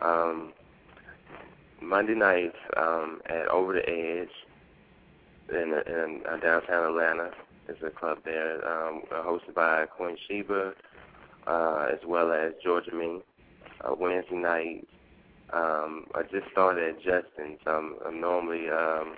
Um, 0.00 0.52
Monday 1.82 2.14
nights 2.14 2.56
um, 2.76 3.20
at 3.26 3.48
Over 3.48 3.74
the 3.74 3.88
Edge 3.88 4.28
in, 5.50 5.74
in 5.86 6.22
uh, 6.30 6.36
downtown 6.38 6.86
Atlanta. 6.86 7.30
There's 7.66 7.82
a 7.82 7.90
club 7.90 8.18
there 8.24 8.56
um, 8.66 9.02
hosted 9.12 9.54
by 9.54 9.86
Queen 9.86 10.16
Sheba, 10.28 10.72
uh, 11.46 11.86
as 11.92 11.98
well 12.06 12.32
as 12.32 12.52
Georgia 12.62 12.94
Me. 12.94 13.20
Uh, 13.82 13.94
Wednesday 13.98 14.34
night, 14.36 14.86
um, 15.54 16.04
I 16.14 16.22
just 16.30 16.50
started 16.52 16.96
at 16.96 16.96
Justin, 16.98 17.56
so 17.64 17.70
I'm, 17.70 17.94
I'm 18.06 18.20
normally 18.20 18.68
um, 18.68 19.14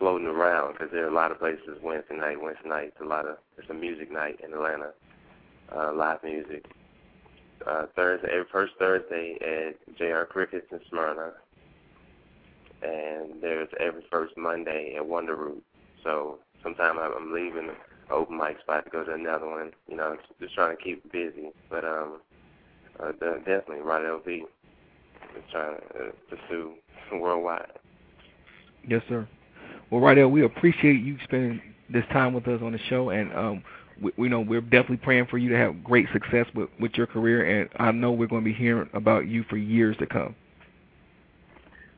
floating 0.00 0.26
around 0.26 0.72
because 0.72 0.88
there 0.90 1.04
are 1.04 1.10
a 1.10 1.14
lot 1.14 1.30
of 1.30 1.38
places 1.38 1.78
Wednesday 1.82 2.16
night. 2.16 2.42
Wednesday 2.42 2.68
night, 2.68 2.88
it's 2.88 3.00
a 3.00 3.04
lot 3.04 3.26
of 3.26 3.36
it's 3.56 3.70
a 3.70 3.74
music 3.74 4.10
night 4.10 4.40
in 4.42 4.52
Atlanta, 4.52 4.90
uh, 5.76 5.92
live 5.92 6.24
music. 6.24 6.64
Uh, 7.66 7.84
Thursday, 7.94 8.28
every 8.32 8.46
first 8.50 8.72
Thursday 8.78 9.36
at 9.42 9.96
JR 9.98 10.22
Crickets 10.22 10.66
in 10.72 10.80
Smyrna, 10.88 11.32
and 12.82 13.42
there's 13.42 13.68
every 13.78 14.02
first 14.10 14.34
Monday 14.38 14.94
at 14.96 15.02
WonderRoot. 15.02 15.60
So 16.02 16.38
sometime 16.62 16.98
I'm 16.98 17.34
leaving 17.34 17.66
the 17.66 17.74
open 18.10 18.38
mic 18.38 18.58
spot 18.60 18.86
to 18.86 18.90
go 18.90 19.04
to 19.04 19.12
another 19.12 19.46
one. 19.46 19.72
You 19.88 19.96
know, 19.98 20.16
just 20.40 20.54
trying 20.54 20.74
to 20.74 20.82
keep 20.82 21.12
busy. 21.12 21.50
But 21.68 21.84
um, 21.84 22.20
uh, 22.98 23.12
definitely 23.12 23.84
RydellV 23.84 24.38
is 24.38 25.44
trying 25.52 25.76
to 25.76 25.82
uh, 25.82 26.10
pursue 26.30 26.72
worldwide. 27.12 27.72
Yes, 28.88 29.02
sir. 29.06 29.28
Well, 29.90 30.00
Rydell, 30.00 30.30
we 30.30 30.44
appreciate 30.44 31.02
you 31.02 31.18
spending 31.24 31.60
this 31.88 32.04
time 32.12 32.32
with 32.32 32.46
us 32.46 32.60
on 32.62 32.72
the 32.72 32.78
show, 32.88 33.10
and 33.10 33.32
um, 33.34 33.64
we, 34.00 34.12
we 34.16 34.28
know 34.28 34.40
we're 34.40 34.60
definitely 34.60 34.98
praying 34.98 35.26
for 35.26 35.36
you 35.36 35.48
to 35.50 35.56
have 35.56 35.82
great 35.82 36.06
success 36.12 36.46
with, 36.54 36.68
with 36.78 36.92
your 36.94 37.08
career, 37.08 37.60
and 37.60 37.68
I 37.76 37.90
know 37.90 38.12
we're 38.12 38.28
going 38.28 38.44
to 38.44 38.50
be 38.50 38.54
hearing 38.54 38.88
about 38.92 39.26
you 39.26 39.44
for 39.50 39.56
years 39.56 39.96
to 39.98 40.06
come. 40.06 40.36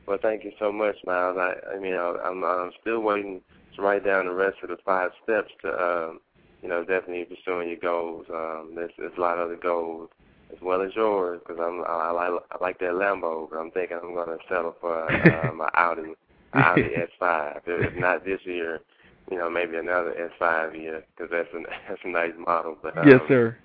Well, 0.07 0.17
thank 0.21 0.43
you 0.43 0.51
so 0.59 0.71
much, 0.71 0.95
Myles. 1.05 1.37
I, 1.39 1.75
I 1.75 1.79
mean, 1.79 1.93
I, 1.93 2.15
I'm, 2.25 2.43
I'm 2.43 2.71
still 2.81 2.99
waiting 2.99 3.41
to 3.75 3.81
write 3.81 4.03
down 4.03 4.25
the 4.25 4.33
rest 4.33 4.57
of 4.63 4.69
the 4.69 4.77
five 4.83 5.11
steps 5.23 5.51
to, 5.61 5.69
um, 5.69 6.19
you 6.63 6.69
know, 6.69 6.83
definitely 6.83 7.25
pursuing 7.25 7.69
your 7.69 7.77
goals. 7.77 8.25
Um, 8.33 8.71
there's, 8.75 8.91
there's 8.97 9.17
a 9.17 9.21
lot 9.21 9.37
of 9.37 9.45
other 9.45 9.55
goals 9.55 10.09
as 10.51 10.61
well 10.61 10.81
as 10.81 10.95
yours 10.95 11.39
because 11.45 11.61
I'm, 11.61 11.81
I, 11.81 12.09
I, 12.09 12.37
I 12.51 12.57
like 12.59 12.79
that 12.79 12.91
Lambo, 12.93 13.49
but 13.49 13.57
I'm 13.57 13.71
thinking 13.71 13.97
I'm 14.01 14.13
going 14.13 14.27
to 14.27 14.43
settle 14.49 14.75
for 14.81 15.09
uh, 15.09 15.53
my 15.55 15.69
Audi 15.75 16.15
I'll 16.53 16.81
be 16.81 16.95
S5. 16.95 17.61
If 17.65 17.95
not 17.95 18.25
this 18.25 18.41
year, 18.45 18.79
you 19.31 19.37
know, 19.37 19.49
maybe 19.49 19.77
another 19.77 20.13
S5 20.39 20.73
year 20.73 21.03
because 21.15 21.31
that's 21.31 21.49
a 21.53 21.59
that's 21.89 22.01
a 22.03 22.09
nice 22.09 22.33
model. 22.37 22.77
But 22.81 22.97
um, 22.97 23.07
yes, 23.07 23.21
sir. 23.27 23.57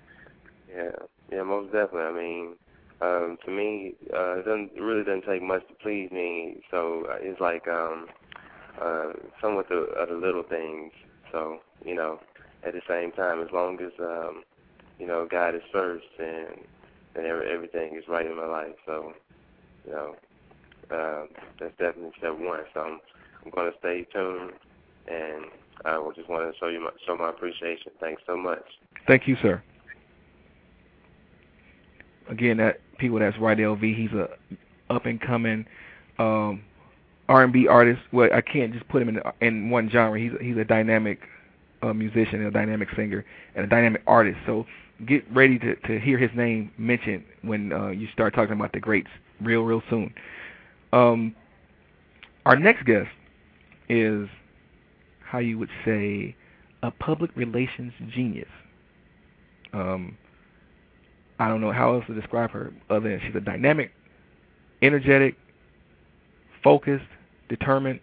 Yeah, 0.73 0.91
yeah, 1.31 1.43
most 1.43 1.71
definitely. 1.73 2.01
I 2.01 2.11
mean, 2.13 2.55
um, 3.01 3.37
to 3.45 3.51
me, 3.51 3.95
uh, 4.13 4.39
it 4.39 4.45
doesn't 4.45 4.71
it 4.75 4.81
really 4.81 5.03
doesn't 5.03 5.25
take 5.25 5.41
much 5.43 5.67
to 5.67 5.73
please 5.81 6.09
me. 6.11 6.61
So 6.71 7.05
uh, 7.09 7.17
it's 7.21 7.39
like 7.41 7.67
um, 7.67 8.07
uh, 8.81 9.13
some 9.41 9.57
of 9.57 9.65
the 9.69 9.85
little 10.21 10.43
things. 10.43 10.91
So 11.31 11.59
you 11.85 11.95
know, 11.95 12.19
at 12.65 12.73
the 12.73 12.81
same 12.87 13.11
time, 13.11 13.41
as 13.41 13.49
long 13.53 13.79
as 13.81 13.91
um, 13.99 14.43
you 14.99 15.07
know 15.07 15.27
God 15.29 15.55
is 15.55 15.61
first, 15.71 16.05
and 16.19 16.59
and 17.15 17.25
every, 17.25 17.49
everything 17.51 17.95
is 17.97 18.03
right 18.07 18.25
in 18.25 18.35
my 18.37 18.45
life. 18.47 18.75
So 18.85 19.13
you 19.85 19.91
know, 19.91 20.15
uh, 20.91 21.23
that's 21.59 21.71
definitely 21.77 22.11
step 22.17 22.37
one. 22.37 22.59
So 22.73 22.81
I'm, 22.81 22.99
I'm 23.45 23.51
going 23.51 23.71
to 23.71 23.77
stay 23.79 24.05
tuned, 24.13 24.53
and 25.07 25.45
I 25.85 26.01
just 26.15 26.29
want 26.29 26.51
to 26.51 26.57
show 26.59 26.67
you 26.67 26.81
my, 26.81 26.91
show 27.05 27.15
my 27.15 27.29
appreciation. 27.29 27.91
Thanks 27.99 28.21
so 28.25 28.35
much. 28.35 28.63
Thank 29.07 29.27
you, 29.27 29.37
sir. 29.41 29.61
Again, 32.29 32.57
that 32.57 32.79
people 32.99 33.19
that's 33.19 33.37
RydellV. 33.37 33.95
He's 33.95 34.11
a 34.11 34.29
up 34.93 35.05
and 35.05 35.19
coming 35.19 35.65
um, 36.19 36.63
R&B 37.27 37.67
artist. 37.67 38.01
Well, 38.11 38.29
I 38.33 38.41
can't 38.41 38.73
just 38.73 38.87
put 38.89 39.01
him 39.01 39.09
in 39.09 39.21
in 39.41 39.69
one 39.69 39.89
genre. 39.89 40.19
He's 40.19 40.31
he's 40.41 40.57
a 40.57 40.65
dynamic 40.65 41.19
uh, 41.81 41.93
musician, 41.93 42.45
a 42.45 42.51
dynamic 42.51 42.89
singer, 42.95 43.25
and 43.55 43.65
a 43.65 43.67
dynamic 43.67 44.03
artist. 44.05 44.37
So 44.45 44.65
get 45.07 45.23
ready 45.31 45.57
to 45.59 45.75
to 45.75 45.99
hear 45.99 46.17
his 46.17 46.31
name 46.35 46.71
mentioned 46.77 47.23
when 47.41 47.71
uh, 47.71 47.89
you 47.89 48.07
start 48.13 48.35
talking 48.35 48.53
about 48.53 48.73
the 48.73 48.79
greats 48.79 49.09
real 49.41 49.61
real 49.61 49.81
soon. 49.89 50.13
Um, 50.91 51.35
our 52.45 52.55
next 52.57 52.85
guest 52.85 53.09
is 53.89 54.27
how 55.23 55.39
you 55.39 55.59
would 55.59 55.69
say 55.85 56.35
a 56.81 56.91
public 56.91 57.35
relations 57.35 57.93
genius. 58.13 58.49
Um, 59.73 60.17
I 61.39 61.47
don't 61.47 61.61
know 61.61 61.71
how 61.71 61.93
else 61.93 62.05
to 62.07 62.13
describe 62.13 62.51
her 62.51 62.73
other 62.89 63.09
than 63.09 63.21
she's 63.25 63.35
a 63.35 63.41
dynamic, 63.41 63.91
energetic, 64.81 65.35
focused, 66.63 67.05
determined. 67.47 67.99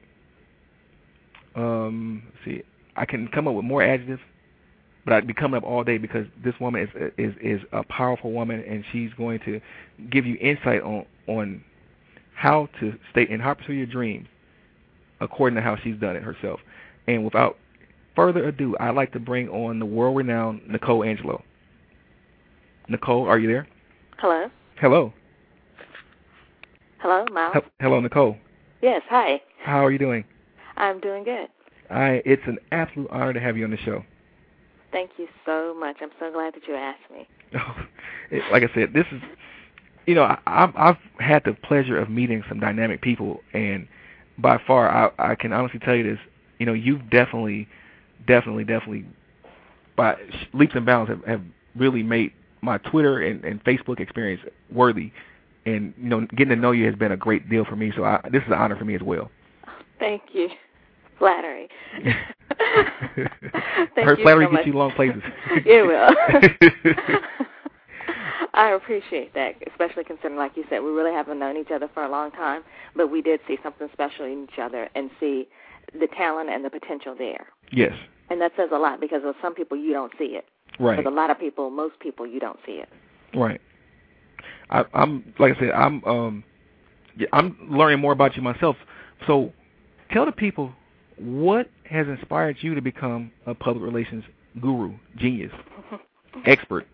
Um, 1.54 2.22
see, 2.44 2.62
I 2.96 3.04
can 3.04 3.28
come 3.28 3.48
up 3.48 3.54
with 3.54 3.64
more 3.64 3.82
adjectives, 3.82 4.20
but 5.04 5.14
I'd 5.14 5.26
be 5.26 5.34
coming 5.34 5.58
up 5.58 5.64
all 5.64 5.84
day 5.84 5.98
because 5.98 6.26
this 6.44 6.54
woman 6.60 6.82
is 6.82 7.12
is 7.18 7.34
is 7.42 7.60
a 7.72 7.82
powerful 7.82 8.32
woman, 8.32 8.62
and 8.66 8.84
she's 8.92 9.12
going 9.14 9.40
to 9.40 9.60
give 10.10 10.26
you 10.26 10.36
insight 10.36 10.82
on 10.82 11.06
on 11.26 11.64
how 12.36 12.68
to 12.80 12.92
stay 13.10 13.26
in 13.28 13.40
how 13.40 13.54
pursue 13.54 13.72
your 13.72 13.86
dreams 13.86 14.28
according 15.20 15.56
to 15.56 15.62
how 15.62 15.76
she's 15.82 15.96
done 15.96 16.14
it 16.16 16.22
herself. 16.22 16.60
And 17.08 17.24
without 17.24 17.56
further 18.14 18.46
ado, 18.46 18.76
I'd 18.78 18.94
like 18.94 19.12
to 19.12 19.20
bring 19.20 19.48
on 19.48 19.78
the 19.78 19.86
world-renowned 19.86 20.68
Nicole 20.68 21.02
Angelo. 21.02 21.42
Nicole, 22.88 23.26
are 23.26 23.38
you 23.38 23.48
there? 23.48 23.66
Hello. 24.18 24.50
Hello. 24.78 25.12
Hello, 26.98 27.24
Myles. 27.32 27.54
He- 27.54 27.70
hello, 27.80 28.00
Nicole. 28.00 28.36
Yes, 28.82 29.02
hi. 29.08 29.40
How 29.64 29.84
are 29.84 29.90
you 29.90 29.98
doing? 29.98 30.24
I'm 30.76 31.00
doing 31.00 31.24
good. 31.24 31.48
I 31.90 32.22
it's 32.26 32.42
an 32.46 32.58
absolute 32.72 33.08
honor 33.10 33.32
to 33.32 33.40
have 33.40 33.56
you 33.56 33.64
on 33.64 33.70
the 33.70 33.76
show. 33.78 34.04
Thank 34.92 35.12
you 35.16 35.26
so 35.44 35.74
much. 35.78 35.96
I'm 36.00 36.10
so 36.20 36.30
glad 36.32 36.54
that 36.54 36.62
you 36.68 36.74
asked 36.74 37.10
me. 37.10 37.28
Like 38.50 38.64
I 38.64 38.74
said, 38.74 38.92
this 38.92 39.06
is 39.12 39.22
you 40.06 40.14
know, 40.14 40.22
I, 40.22 40.38
I've 40.46 40.76
I've 40.76 40.96
had 41.18 41.42
the 41.44 41.52
pleasure 41.52 41.98
of 41.98 42.08
meeting 42.08 42.42
some 42.48 42.60
dynamic 42.60 43.02
people, 43.02 43.40
and 43.52 43.86
by 44.38 44.60
far, 44.66 44.88
I 44.88 45.32
I 45.32 45.34
can 45.34 45.52
honestly 45.52 45.80
tell 45.80 45.94
you 45.94 46.04
this. 46.04 46.18
You 46.58 46.66
know, 46.66 46.72
you've 46.72 47.10
definitely, 47.10 47.68
definitely, 48.26 48.64
definitely, 48.64 49.04
by 49.96 50.16
leaps 50.54 50.74
and 50.74 50.86
bounds, 50.86 51.10
have, 51.10 51.22
have 51.24 51.42
really 51.74 52.02
made 52.02 52.32
my 52.62 52.78
Twitter 52.78 53.20
and, 53.20 53.44
and 53.44 53.62
Facebook 53.64 54.00
experience 54.00 54.42
worthy. 54.72 55.12
And 55.66 55.92
you 56.00 56.08
know, 56.08 56.20
getting 56.36 56.50
to 56.50 56.56
know 56.56 56.70
you 56.70 56.86
has 56.86 56.94
been 56.94 57.12
a 57.12 57.16
great 57.16 57.50
deal 57.50 57.64
for 57.64 57.76
me. 57.76 57.92
So 57.94 58.04
I, 58.04 58.20
this 58.30 58.42
is 58.42 58.48
an 58.48 58.54
honor 58.54 58.76
for 58.76 58.84
me 58.84 58.94
as 58.94 59.02
well. 59.02 59.30
Thank 59.98 60.22
you. 60.32 60.48
Flattery. 61.18 61.68
Thank 63.94 64.06
Her 64.06 64.16
you 64.16 64.22
flattery 64.22 64.46
so 64.46 64.52
gets 64.52 64.66
you 64.66 64.72
long 64.74 64.92
places. 64.92 65.22
it 65.66 65.86
will. 65.86 67.50
I 68.56 68.70
appreciate 68.70 69.34
that, 69.34 69.54
especially 69.70 70.02
considering, 70.04 70.36
like 70.36 70.56
you 70.56 70.64
said, 70.70 70.80
we 70.82 70.90
really 70.90 71.12
haven't 71.12 71.38
known 71.38 71.56
each 71.58 71.70
other 71.70 71.88
for 71.92 72.02
a 72.04 72.10
long 72.10 72.30
time, 72.32 72.62
but 72.96 73.10
we 73.10 73.20
did 73.22 73.38
see 73.46 73.58
something 73.62 73.88
special 73.92 74.24
in 74.24 74.44
each 74.44 74.58
other 74.58 74.88
and 74.94 75.10
see 75.20 75.46
the 75.92 76.08
talent 76.16 76.48
and 76.50 76.64
the 76.64 76.70
potential 76.70 77.14
there. 77.16 77.46
yes, 77.70 77.92
And 78.30 78.40
that 78.40 78.52
says 78.56 78.70
a 78.72 78.78
lot 78.78 78.98
because 79.00 79.20
with 79.24 79.36
some 79.42 79.54
people 79.54 79.76
you 79.76 79.92
don't 79.92 80.12
see 80.18 80.36
it. 80.36 80.46
right. 80.80 80.96
With 80.96 81.06
a 81.06 81.10
lot 81.10 81.30
of 81.30 81.38
people, 81.38 81.70
most 81.70 82.00
people, 82.00 82.26
you 82.26 82.40
don't 82.40 82.58
see 82.66 82.72
it. 82.72 82.88
Right. 83.34 83.60
I, 84.70 84.84
I'm 84.94 85.34
like 85.38 85.56
I 85.56 85.60
said, 85.60 85.70
I'm 85.70 86.02
um, 86.04 86.44
yeah, 87.16 87.28
I'm 87.32 87.56
learning 87.70 88.00
more 88.00 88.12
about 88.12 88.36
you 88.36 88.42
myself. 88.42 88.76
So, 89.26 89.52
tell 90.10 90.26
the 90.26 90.32
people 90.32 90.72
what 91.18 91.68
has 91.88 92.06
inspired 92.08 92.56
you 92.60 92.74
to 92.74 92.80
become 92.80 93.30
a 93.46 93.54
public 93.54 93.84
relations 93.84 94.24
guru, 94.60 94.94
genius, 95.16 95.52
expert. 96.46 96.86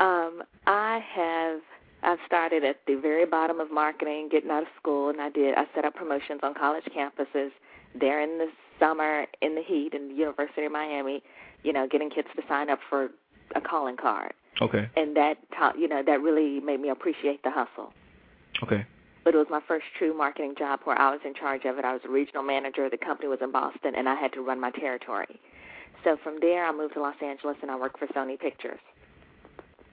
Um, 0.00 0.42
I 0.66 1.00
have 1.14 1.60
I've 2.02 2.18
started 2.56 2.68
at 2.68 2.80
the 2.86 3.00
very 3.00 3.26
bottom 3.26 3.60
of 3.60 3.70
marketing, 3.70 4.28
getting 4.30 4.50
out 4.50 4.62
of 4.62 4.68
school, 4.80 5.10
and 5.10 5.20
I 5.20 5.30
did 5.30 5.54
I 5.56 5.64
set 5.74 5.84
up 5.84 5.94
promotions 5.94 6.40
on 6.42 6.54
college 6.54 6.84
campuses 6.84 7.50
there 7.98 8.20
in 8.20 8.38
the 8.38 8.48
summer 8.78 9.26
in 9.40 9.54
the 9.54 9.62
heat 9.62 9.94
in 9.94 10.08
the 10.08 10.14
University 10.14 10.64
of 10.64 10.72
Miami, 10.72 11.22
you 11.62 11.72
know, 11.72 11.86
getting 11.86 12.10
kids 12.10 12.28
to 12.36 12.42
sign 12.48 12.70
up 12.70 12.78
for 12.88 13.08
a 13.54 13.60
calling 13.60 13.96
card. 13.96 14.32
Okay. 14.60 14.88
And 14.96 15.16
that 15.16 15.38
taught 15.56 15.78
you 15.78 15.88
know, 15.88 16.02
that 16.04 16.20
really 16.20 16.60
made 16.60 16.80
me 16.80 16.88
appreciate 16.88 17.42
the 17.42 17.50
hustle. 17.50 17.92
Okay. 18.62 18.84
But 19.24 19.34
it 19.34 19.38
was 19.38 19.48
my 19.50 19.60
first 19.66 19.86
true 19.98 20.16
marketing 20.16 20.54
job 20.56 20.80
where 20.84 20.98
I 20.98 21.10
was 21.10 21.20
in 21.24 21.34
charge 21.34 21.64
of 21.64 21.78
it. 21.78 21.84
I 21.84 21.92
was 21.92 22.02
a 22.04 22.08
regional 22.08 22.42
manager. 22.42 22.88
The 22.88 22.96
company 22.96 23.28
was 23.28 23.40
in 23.42 23.50
Boston, 23.50 23.94
and 23.96 24.08
I 24.08 24.14
had 24.14 24.32
to 24.34 24.40
run 24.40 24.60
my 24.60 24.70
territory. 24.70 25.40
So 26.04 26.16
from 26.22 26.38
there, 26.40 26.64
I 26.64 26.72
moved 26.72 26.94
to 26.94 27.00
Los 27.00 27.16
Angeles, 27.20 27.56
and 27.60 27.70
I 27.70 27.76
worked 27.76 27.98
for 27.98 28.06
Sony 28.08 28.38
Pictures. 28.38 28.78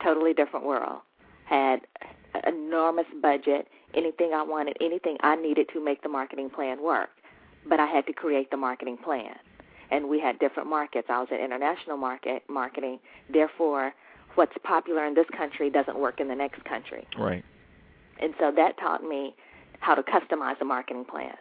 Totally 0.03 0.33
different 0.33 0.65
world. 0.65 0.99
Had 1.45 1.81
enormous 2.47 3.05
budget. 3.21 3.67
Anything 3.93 4.33
I 4.33 4.43
wanted, 4.43 4.77
anything 4.81 5.17
I 5.21 5.35
needed 5.35 5.67
to 5.73 5.83
make 5.83 6.01
the 6.01 6.09
marketing 6.09 6.49
plan 6.49 6.81
work. 6.81 7.09
But 7.67 7.79
I 7.79 7.85
had 7.85 8.05
to 8.07 8.13
create 8.13 8.51
the 8.51 8.57
marketing 8.57 8.97
plan. 8.97 9.35
And 9.91 10.09
we 10.09 10.19
had 10.19 10.39
different 10.39 10.69
markets. 10.69 11.07
I 11.09 11.19
was 11.19 11.27
in 11.31 11.37
international 11.37 11.97
market 11.97 12.43
marketing. 12.49 12.99
Therefore, 13.31 13.93
what's 14.35 14.53
popular 14.63 15.05
in 15.05 15.13
this 15.13 15.27
country 15.37 15.69
doesn't 15.69 15.97
work 15.97 16.19
in 16.19 16.27
the 16.27 16.35
next 16.35 16.63
country. 16.65 17.07
Right. 17.17 17.43
And 18.19 18.33
so 18.39 18.51
that 18.55 18.77
taught 18.77 19.03
me 19.03 19.35
how 19.79 19.95
to 19.95 20.01
customize 20.01 20.59
a 20.61 20.65
marketing 20.65 21.05
plan. 21.05 21.35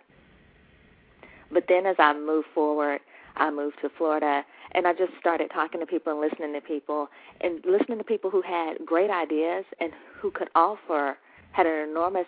But 1.50 1.64
then 1.68 1.86
as 1.86 1.96
I 1.98 2.12
moved 2.14 2.48
forward, 2.54 3.00
I 3.36 3.50
moved 3.50 3.76
to 3.82 3.88
Florida 3.96 4.44
and 4.72 4.86
I 4.86 4.92
just 4.92 5.12
started 5.18 5.50
talking 5.52 5.80
to 5.80 5.86
people 5.86 6.12
and 6.12 6.20
listening 6.20 6.52
to 6.54 6.60
people 6.60 7.08
and 7.40 7.64
listening 7.64 7.98
to 7.98 8.04
people 8.04 8.30
who 8.30 8.42
had 8.42 8.78
great 8.84 9.10
ideas 9.10 9.64
and 9.80 9.92
who 10.20 10.30
could 10.30 10.48
offer 10.54 11.18
had 11.52 11.66
an 11.66 11.88
enormous 11.88 12.26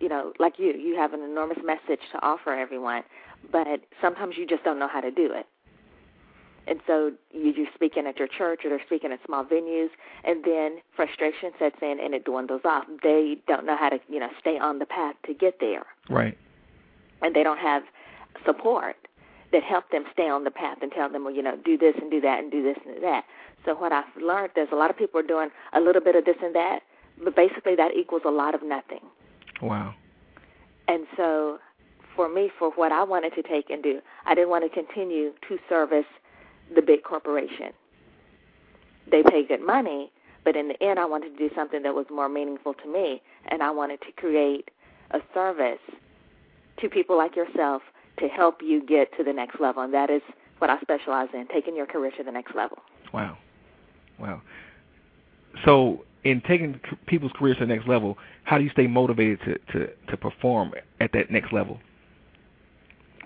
you 0.00 0.08
know, 0.08 0.32
like 0.38 0.58
you, 0.58 0.72
you 0.72 0.96
have 0.96 1.12
an 1.12 1.22
enormous 1.22 1.58
message 1.64 2.00
to 2.12 2.22
offer 2.22 2.52
everyone, 2.52 3.02
but 3.50 3.80
sometimes 4.00 4.34
you 4.36 4.46
just 4.46 4.62
don't 4.64 4.78
know 4.78 4.88
how 4.88 5.00
to 5.00 5.10
do 5.10 5.32
it. 5.32 5.46
And 6.66 6.80
so 6.86 7.12
you, 7.32 7.52
you're 7.56 7.66
speaking 7.74 8.06
at 8.06 8.18
your 8.18 8.28
church 8.28 8.60
or 8.64 8.70
they're 8.70 8.84
speaking 8.86 9.12
at 9.12 9.20
small 9.24 9.44
venues, 9.44 9.88
and 10.24 10.44
then 10.44 10.78
frustration 10.94 11.52
sets 11.58 11.76
in 11.80 11.98
and 12.02 12.12
it 12.12 12.24
dwindles 12.24 12.62
off. 12.64 12.84
They 13.02 13.38
don't 13.46 13.64
know 13.64 13.76
how 13.76 13.88
to, 13.88 13.98
you 14.08 14.18
know, 14.18 14.28
stay 14.40 14.58
on 14.58 14.78
the 14.80 14.86
path 14.86 15.14
to 15.26 15.34
get 15.34 15.60
there, 15.60 15.86
Right. 16.10 16.36
and 17.22 17.34
they 17.34 17.42
don't 17.42 17.58
have 17.58 17.84
support 18.44 18.96
that 19.52 19.62
help 19.62 19.90
them 19.90 20.04
stay 20.12 20.28
on 20.28 20.44
the 20.44 20.50
path 20.50 20.78
and 20.82 20.90
tell 20.92 21.08
them, 21.10 21.24
well, 21.24 21.34
you 21.34 21.42
know, 21.42 21.56
do 21.64 21.78
this 21.78 21.94
and 22.00 22.10
do 22.10 22.20
that 22.20 22.40
and 22.40 22.50
do 22.50 22.62
this 22.62 22.76
and 22.84 22.96
do 22.96 23.00
that. 23.00 23.24
So 23.64 23.74
what 23.74 23.92
I've 23.92 24.04
learned 24.20 24.52
is 24.56 24.68
a 24.72 24.76
lot 24.76 24.90
of 24.90 24.96
people 24.96 25.20
are 25.20 25.26
doing 25.26 25.50
a 25.72 25.80
little 25.80 26.02
bit 26.02 26.16
of 26.16 26.24
this 26.24 26.36
and 26.42 26.54
that, 26.54 26.80
but 27.22 27.36
basically 27.36 27.74
that 27.76 27.92
equals 27.96 28.22
a 28.24 28.30
lot 28.30 28.54
of 28.54 28.62
nothing. 28.62 29.00
Wow. 29.62 29.94
And 30.88 31.06
so 31.16 31.58
for 32.14 32.28
me, 32.28 32.50
for 32.58 32.70
what 32.72 32.92
I 32.92 33.02
wanted 33.02 33.34
to 33.34 33.42
take 33.42 33.70
and 33.70 33.82
do, 33.82 34.00
I 34.24 34.34
didn't 34.34 34.50
want 34.50 34.64
to 34.64 34.70
continue 34.70 35.32
to 35.48 35.58
service 35.68 36.06
the 36.74 36.82
big 36.82 37.02
corporation. 37.02 37.72
They 39.10 39.22
pay 39.22 39.44
good 39.46 39.64
money, 39.64 40.10
but 40.44 40.56
in 40.56 40.68
the 40.68 40.82
end, 40.82 40.98
I 40.98 41.04
wanted 41.04 41.36
to 41.36 41.48
do 41.48 41.54
something 41.54 41.82
that 41.82 41.94
was 41.94 42.06
more 42.10 42.28
meaningful 42.28 42.74
to 42.74 42.92
me, 42.92 43.22
and 43.46 43.62
I 43.62 43.70
wanted 43.70 44.00
to 44.02 44.12
create 44.12 44.70
a 45.12 45.20
service 45.32 45.78
to 46.80 46.88
people 46.88 47.16
like 47.16 47.36
yourself 47.36 47.82
to 48.18 48.28
help 48.28 48.60
you 48.62 48.84
get 48.84 49.16
to 49.16 49.24
the 49.24 49.32
next 49.32 49.60
level, 49.60 49.82
and 49.82 49.92
that 49.94 50.10
is 50.10 50.22
what 50.58 50.70
I 50.70 50.80
specialize 50.80 51.28
in, 51.34 51.46
taking 51.52 51.76
your 51.76 51.86
career 51.86 52.10
to 52.16 52.24
the 52.24 52.32
next 52.32 52.54
level. 52.54 52.78
Wow. 53.12 53.36
Wow. 54.18 54.42
So, 55.64 56.04
in 56.24 56.40
taking 56.40 56.80
people's 57.06 57.32
careers 57.34 57.58
to 57.58 57.66
the 57.66 57.74
next 57.74 57.86
level, 57.86 58.18
how 58.44 58.58
do 58.58 58.64
you 58.64 58.70
stay 58.70 58.86
motivated 58.86 59.40
to 59.44 59.58
to 59.72 59.92
to 60.08 60.16
perform 60.16 60.72
at 61.00 61.12
that 61.12 61.30
next 61.30 61.52
level? 61.52 61.78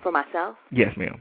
For 0.03 0.13
myself? 0.13 0.57
Yes, 0.71 0.97
ma'am. 0.97 1.21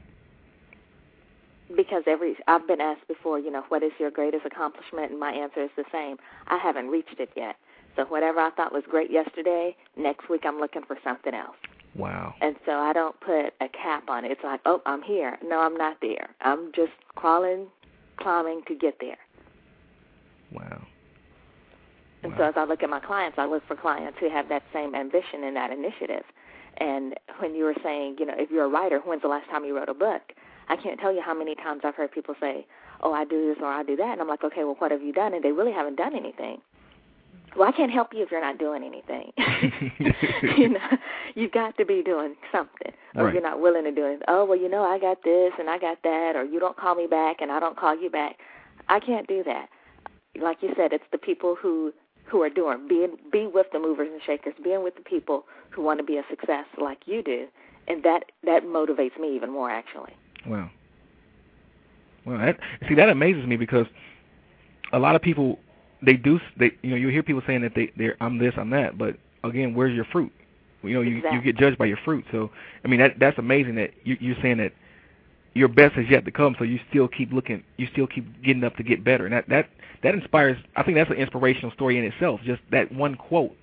Because 1.76 2.02
every 2.06 2.36
I've 2.48 2.66
been 2.66 2.80
asked 2.80 3.06
before, 3.06 3.38
you 3.38 3.50
know, 3.50 3.64
what 3.68 3.82
is 3.82 3.92
your 3.98 4.10
greatest 4.10 4.44
accomplishment, 4.44 5.12
and 5.12 5.20
my 5.20 5.32
answer 5.32 5.62
is 5.62 5.70
the 5.76 5.84
same. 5.92 6.16
I 6.48 6.58
haven't 6.58 6.88
reached 6.88 7.18
it 7.18 7.30
yet. 7.36 7.56
So 7.96 8.04
whatever 8.04 8.40
I 8.40 8.50
thought 8.50 8.72
was 8.72 8.84
great 8.88 9.10
yesterday, 9.10 9.76
next 9.96 10.28
week 10.28 10.42
I'm 10.44 10.58
looking 10.58 10.82
for 10.86 10.96
something 11.02 11.34
else. 11.34 11.56
Wow. 11.94 12.34
And 12.40 12.56
so 12.64 12.72
I 12.72 12.92
don't 12.92 13.18
put 13.20 13.52
a 13.60 13.68
cap 13.68 14.08
on 14.08 14.24
it. 14.24 14.30
It's 14.30 14.44
like, 14.44 14.60
oh, 14.64 14.80
I'm 14.86 15.02
here. 15.02 15.38
No, 15.44 15.60
I'm 15.60 15.76
not 15.76 15.96
there. 16.00 16.30
I'm 16.40 16.72
just 16.74 16.92
crawling, 17.14 17.66
climbing 18.16 18.62
to 18.68 18.74
get 18.74 18.98
there. 19.00 19.18
Wow. 20.52 20.86
And 22.22 22.32
Wow. 22.32 22.38
so 22.38 22.44
as 22.44 22.54
I 22.56 22.64
look 22.64 22.82
at 22.82 22.90
my 22.90 23.00
clients, 23.00 23.38
I 23.38 23.46
look 23.46 23.66
for 23.66 23.76
clients 23.76 24.18
who 24.18 24.28
have 24.28 24.48
that 24.48 24.62
same 24.72 24.94
ambition 24.94 25.44
and 25.44 25.56
that 25.56 25.70
initiative. 25.70 26.24
And 26.76 27.14
when 27.38 27.54
you 27.54 27.64
were 27.64 27.74
saying, 27.82 28.16
you 28.18 28.26
know, 28.26 28.34
if 28.36 28.50
you're 28.50 28.64
a 28.64 28.68
writer, 28.68 29.00
when's 29.00 29.22
the 29.22 29.28
last 29.28 29.48
time 29.50 29.64
you 29.64 29.76
wrote 29.76 29.88
a 29.88 29.94
book? 29.94 30.22
I 30.68 30.76
can't 30.76 31.00
tell 31.00 31.12
you 31.12 31.20
how 31.20 31.34
many 31.34 31.54
times 31.56 31.80
I've 31.84 31.96
heard 31.96 32.12
people 32.12 32.34
say, 32.40 32.66
oh, 33.02 33.12
I 33.12 33.24
do 33.24 33.48
this 33.52 33.58
or 33.60 33.68
I 33.68 33.82
do 33.82 33.96
that. 33.96 34.12
And 34.12 34.20
I'm 34.20 34.28
like, 34.28 34.44
okay, 34.44 34.64
well, 34.64 34.76
what 34.78 34.92
have 34.92 35.02
you 35.02 35.12
done? 35.12 35.34
And 35.34 35.42
they 35.42 35.52
really 35.52 35.72
haven't 35.72 35.96
done 35.96 36.14
anything. 36.14 36.58
Well, 37.56 37.68
I 37.68 37.72
can't 37.72 37.90
help 37.90 38.08
you 38.14 38.22
if 38.22 38.30
you're 38.30 38.40
not 38.40 38.58
doing 38.58 38.84
anything. 38.84 39.32
you 40.56 40.68
know, 40.68 40.78
you've 41.34 41.50
got 41.52 41.76
to 41.78 41.84
be 41.84 42.02
doing 42.02 42.36
something, 42.52 42.92
or 43.16 43.24
Right. 43.24 43.34
you're 43.34 43.42
not 43.42 43.60
willing 43.60 43.84
to 43.84 43.90
do 43.90 44.06
it. 44.06 44.22
Oh, 44.28 44.44
well, 44.44 44.58
you 44.58 44.68
know, 44.68 44.82
I 44.84 44.98
got 45.00 45.24
this 45.24 45.52
and 45.58 45.68
I 45.68 45.78
got 45.78 45.98
that, 46.04 46.36
or 46.36 46.44
you 46.44 46.60
don't 46.60 46.76
call 46.76 46.94
me 46.94 47.06
back 47.08 47.40
and 47.40 47.50
I 47.50 47.58
don't 47.58 47.76
call 47.76 48.00
you 48.00 48.08
back. 48.08 48.36
I 48.88 49.00
can't 49.00 49.26
do 49.26 49.42
that. 49.44 49.68
Like 50.40 50.58
you 50.62 50.70
said, 50.76 50.92
it's 50.92 51.04
the 51.12 51.18
people 51.18 51.56
who 51.60 51.92
who 52.24 52.40
are 52.42 52.50
doing. 52.50 52.86
Be 52.88 53.06
be 53.32 53.48
with 53.48 53.66
the 53.72 53.80
movers 53.80 54.08
and 54.12 54.22
shakers. 54.24 54.54
Being 54.62 54.84
with 54.84 54.94
the 54.94 55.02
people 55.02 55.44
who 55.70 55.82
want 55.82 55.98
to 55.98 56.04
be 56.04 56.16
a 56.16 56.22
success 56.30 56.66
like 56.80 56.98
you 57.06 57.20
do, 57.22 57.46
and 57.88 58.04
that 58.04 58.24
that 58.44 58.62
motivates 58.62 59.18
me 59.20 59.34
even 59.34 59.50
more. 59.50 59.70
Actually, 59.70 60.14
Wow. 60.46 60.70
Well, 62.24 62.38
that, 62.38 62.58
see 62.88 62.94
that 62.94 63.08
amazes 63.08 63.46
me 63.46 63.56
because 63.56 63.86
a 64.92 64.98
lot 64.98 65.16
of 65.16 65.22
people 65.22 65.58
they 66.02 66.14
do 66.14 66.40
they 66.58 66.72
you 66.82 66.90
know 66.90 66.96
you 66.96 67.08
hear 67.08 67.22
people 67.22 67.42
saying 67.46 67.62
that 67.62 67.74
they 67.74 67.92
they're 67.96 68.16
I'm 68.20 68.38
this 68.38 68.54
I'm 68.56 68.70
that, 68.70 68.98
but 68.98 69.16
again, 69.44 69.74
where's 69.74 69.94
your 69.94 70.04
fruit? 70.06 70.32
You 70.82 70.94
know, 70.94 71.00
you 71.02 71.22
you 71.32 71.42
get 71.42 71.56
judged 71.56 71.78
by 71.78 71.86
your 71.86 71.98
fruit. 72.04 72.24
So 72.32 72.50
I 72.84 72.88
mean 72.88 73.00
that 73.00 73.18
that's 73.18 73.38
amazing 73.38 73.74
that 73.76 73.90
you, 74.04 74.16
you're 74.20 74.36
saying 74.42 74.58
that 74.58 74.72
your 75.54 75.68
best 75.68 75.96
is 75.96 76.06
yet 76.08 76.24
to 76.24 76.30
come. 76.30 76.56
So 76.58 76.64
you 76.64 76.78
still 76.88 77.08
keep 77.08 77.32
looking, 77.32 77.62
you 77.76 77.86
still 77.92 78.06
keep 78.06 78.42
getting 78.42 78.64
up 78.64 78.76
to 78.76 78.82
get 78.82 79.04
better, 79.04 79.26
and 79.26 79.34
that 79.34 79.48
that 79.48 79.68
that 80.02 80.14
inspires. 80.14 80.56
I 80.76 80.82
think 80.82 80.96
that's 80.96 81.10
an 81.10 81.16
inspirational 81.16 81.72
story 81.72 81.98
in 81.98 82.04
itself. 82.04 82.40
Just 82.44 82.62
that 82.70 82.90
one 82.92 83.14
quote. 83.16 83.54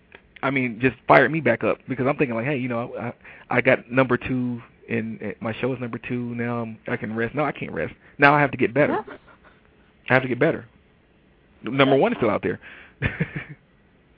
I 0.44 0.52
mean, 0.52 0.80
just 0.80 0.96
fired 1.08 1.32
me 1.32 1.42
back 1.42 1.64
up 1.64 1.80
because 1.90 2.06
I'm 2.06 2.16
thinking 2.18 2.36
like, 2.36 2.46
hey, 2.46 2.58
you 2.58 2.70
know, 2.70 2.94
I 3.00 3.14
I 3.50 3.62
got 3.62 3.90
number 3.90 4.18
two 4.18 4.62
and 4.90 5.20
and 5.22 5.32
eh, 5.32 5.36
my 5.42 5.54
show 5.54 5.74
is 5.74 5.80
number 5.80 5.98
two. 5.98 6.36
Now 6.36 6.62
I'm, 6.62 6.78
I 6.88 6.98
can 6.98 7.16
rest. 7.16 7.36
No, 7.36 7.44
I 7.44 7.52
can't 7.52 7.72
rest. 7.72 7.94
Now 8.18 8.34
I 8.34 8.42
have 8.42 8.52
to 8.52 8.58
get 8.58 8.74
better. 8.74 8.94
Yeah. 8.94 9.18
I 10.10 10.14
have 10.14 10.24
to 10.24 10.30
get 10.30 10.40
better. 10.40 10.66
Number 11.64 11.96
one 11.96 12.12
is 12.14 12.18
still 12.18 12.30
out 12.30 12.44
there. 12.44 12.60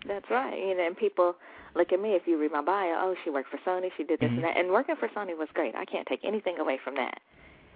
that's 0.08 0.30
right. 0.30 0.58
You 0.58 0.76
know, 0.78 0.86
and 0.88 0.98
people 0.98 1.36
look 1.76 1.92
at 1.92 2.02
me. 2.02 2.10
If 2.12 2.24
you 2.28 2.40
read 2.40 2.52
my 2.52 2.62
bio, 2.62 2.96
oh, 2.98 3.16
she 3.24 3.30
worked 3.30 3.50
for 3.50 3.58
Sony. 3.66 3.90
She 3.98 4.04
did 4.04 4.20
this 4.20 4.30
Mhm. 4.30 4.36
and 4.36 4.44
that. 4.44 4.58
And 4.58 4.70
working 4.72 4.96
for 4.96 5.08
Sony 5.10 5.38
was 5.38 5.50
great. 5.54 5.76
I 5.76 5.86
can't 5.86 6.08
take 6.08 6.24
anything 6.24 6.58
away 6.60 6.78
from 6.84 6.96
that. 6.96 7.20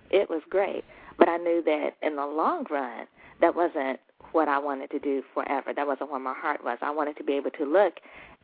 It 0.09 0.30
was 0.30 0.41
great, 0.49 0.84
but 1.18 1.28
I 1.30 1.38
knew 1.38 1.61
that 1.64 1.95
in 2.01 2.16
the 2.16 2.26
long 2.26 2.66
run, 2.70 3.07
that 3.41 3.55
wasn't 3.55 3.99
what 4.32 4.47
I 4.47 4.57
wanted 4.59 4.91
to 4.91 4.99
do 4.99 5.24
forever. 5.34 5.74
That 5.74 5.88
wasn't 5.88 6.11
where 6.11 6.20
my 6.20 6.34
heart 6.34 6.64
was. 6.64 6.78
I 6.82 6.91
wanted 6.91 7.18
to 7.18 7.24
be 7.24 7.34
able 7.34 7.51
to 7.51 7.66
look 7.66 7.99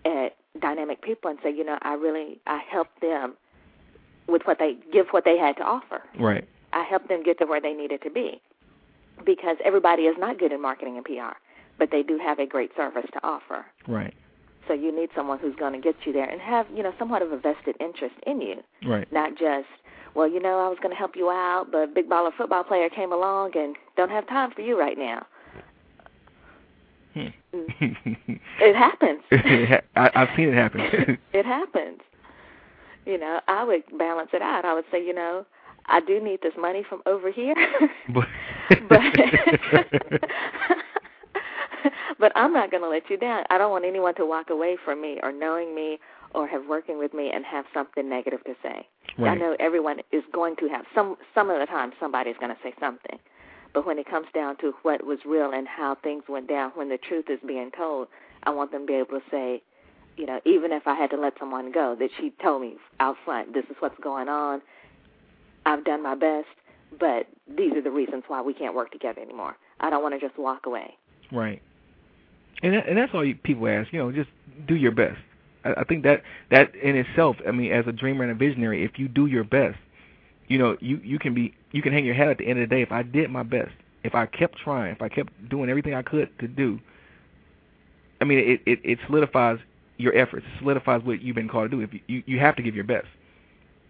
at 0.05 0.35
dynamic 0.59 1.01
people 1.01 1.29
and 1.29 1.39
say, 1.43 1.51
you 1.51 1.63
know, 1.63 1.77
I 1.81 1.93
really 1.93 2.39
I 2.47 2.57
helped 2.59 3.01
them 3.01 3.35
with 4.27 4.43
what 4.45 4.57
they 4.59 4.77
give 4.91 5.07
what 5.11 5.25
they 5.25 5.37
had 5.37 5.57
to 5.57 5.63
offer. 5.63 6.01
right. 6.19 6.47
I 6.71 6.83
helped 6.83 7.07
them 7.09 7.23
get 7.23 7.39
to 7.39 7.45
where 7.45 7.59
they 7.59 7.73
needed 7.73 8.01
to 8.03 8.11
be. 8.11 8.39
Because 9.25 9.57
everybody 9.63 10.03
is 10.03 10.15
not 10.17 10.39
good 10.39 10.51
in 10.51 10.61
marketing 10.61 10.97
and 10.97 11.05
PR, 11.05 11.35
but 11.77 11.89
they 11.91 12.03
do 12.03 12.17
have 12.17 12.39
a 12.39 12.45
great 12.45 12.71
service 12.75 13.05
to 13.13 13.19
offer. 13.23 13.65
Right. 13.87 14.13
So 14.67 14.73
you 14.73 14.95
need 14.95 15.09
someone 15.15 15.39
who's 15.39 15.55
going 15.55 15.73
to 15.73 15.79
get 15.79 15.95
you 16.05 16.13
there 16.13 16.29
and 16.29 16.39
have, 16.39 16.67
you 16.73 16.83
know, 16.83 16.93
somewhat 16.99 17.21
of 17.21 17.31
a 17.31 17.37
vested 17.37 17.75
interest 17.79 18.15
in 18.27 18.39
you, 18.39 18.57
Right. 18.85 19.11
not 19.11 19.31
just, 19.31 19.67
well, 20.13 20.27
you 20.29 20.39
know, 20.39 20.59
I 20.59 20.69
was 20.69 20.77
going 20.81 20.91
to 20.91 20.97
help 20.97 21.15
you 21.15 21.29
out, 21.29 21.67
but 21.71 21.93
big 21.95 22.07
baller 22.09 22.31
football 22.37 22.63
player 22.63 22.87
came 22.89 23.11
along 23.11 23.57
and 23.57 23.75
don't 23.97 24.11
have 24.11 24.27
time 24.27 24.51
for 24.51 24.61
you 24.61 24.79
right 24.79 24.97
now. 24.97 25.25
Hmm. 27.13 27.27
It 28.61 28.75
happens. 28.75 29.21
I, 29.31 30.11
I've 30.15 30.27
seen 30.35 30.49
it 30.49 30.53
happen. 30.53 31.17
it 31.33 31.45
happens. 31.45 32.01
You 33.05 33.17
know, 33.17 33.39
I 33.47 33.63
would 33.63 33.83
balance 33.97 34.29
it 34.33 34.41
out. 34.41 34.65
I 34.65 34.73
would 34.73 34.83
say, 34.91 35.03
you 35.03 35.13
know, 35.13 35.45
I 35.89 35.99
do 36.01 36.19
need 36.23 36.41
this 36.41 36.53
money 36.57 36.83
from 36.87 37.01
over 37.05 37.31
here, 37.31 37.55
But- 38.13 38.27
but 42.19 42.31
I'm 42.35 42.53
not 42.53 42.71
going 42.71 42.83
to 42.83 42.89
let 42.89 43.09
you 43.09 43.17
down. 43.17 43.43
I 43.49 43.57
don't 43.57 43.71
want 43.71 43.85
anyone 43.85 44.15
to 44.15 44.25
walk 44.25 44.49
away 44.49 44.77
from 44.83 45.01
me 45.01 45.19
or 45.23 45.31
knowing 45.31 45.73
me 45.73 45.99
or 46.35 46.47
have 46.47 46.65
working 46.67 46.97
with 46.99 47.13
me 47.13 47.31
and 47.33 47.43
have 47.45 47.65
something 47.73 48.07
negative 48.07 48.43
to 48.45 48.53
say. 48.61 48.87
I 49.31 49.35
know 49.35 49.55
everyone 49.59 49.99
is 50.11 50.23
going 50.31 50.55
to 50.57 50.67
have 50.69 50.85
some 50.93 51.17
some 51.33 51.49
of 51.49 51.59
the 51.59 51.65
time 51.65 51.91
somebody's 51.99 52.37
going 52.39 52.51
to 52.55 52.61
say 52.63 52.73
something. 52.79 53.17
But 53.73 53.85
when 53.85 53.99
it 53.99 54.09
comes 54.09 54.27
down 54.33 54.57
to 54.57 54.73
what 54.83 55.05
was 55.05 55.19
real 55.25 55.51
and 55.53 55.67
how 55.67 55.95
things 56.03 56.23
went 56.27 56.47
down, 56.47 56.71
when 56.75 56.89
the 56.89 56.97
truth 56.97 57.25
is 57.29 57.39
being 57.45 57.69
told, 57.75 58.07
I 58.43 58.49
want 58.51 58.71
them 58.71 58.81
to 58.81 58.87
be 58.87 58.93
able 58.95 59.19
to 59.19 59.21
say, 59.29 59.61
you 60.17 60.25
know, 60.25 60.39
even 60.45 60.71
if 60.71 60.87
I 60.87 60.95
had 60.95 61.11
to 61.11 61.17
let 61.17 61.33
someone 61.39 61.71
go, 61.71 61.95
that 61.99 62.09
she 62.19 62.31
told 62.41 62.61
me 62.63 62.75
out 62.99 63.15
front, 63.25 63.53
this 63.53 63.65
is 63.69 63.75
what's 63.79 63.99
going 64.01 64.27
on. 64.27 64.61
I've 65.69 65.85
done 65.85 66.01
my 66.01 66.15
best, 66.15 66.47
but 66.99 67.27
these 67.47 67.73
are 67.73 67.81
the 67.81 67.91
reasons 67.91 68.23
why 68.27 68.41
we 68.41 68.53
can't 68.53 68.73
work 68.73 68.91
together 68.91 69.21
anymore. 69.21 69.55
I 69.79 69.91
don't 69.91 70.01
want 70.01 70.19
to 70.19 70.19
just 70.19 70.37
walk 70.39 70.65
away. 70.65 70.95
Right. 71.31 71.61
And 72.63 72.73
that, 72.73 72.89
and 72.89 72.97
that's 72.97 73.13
all 73.13 73.23
you, 73.23 73.35
people 73.35 73.67
ask. 73.67 73.93
You 73.93 73.99
know, 73.99 74.11
just 74.11 74.29
do 74.67 74.75
your 74.75 74.91
best. 74.91 75.19
I, 75.63 75.73
I 75.81 75.83
think 75.83 76.03
that 76.03 76.23
that 76.49 76.73
in 76.75 76.95
itself, 76.95 77.37
I 77.47 77.51
mean, 77.51 77.71
as 77.71 77.85
a 77.87 77.91
dreamer 77.91 78.23
and 78.23 78.31
a 78.31 78.35
visionary, 78.35 78.83
if 78.83 78.97
you 78.97 79.07
do 79.07 79.27
your 79.27 79.43
best, 79.43 79.77
you 80.47 80.57
know, 80.57 80.75
you 80.81 80.99
you 81.03 81.19
can 81.19 81.35
be 81.35 81.53
you 81.71 81.83
can 81.83 81.93
hang 81.93 82.03
your 82.03 82.15
head 82.15 82.29
at 82.29 82.39
the 82.39 82.47
end 82.47 82.59
of 82.59 82.67
the 82.67 82.75
day. 82.75 82.81
If 82.81 82.91
I 82.91 83.03
did 83.03 83.29
my 83.29 83.43
best, 83.43 83.71
if 84.03 84.15
I 84.15 84.25
kept 84.25 84.57
trying, 84.57 84.91
if 84.91 85.01
I 85.03 85.07
kept 85.07 85.31
doing 85.49 85.69
everything 85.69 85.93
I 85.93 86.01
could 86.01 86.29
to 86.39 86.47
do, 86.47 86.79
I 88.19 88.25
mean, 88.25 88.39
it 88.39 88.61
it, 88.65 88.79
it 88.83 88.99
solidifies 89.05 89.59
your 89.97 90.17
efforts. 90.17 90.45
It 90.47 90.59
solidifies 90.59 91.03
what 91.03 91.21
you've 91.21 91.35
been 91.35 91.47
called 91.47 91.69
to 91.69 91.77
do. 91.77 91.83
If 91.83 91.93
you, 91.93 91.99
you 92.07 92.23
you 92.25 92.39
have 92.39 92.55
to 92.55 92.63
give 92.63 92.73
your 92.73 92.85
best. 92.85 93.07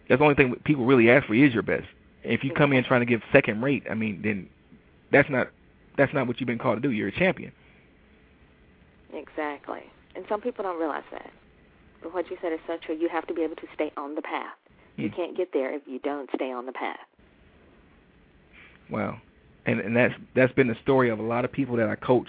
That's 0.10 0.20
the 0.20 0.24
only 0.26 0.36
thing 0.36 0.56
people 0.66 0.86
really 0.86 1.10
ask 1.10 1.28
for 1.28 1.36
is 1.36 1.54
your 1.54 1.64
best. 1.64 1.88
If 2.24 2.44
you 2.44 2.52
come 2.52 2.74
in 2.74 2.84
trying 2.84 3.02
to 3.02 3.06
give 3.06 3.22
second 3.32 3.62
rate, 3.64 3.84
I 3.90 3.94
mean, 3.94 4.22
then 4.24 4.50
that's 5.12 5.30
not 5.30 5.50
that's 5.98 6.14
not 6.14 6.28
what 6.28 6.40
you've 6.40 6.48
been 6.48 6.60
called 6.60 6.82
to 6.82 6.88
do. 6.88 6.92
You're 6.92 7.10
a 7.10 7.12
champion. 7.18 7.54
Exactly. 9.14 9.82
And 10.16 10.26
some 10.30 10.42
people 10.42 10.64
don't 10.64 10.80
realize 10.80 11.04
that. 11.12 11.32
But 12.02 12.14
what 12.14 12.30
you 12.30 12.38
said 12.42 12.54
is 12.54 12.60
so 12.68 12.78
true. 12.86 12.96
You 12.96 13.10
have 13.10 13.28
to 13.28 13.34
be 13.34 13.44
able 13.44 13.56
to 13.58 13.68
stay 13.74 13.92
on 13.98 14.16
the 14.16 14.22
path. 14.22 14.56
You 14.98 15.10
Hmm. 15.10 15.16
can't 15.16 15.38
get 15.38 15.54
there 15.54 15.74
if 15.74 15.84
you 15.86 16.00
don't 16.00 16.30
stay 16.36 16.52
on 16.52 16.66
the 16.66 16.72
path. 16.74 17.00
Wow. 18.90 19.22
And 19.66 19.80
and 19.80 19.96
that's 19.96 20.14
that's 20.36 20.54
been 20.54 20.68
the 20.68 20.78
story 20.82 21.10
of 21.10 21.20
a 21.20 21.24
lot 21.24 21.46
of 21.46 21.52
people 21.52 21.76
that 21.78 21.90
I 21.90 21.96
coach 21.96 22.28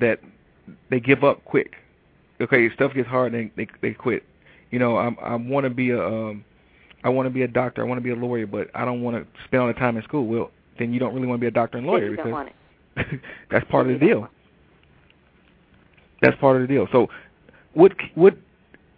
that 0.00 0.20
they 0.90 1.00
give 1.00 1.24
up 1.24 1.44
quick. 1.44 1.74
Okay, 2.40 2.68
stuff 2.74 2.94
gets 2.94 3.08
hard 3.08 3.32
and 3.34 3.50
they 3.56 3.64
they, 3.64 3.70
they 3.80 3.94
quit. 3.94 4.24
You 4.70 4.78
know, 4.78 4.96
I 4.96 5.08
I 5.22 5.34
want 5.36 5.64
to 5.64 5.70
be 5.70 5.90
a 5.90 6.04
um 6.04 6.44
I 7.04 7.10
want 7.10 7.26
to 7.26 7.30
be 7.30 7.42
a 7.42 7.48
doctor, 7.48 7.82
I 7.82 7.84
want 7.84 7.98
to 7.98 8.02
be 8.02 8.10
a 8.10 8.16
lawyer, 8.16 8.46
but 8.46 8.70
I 8.74 8.84
don't 8.86 9.02
want 9.02 9.16
to 9.16 9.26
spend 9.44 9.60
all 9.62 9.68
the 9.68 9.74
time 9.74 9.96
in 9.98 10.02
school. 10.04 10.26
Well, 10.26 10.50
then 10.78 10.92
you 10.92 10.98
don't 10.98 11.14
really 11.14 11.26
want 11.26 11.38
to 11.38 11.42
be 11.42 11.46
a 11.48 11.52
doctor 11.52 11.78
and 11.78 11.86
lawyer 11.86 12.10
because 12.10 12.32
want 12.32 12.48
it. 12.48 13.20
that's 13.50 13.64
part 13.70 13.88
of 13.88 14.00
the 14.00 14.04
deal. 14.04 14.28
That's 16.22 16.36
part 16.40 16.56
of 16.56 16.62
the 16.62 16.68
deal. 16.68 16.88
So, 16.90 17.08
what 17.74 17.92
what 18.14 18.34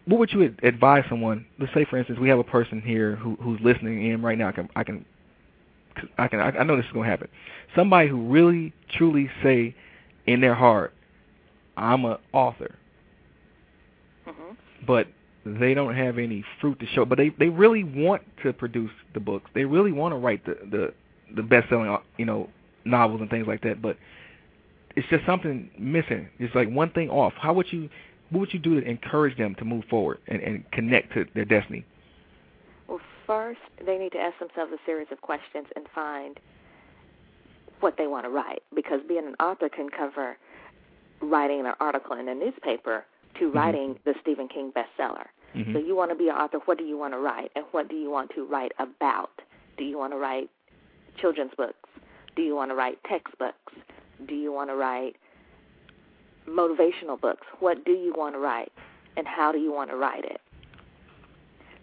what 0.06 0.20
would 0.20 0.32
you 0.32 0.54
advise 0.62 1.04
someone? 1.08 1.46
Let's 1.58 1.74
say, 1.74 1.84
for 1.84 1.96
instance, 1.98 2.18
we 2.20 2.28
have 2.28 2.38
a 2.38 2.44
person 2.44 2.80
here 2.80 3.16
who 3.16 3.36
who's 3.42 3.60
listening 3.60 4.06
in 4.06 4.22
right 4.22 4.38
now. 4.38 4.48
I 4.48 4.52
can 4.52 4.68
I 4.76 4.84
can 4.84 5.04
I 6.16 6.28
can 6.28 6.40
I 6.40 6.62
know 6.62 6.76
this 6.76 6.86
is 6.86 6.92
going 6.92 7.04
to 7.04 7.10
happen. 7.10 7.28
Somebody 7.74 8.08
who 8.08 8.28
really 8.28 8.72
truly 8.92 9.28
say 9.42 9.74
in 10.26 10.40
their 10.40 10.54
heart, 10.54 10.94
I'm 11.76 12.04
an 12.04 12.18
author, 12.32 12.76
hmm 14.24 14.52
but 14.86 15.08
they 15.46 15.74
don't 15.74 15.94
have 15.94 16.18
any 16.18 16.44
fruit 16.60 16.78
to 16.80 16.86
show. 16.86 17.04
But 17.04 17.18
they 17.18 17.30
they 17.30 17.48
really 17.48 17.84
want 17.84 18.22
to 18.42 18.52
produce 18.52 18.90
the 19.14 19.20
books. 19.20 19.50
They 19.54 19.64
really 19.64 19.92
want 19.92 20.12
to 20.12 20.18
write 20.18 20.44
the 20.44 20.56
the 20.70 20.94
the 21.34 21.42
best 21.42 21.68
selling 21.68 21.88
uh, 21.88 21.98
you 22.16 22.24
know 22.24 22.48
novels 22.84 23.20
and 23.20 23.30
things 23.30 23.46
like 23.46 23.62
that. 23.62 23.80
But 23.80 23.96
it's 24.96 25.06
just 25.08 25.24
something 25.26 25.70
missing. 25.78 26.28
It's 26.38 26.54
like 26.54 26.68
one 26.68 26.90
thing 26.90 27.10
off. 27.10 27.34
How 27.36 27.52
would 27.52 27.72
you 27.72 27.88
what 28.30 28.40
would 28.40 28.52
you 28.54 28.58
do 28.58 28.80
to 28.80 28.86
encourage 28.88 29.36
them 29.36 29.54
to 29.56 29.64
move 29.64 29.84
forward 29.88 30.18
and, 30.26 30.40
and 30.40 30.70
connect 30.72 31.12
to 31.14 31.26
their 31.34 31.44
destiny? 31.44 31.84
Well, 32.88 33.00
first, 33.26 33.60
they 33.84 33.98
need 33.98 34.12
to 34.12 34.18
ask 34.18 34.38
themselves 34.38 34.72
a 34.72 34.78
series 34.84 35.08
of 35.12 35.20
questions 35.20 35.66
and 35.76 35.86
find 35.94 36.40
what 37.80 37.94
they 37.98 38.06
want 38.06 38.24
to 38.24 38.30
write. 38.30 38.62
Because 38.74 39.00
being 39.06 39.26
an 39.26 39.34
author 39.38 39.68
can 39.68 39.88
cover 39.90 40.36
writing 41.20 41.60
an 41.60 41.72
article 41.78 42.18
in 42.18 42.28
a 42.28 42.34
newspaper 42.34 43.04
to 43.38 43.46
mm-hmm. 43.46 43.56
writing 43.56 43.98
the 44.04 44.14
Stephen 44.22 44.48
King 44.48 44.72
bestseller. 44.72 45.26
Mhm. 45.54 45.72
So 45.72 45.78
you 45.78 45.94
want 45.96 46.10
to 46.10 46.16
be 46.16 46.28
an 46.28 46.36
author. 46.36 46.58
What 46.58 46.78
do 46.78 46.84
you 46.84 46.98
want 46.98 47.14
to 47.14 47.18
write, 47.18 47.50
and 47.54 47.64
what 47.72 47.88
do 47.88 47.96
you 47.96 48.10
want 48.10 48.30
to 48.34 48.44
write 48.44 48.72
about? 48.78 49.42
Do 49.76 49.84
you 49.84 49.98
want 49.98 50.12
to 50.12 50.18
write 50.18 50.50
children's 51.16 51.54
books? 51.54 51.88
Do 52.34 52.42
you 52.42 52.54
want 52.54 52.70
to 52.70 52.74
write 52.74 53.02
textbooks? 53.04 53.74
Do 54.26 54.34
you 54.34 54.52
want 54.52 54.70
to 54.70 54.76
write 54.76 55.16
motivational 56.46 57.20
books? 57.20 57.46
What 57.60 57.84
do 57.84 57.92
you 57.92 58.12
want 58.16 58.34
to 58.34 58.38
write, 58.38 58.72
and 59.16 59.26
how 59.26 59.52
do 59.52 59.58
you 59.58 59.72
want 59.72 59.90
to 59.90 59.96
write 59.96 60.24
it? 60.24 60.40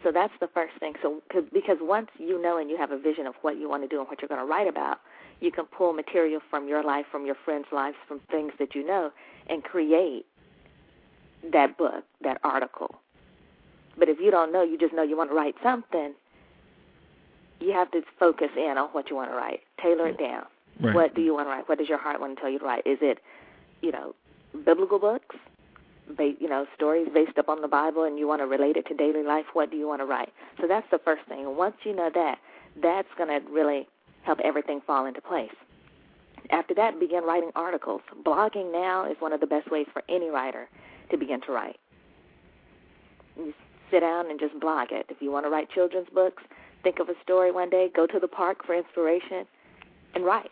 So 0.03 0.11
that's 0.11 0.33
the 0.39 0.47
first 0.47 0.73
thing. 0.79 0.95
So 1.01 1.21
because 1.53 1.77
once 1.81 2.09
you 2.17 2.41
know 2.41 2.57
and 2.57 2.69
you 2.69 2.77
have 2.77 2.91
a 2.91 2.97
vision 2.97 3.25
of 3.25 3.35
what 3.41 3.57
you 3.57 3.69
want 3.69 3.83
to 3.83 3.87
do 3.87 3.99
and 3.99 4.07
what 4.07 4.21
you're 4.21 4.27
going 4.27 4.41
to 4.41 4.45
write 4.45 4.67
about, 4.67 4.99
you 5.39 5.51
can 5.51 5.65
pull 5.65 5.93
material 5.93 6.41
from 6.49 6.67
your 6.67 6.83
life, 6.83 7.05
from 7.09 7.25
your 7.25 7.35
friends' 7.35 7.67
lives, 7.71 7.95
from 8.07 8.19
things 8.29 8.51
that 8.59 8.75
you 8.75 8.85
know, 8.85 9.11
and 9.47 9.63
create 9.63 10.25
that 11.51 11.77
book, 11.77 12.03
that 12.21 12.39
article. 12.43 12.99
But 13.97 14.09
if 14.09 14.19
you 14.19 14.31
don't 14.31 14.51
know, 14.51 14.63
you 14.63 14.77
just 14.77 14.93
know 14.93 15.03
you 15.03 15.17
want 15.17 15.29
to 15.29 15.35
write 15.35 15.55
something, 15.61 16.13
you 17.59 17.71
have 17.73 17.91
to 17.91 18.01
focus 18.19 18.49
in 18.57 18.77
on 18.77 18.89
what 18.89 19.09
you 19.09 19.15
want 19.15 19.31
to 19.31 19.35
write. 19.35 19.61
Tailor 19.81 20.07
it 20.07 20.19
down. 20.19 20.45
Right. 20.81 20.95
What 20.95 21.15
do 21.15 21.21
you 21.21 21.33
want 21.33 21.47
to 21.47 21.51
write? 21.51 21.69
What 21.69 21.77
does 21.77 21.87
your 21.87 21.99
heart 21.99 22.19
want 22.19 22.35
to 22.35 22.41
tell 22.41 22.49
you 22.49 22.59
to 22.59 22.65
write? 22.65 22.85
Is 22.85 22.97
it, 23.01 23.19
you 23.81 23.91
know, 23.91 24.15
biblical 24.65 24.97
books, 24.97 25.35
ba- 26.17 26.33
you 26.39 26.49
know, 26.49 26.65
stories 26.75 27.07
based 27.13 27.37
upon 27.37 27.61
the 27.61 27.67
Bible, 27.67 28.03
and 28.03 28.17
you 28.17 28.27
want 28.27 28.41
to 28.41 28.47
relate 28.47 28.75
it 28.75 28.87
to 28.87 28.95
daily 28.95 29.23
life? 29.23 29.45
What 29.53 29.69
do 29.69 29.77
you 29.77 29.87
want 29.87 30.01
to 30.01 30.05
write? 30.05 30.33
So 30.59 30.67
that's 30.67 30.89
the 30.91 30.99
first 30.99 31.23
thing. 31.29 31.45
And 31.45 31.55
once 31.55 31.75
you 31.83 31.95
know 31.95 32.09
that, 32.13 32.39
that's 32.81 33.07
going 33.17 33.29
to 33.29 33.47
really 33.49 33.87
help 34.23 34.39
everything 34.43 34.81
fall 34.85 35.05
into 35.05 35.21
place. 35.21 35.53
After 36.49 36.73
that, 36.73 36.99
begin 36.99 37.23
writing 37.23 37.51
articles. 37.55 38.01
Blogging 38.25 38.71
now 38.71 39.09
is 39.09 39.15
one 39.19 39.31
of 39.31 39.39
the 39.39 39.47
best 39.47 39.71
ways 39.71 39.87
for 39.93 40.01
any 40.09 40.29
writer 40.29 40.67
to 41.11 41.17
begin 41.17 41.39
to 41.41 41.51
write. 41.51 41.77
You 43.37 43.53
sit 43.93 43.99
down 43.99 44.29
and 44.29 44.39
just 44.39 44.59
blog 44.59 44.87
it. 44.91 45.05
If 45.09 45.17
you 45.21 45.31
want 45.31 45.45
to 45.45 45.49
write 45.49 45.69
children's 45.69 46.09
books, 46.13 46.41
think 46.81 46.99
of 46.99 47.09
a 47.09 47.13
story 47.21 47.51
one 47.51 47.69
day, 47.69 47.91
go 47.95 48.07
to 48.07 48.19
the 48.19 48.27
park 48.27 48.65
for 48.65 48.75
inspiration, 48.75 49.45
and 50.15 50.25
write. 50.25 50.51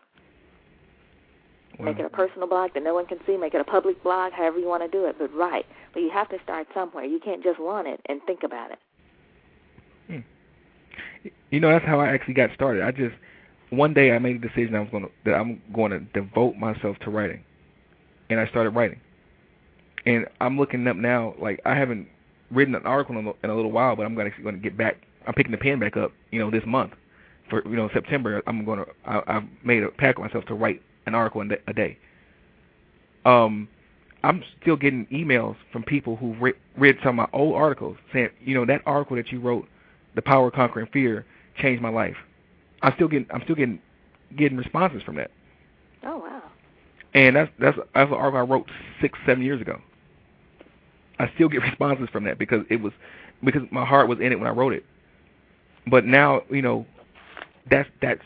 Make 1.80 1.98
it 1.98 2.06
a 2.06 2.10
personal 2.10 2.48
blog 2.48 2.76
that 2.76 2.84
no 2.84 2.94
one 2.94 3.08
can 3.08 3.18
see. 3.26 3.36
Make 3.38 3.56
it 3.56 3.62
a 3.62 3.64
public 3.64 4.04
blog, 4.04 4.34
however 4.34 4.60
you 4.60 4.68
want 4.68 4.84
to 4.84 4.90
do 4.90 5.06
it, 5.06 5.16
but 5.18 5.34
write. 5.34 5.66
But 5.94 6.02
you 6.02 6.12
have 6.12 6.30
to 6.30 6.38
start 6.44 6.68
somewhere. 6.76 7.06
You 7.06 7.20
can't 7.20 7.44
just 7.44 7.60
want 7.60 7.88
it 7.88 8.00
and 8.06 8.22
think 8.28 8.44
about 8.44 8.72
it. 8.72 8.80
Hmm. 10.08 11.30
You 11.50 11.60
know, 11.60 11.70
that's 11.70 11.86
how 11.86 12.00
I 12.00 12.10
actually 12.10 12.36
got 12.36 12.52
started. 12.54 12.84
I 12.84 12.92
just 12.92 13.16
one 13.72 13.96
day 13.96 14.12
I 14.12 14.20
made 14.20 14.36
a 14.36 14.48
decision 14.48 14.76
I 14.76 14.82
was 14.82 14.90
going 14.92 15.06
to 15.06 15.12
that 15.26 15.34
I'm 15.34 15.60
going 15.74 15.92
to 15.92 16.00
devote 16.00 16.56
myself 16.56 16.98
to 17.00 17.10
writing, 17.10 17.44
and 18.30 18.40
I 18.40 18.48
started 18.48 18.72
writing. 18.72 19.00
And 20.06 20.28
I'm 20.40 20.60
looking 20.60 20.88
up 20.88 20.98
now. 20.98 21.34
Like 21.42 21.62
I 21.66 21.74
haven't 21.74 22.08
written 22.52 22.76
an 22.76 22.86
article 22.86 23.18
in 23.18 23.28
a, 23.28 23.32
in 23.44 23.50
a 23.50 23.56
little 23.56 23.72
while, 23.72 23.96
but 23.96 24.06
I'm 24.06 24.16
going 24.16 24.32
to 24.32 24.42
going 24.42 24.56
to 24.56 24.62
get 24.62 24.78
back. 24.78 24.98
I'm 25.28 25.34
picking 25.34 25.52
the 25.52 25.58
pen 25.58 25.80
back 25.80 25.98
up. 25.98 26.12
You 26.32 26.40
know, 26.40 26.52
this 26.52 26.64
month 26.66 26.94
for 27.50 27.68
you 27.68 27.76
know 27.76 27.90
September. 27.94 28.42
I'm 28.48 28.66
going 28.66 28.80
to. 28.80 28.86
I, 29.06 29.22
I've 29.28 29.44
made 29.64 29.84
a 29.84 29.90
pact 29.90 30.20
with 30.20 30.28
myself 30.30 30.46
to 30.46 30.54
write 30.54 30.82
an 31.06 31.16
article 31.16 31.42
a 31.68 31.74
day. 31.74 31.98
Um, 33.26 33.68
I'm 34.24 34.44
still 34.62 34.76
getting 34.76 35.06
emails 35.08 35.56
from 35.72 35.84
people 35.84 36.16
who 36.16 36.34
read, 36.36 36.56
read 36.78 36.98
some 37.04 37.20
of 37.20 37.30
my 37.32 37.38
old 37.38 37.56
articles 37.56 37.98
saying, 38.14 38.30
you 38.44 38.54
know, 38.54 38.66
that 38.66 38.82
article 38.86 39.16
that 39.18 39.32
you 39.32 39.40
wrote, 39.40 39.68
"The 40.16 40.22
Power 40.22 40.48
of 40.48 40.54
Conquering 40.54 40.88
Fear," 40.94 41.26
changed 41.60 41.82
my 41.82 41.90
life. 41.90 42.18
I'm 42.82 42.94
still 42.96 43.08
getting 43.08 43.28
I'm 43.32 43.42
still 43.44 43.56
getting 43.56 43.80
getting 44.38 44.58
responses 44.58 45.04
from 45.04 45.16
that, 45.16 45.32
Oh 46.04 46.18
wow. 46.20 46.44
and 47.14 47.36
that's 47.36 47.52
that's 47.60 47.78
that's 47.94 48.10
an 48.12 48.18
article 48.18 48.40
I 48.40 48.44
wrote 48.44 48.70
six 49.02 49.18
seven 49.26 49.44
years 49.44 49.62
ago. 49.62 49.80
I 51.22 51.32
still 51.36 51.50
get 51.50 51.62
responses 51.62 52.10
from 52.12 52.24
that 52.26 52.38
because 52.38 52.66
it 52.70 52.82
was 52.82 52.94
because 53.44 53.64
my 53.72 53.86
heart 53.86 54.08
was 54.08 54.20
in 54.20 54.32
it 54.32 54.40
when 54.40 54.48
I 54.48 54.52
wrote 54.52 54.74
it. 54.74 54.86
But 55.88 56.06
now 56.06 56.42
you 56.50 56.62
know 56.62 56.86
that's 57.70 57.90
that's 58.02 58.22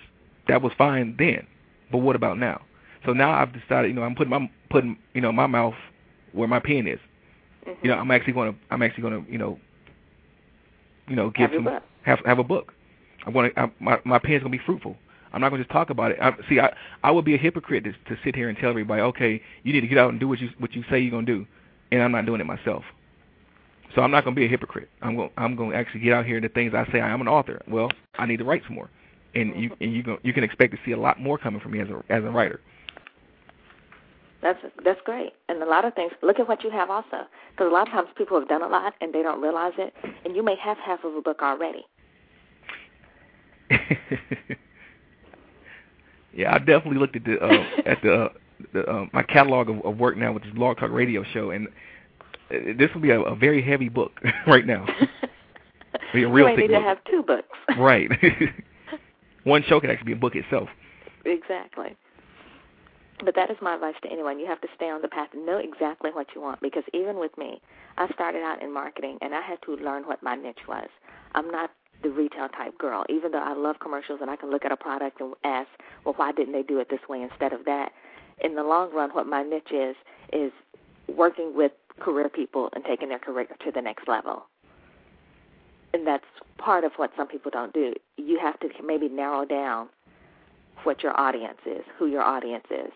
that 0.48 0.62
was 0.62 0.74
fine 0.78 1.16
then, 1.18 1.46
but 1.92 2.00
what 2.00 2.16
about 2.16 2.38
now? 2.38 2.62
So 3.06 3.14
now 3.14 3.32
I've 3.32 3.54
decided 3.54 3.90
you 3.90 3.94
know 3.94 4.04
I'm 4.04 4.16
putting 4.16 4.32
my 4.32 4.50
putting 4.70 4.98
you 5.14 5.22
know 5.22 5.32
my 5.32 5.48
mouth 5.48 5.76
where 6.32 6.48
my 6.48 6.60
pen 6.60 6.88
is. 6.88 7.00
Mm-hmm. 7.68 7.86
You 7.86 7.92
know 7.92 7.98
I'm 7.98 8.12
actually 8.12 8.34
going 8.34 8.54
to 8.54 8.60
I'm 8.72 8.82
actually 8.82 9.04
going 9.04 9.26
to 9.26 9.32
you 9.32 9.38
know 9.38 9.60
you 11.08 11.16
know 11.16 11.30
give 11.32 11.52
your 11.52 11.64
some 11.64 11.80
have 12.04 12.20
have 12.26 12.40
a 12.40 12.44
book. 12.44 12.74
I 13.26 13.30
want 13.30 13.54
to. 13.54 13.60
I, 13.60 13.72
my 13.80 14.00
my 14.06 14.20
pen's 14.20 14.44
gonna 14.44 14.52
be 14.52 14.62
fruitful. 14.66 14.96
I'm 15.34 15.42
not 15.42 15.50
gonna 15.50 15.64
just 15.64 15.72
talk 15.72 15.90
about 15.90 16.12
it. 16.12 16.18
I, 16.22 16.34
see, 16.48 16.60
I 16.60 16.74
I 17.04 17.12
would 17.12 17.26
be 17.26 17.36
a 17.36 17.38
hypocrite 17.38 17.84
to, 17.84 17.92
to 17.92 18.22
sit 18.24 18.36
here 18.36 18.48
and 18.48 18.58
tell 18.58 18.70
everybody, 18.70 19.02
okay, 19.02 19.42
you 19.64 19.74
need 19.74 19.82
to 19.82 19.88
get 19.88 19.98
out 19.98 20.12
and 20.12 20.20
do 20.20 20.28
what 20.28 20.40
you 20.40 20.50
what 20.60 20.74
you 20.74 20.84
say 20.90 21.00
you're 21.00 21.12
gonna 21.12 21.26
do, 21.26 21.46
and 21.92 22.02
I'm 22.02 22.12
not 22.12 22.26
doing 22.26 22.42
it 22.42 22.46
myself. 22.46 22.84
So 23.96 24.02
I'm 24.02 24.12
not 24.12 24.24
gonna 24.24 24.36
be 24.36 24.46
a 24.46 24.50
hypocrite. 24.50 24.90
I'm 25.02 25.16
going 25.16 25.30
I'm 25.38 25.56
gonna 25.56 25.76
actually 25.76 26.02
get 26.02 26.14
out 26.14 26.26
here 26.26 26.36
and 26.36 26.44
the 26.44 26.50
things 26.50 26.74
I 26.74 26.86
say. 26.92 27.00
I 27.00 27.10
am 27.10 27.22
an 27.22 27.28
author. 27.28 27.62
Well, 27.68 27.90
I 28.18 28.26
need 28.26 28.38
to 28.38 28.44
write 28.44 28.64
some 28.68 28.76
more, 28.76 28.90
and 29.34 29.56
you 29.56 29.72
and 29.80 29.94
you 29.94 30.04
go, 30.04 30.18
you 30.24 30.34
can 30.34 30.44
expect 30.44 30.74
to 30.74 30.80
see 30.86 30.92
a 30.92 30.98
lot 31.00 31.20
more 31.20 31.38
coming 31.38 31.62
from 31.62 31.72
me 31.72 31.80
as 31.80 31.88
a 31.90 32.04
as 32.10 32.24
a 32.24 32.30
writer. 32.30 32.60
That's 34.42 34.60
that's 34.84 35.00
great. 35.06 35.34
And 35.48 35.64
a 35.64 35.66
lot 35.66 35.86
of 35.86 35.94
things. 35.96 36.12
Look 36.22 36.40
at 36.40 36.48
what 36.48 36.64
you 36.64 36.70
have 36.72 36.90
also, 36.90 37.26
because 37.52 37.68
a 37.68 37.74
lot 37.74 37.88
of 37.88 37.94
times 37.94 38.10
people 38.18 38.38
have 38.40 38.50
done 38.50 38.62
a 38.62 38.68
lot 38.68 38.94
and 39.02 39.14
they 39.14 39.24
don't 39.24 39.42
realize 39.42 39.74
it, 39.78 39.94
and 40.26 40.36
you 40.36 40.44
may 40.44 40.56
have 40.58 40.78
half 40.78 41.04
of 41.04 41.16
a 41.16 41.22
book 41.22 41.42
already. 41.42 41.86
yeah, 46.34 46.54
I 46.54 46.60
definitely 46.60 47.00
looked 47.00 47.16
at 47.16 47.24
the 47.24 47.40
uh, 47.40 47.64
at 47.86 48.02
the 48.04 48.14
uh, 48.14 48.30
the 48.76 48.90
uh, 48.90 49.06
my 49.14 49.24
catalog 49.24 49.70
of, 49.70 49.84
of 49.84 49.98
work 49.98 50.18
now 50.18 50.32
with 50.32 50.44
this 50.44 50.54
Blog 50.54 50.78
Talk 50.78 50.92
Radio 50.92 51.24
show, 51.34 51.50
and 51.52 51.68
uh, 52.52 52.74
this 52.78 52.90
will 52.94 53.02
be 53.02 53.12
a, 53.12 53.22
a 53.22 53.36
very 53.36 53.62
heavy 53.62 53.90
book 53.90 54.22
right 54.48 54.66
now. 54.66 54.86
Be 56.14 56.24
a 56.24 56.30
real 56.30 56.50
you 56.50 56.56
may 56.56 56.62
need 56.64 56.74
to 56.74 56.82
have 56.82 56.98
two 57.10 57.24
books. 57.24 57.48
Right. 57.78 58.10
One 59.44 59.64
show 59.64 59.80
could 59.80 59.90
actually 59.90 60.08
be 60.08 60.12
a 60.14 60.18
book 60.18 60.36
itself. 60.36 60.70
Exactly. 61.26 61.96
But 63.24 63.36
that 63.36 63.50
is 63.50 63.58
my 63.62 63.76
advice 63.76 63.96
to 64.04 64.12
anyone. 64.12 64.40
You 64.40 64.46
have 64.48 64.62
to 64.62 64.68
stay 64.76 64.90
on 64.90 65.02
the 65.02 65.08
path 65.08 65.30
and 65.34 65.46
know 65.46 65.58
exactly 65.58 66.12
what 66.12 66.28
you 66.36 66.42
want. 66.42 66.62
Because 66.62 66.84
even 66.94 67.20
with 67.20 67.38
me, 67.38 67.62
I 67.98 68.08
started 68.14 68.44
out 68.44 68.62
in 68.62 68.74
marketing 68.74 69.18
and 69.22 69.34
I 69.34 69.42
had 69.42 69.62
to 69.64 69.76
learn 69.76 70.04
what 70.04 70.22
my 70.24 70.36
niche 70.36 70.68
was. 70.68 70.88
I'm 71.34 71.50
not 71.52 71.72
the 72.04 72.10
retail 72.10 72.50
type 72.50 72.78
girl. 72.78 73.04
Even 73.10 73.32
though 73.32 73.44
I 73.44 73.54
love 73.54 73.78
commercials 73.82 74.20
and 74.22 74.30
I 74.30 74.36
can 74.36 74.52
look 74.52 74.66
at 74.66 74.72
a 74.72 74.78
product 74.78 75.22
and 75.22 75.34
ask, 75.44 75.70
well, 76.06 76.16
why 76.18 76.32
didn't 76.32 76.54
they 76.54 76.64
do 76.64 76.80
it 76.80 76.90
this 76.90 77.00
way 77.08 77.22
instead 77.22 77.54
of 77.54 77.66
that? 77.66 77.92
In 78.42 78.56
the 78.56 78.64
long 78.64 78.94
run, 78.94 79.12
what 79.12 79.28
my 79.28 79.44
niche 79.44 79.72
is 79.72 79.96
is 80.34 80.52
working 81.08 81.56
with 81.56 81.72
career 82.00 82.30
people 82.30 82.70
and 82.74 82.84
taking 82.84 83.10
their 83.10 83.20
career 83.20 83.48
to 83.64 83.72
the 83.72 83.82
next 83.82 84.08
level. 84.08 84.46
And 85.94 86.06
that's 86.06 86.26
part 86.58 86.84
of 86.84 86.92
what 86.98 87.12
some 87.16 87.28
people 87.28 87.52
don't 87.52 87.74
do. 87.74 87.94
You 88.18 88.38
have 88.40 88.60
to 88.60 88.70
maybe 88.86 89.08
narrow 89.08 89.46
down 89.46 89.88
what 90.84 91.04
your 91.04 91.18
audience 91.20 91.60
is, 91.66 91.84
who 91.98 92.08
your 92.08 92.22
audience 92.22 92.66
is, 92.70 92.92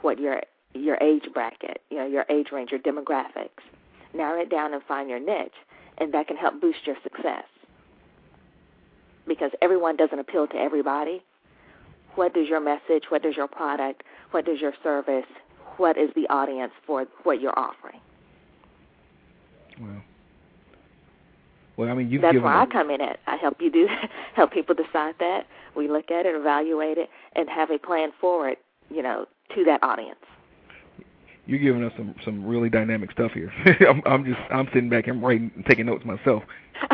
what 0.00 0.18
your 0.18 0.42
your 0.74 0.98
age 1.00 1.24
bracket, 1.32 1.82
you 1.90 1.98
know, 1.98 2.06
your 2.06 2.24
age 2.30 2.48
range, 2.52 2.70
your 2.70 2.80
demographics. 2.80 3.62
Narrow 4.14 4.40
it 4.40 4.50
down 4.50 4.72
and 4.72 4.82
find 4.84 5.08
your 5.08 5.18
niche, 5.18 5.52
and 5.98 6.12
that 6.14 6.26
can 6.26 6.36
help 6.36 6.60
boost 6.60 6.86
your 6.86 6.96
success. 7.02 7.44
Because 9.26 9.50
everyone 9.60 9.96
doesn't 9.96 10.18
appeal 10.18 10.46
to 10.46 10.56
everybody. 10.56 11.22
What 12.14 12.34
does 12.34 12.48
your 12.48 12.60
message, 12.60 13.04
what 13.10 13.22
does 13.22 13.36
your 13.36 13.48
product, 13.48 14.02
what 14.30 14.44
does 14.44 14.60
your 14.60 14.72
service, 14.82 15.26
what 15.76 15.96
is 15.96 16.10
the 16.14 16.26
audience 16.28 16.72
for 16.86 17.06
what 17.24 17.40
you're 17.40 17.58
offering? 17.58 18.00
Well, 19.80 20.02
well, 21.76 21.88
I 21.88 21.94
mean, 21.94 22.10
you've 22.10 22.22
That's 22.22 22.34
where 22.36 22.52
a- 22.52 22.62
I 22.62 22.66
come 22.66 22.90
in 22.90 23.00
at. 23.00 23.20
I 23.26 23.36
help 23.36 23.58
you 23.60 23.70
do 23.70 23.86
help 24.34 24.52
people 24.52 24.74
decide 24.74 25.14
that. 25.20 25.46
We 25.76 25.88
look 25.88 26.10
at 26.10 26.26
it, 26.26 26.34
evaluate 26.34 26.98
it, 26.98 27.08
and 27.36 27.48
have 27.48 27.70
a 27.70 27.78
plan 27.78 28.10
forward, 28.20 28.56
you 28.90 29.02
know, 29.02 29.26
to 29.54 29.64
that 29.64 29.82
audience. 29.84 30.18
you're 31.46 31.60
giving 31.60 31.84
us 31.84 31.92
some 31.96 32.14
some 32.24 32.44
really 32.44 32.68
dynamic 32.68 33.12
stuff 33.12 33.30
here. 33.32 33.52
I'm, 33.88 34.02
I'm 34.06 34.24
just 34.24 34.40
I'm 34.50 34.66
sitting 34.74 34.90
back 34.90 35.06
and 35.06 35.22
writing, 35.22 35.52
and 35.54 35.64
taking 35.66 35.86
notes 35.86 36.04
myself. 36.04 36.42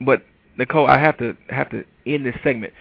But 0.00 0.22
Nicole, 0.58 0.86
I 0.86 0.98
have 0.98 1.16
to 1.18 1.36
have 1.48 1.70
to 1.70 1.84
end 2.06 2.26
this 2.26 2.34
segment. 2.44 2.72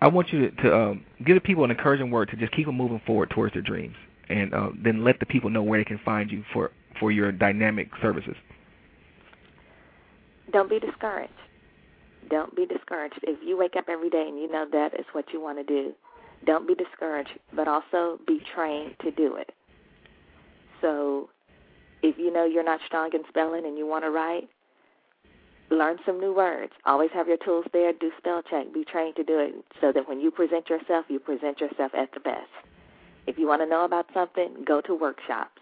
I 0.00 0.08
want 0.08 0.32
you 0.32 0.50
to, 0.50 0.62
to 0.62 0.76
um, 0.76 1.04
give 1.24 1.34
the 1.34 1.40
people 1.40 1.64
an 1.64 1.70
encouraging 1.70 2.10
word 2.10 2.28
to 2.30 2.36
just 2.36 2.52
keep 2.52 2.66
them 2.66 2.76
moving 2.76 3.00
forward 3.06 3.30
towards 3.30 3.54
their 3.54 3.62
dreams, 3.62 3.96
and 4.28 4.54
uh, 4.54 4.70
then 4.82 5.04
let 5.04 5.18
the 5.20 5.26
people 5.26 5.50
know 5.50 5.62
where 5.62 5.80
they 5.80 5.84
can 5.84 6.00
find 6.04 6.30
you 6.30 6.44
for 6.52 6.70
for 7.00 7.10
your 7.10 7.32
dynamic 7.32 7.88
services. 8.02 8.34
Don't 10.52 10.70
be 10.70 10.78
discouraged. 10.78 11.32
Don't 12.30 12.54
be 12.54 12.66
discouraged. 12.66 13.18
If 13.22 13.38
you 13.44 13.56
wake 13.56 13.76
up 13.76 13.86
every 13.88 14.10
day 14.10 14.26
and 14.28 14.38
you 14.38 14.50
know 14.50 14.66
that 14.72 14.94
is 14.94 15.06
what 15.12 15.26
you 15.32 15.40
want 15.40 15.58
to 15.58 15.64
do, 15.64 15.92
don't 16.46 16.66
be 16.66 16.74
discouraged, 16.74 17.30
but 17.54 17.68
also 17.68 18.18
be 18.26 18.40
trained 18.54 18.94
to 19.02 19.10
do 19.10 19.36
it. 19.36 19.50
So 20.80 21.30
if 22.02 22.18
you 22.18 22.32
know 22.32 22.44
you're 22.44 22.64
not 22.64 22.80
strong 22.86 23.10
in 23.14 23.22
spelling 23.28 23.66
and 23.66 23.76
you 23.76 23.86
want 23.86 24.04
to 24.04 24.10
write, 24.10 24.48
learn 25.70 25.98
some 26.06 26.18
new 26.20 26.34
words. 26.34 26.72
Always 26.86 27.10
have 27.12 27.28
your 27.28 27.36
tools 27.36 27.66
there. 27.72 27.92
Do 27.92 28.10
spell 28.18 28.42
check. 28.42 28.72
Be 28.72 28.84
trained 28.84 29.16
to 29.16 29.24
do 29.24 29.38
it 29.38 29.54
so 29.80 29.92
that 29.92 30.08
when 30.08 30.20
you 30.20 30.30
present 30.30 30.68
yourself, 30.68 31.06
you 31.08 31.18
present 31.18 31.60
yourself 31.60 31.92
at 31.94 32.12
the 32.12 32.20
best. 32.20 32.50
If 33.26 33.38
you 33.38 33.46
want 33.46 33.62
to 33.62 33.66
know 33.66 33.84
about 33.84 34.06
something, 34.14 34.64
go 34.66 34.80
to 34.82 34.94
workshops. 34.94 35.60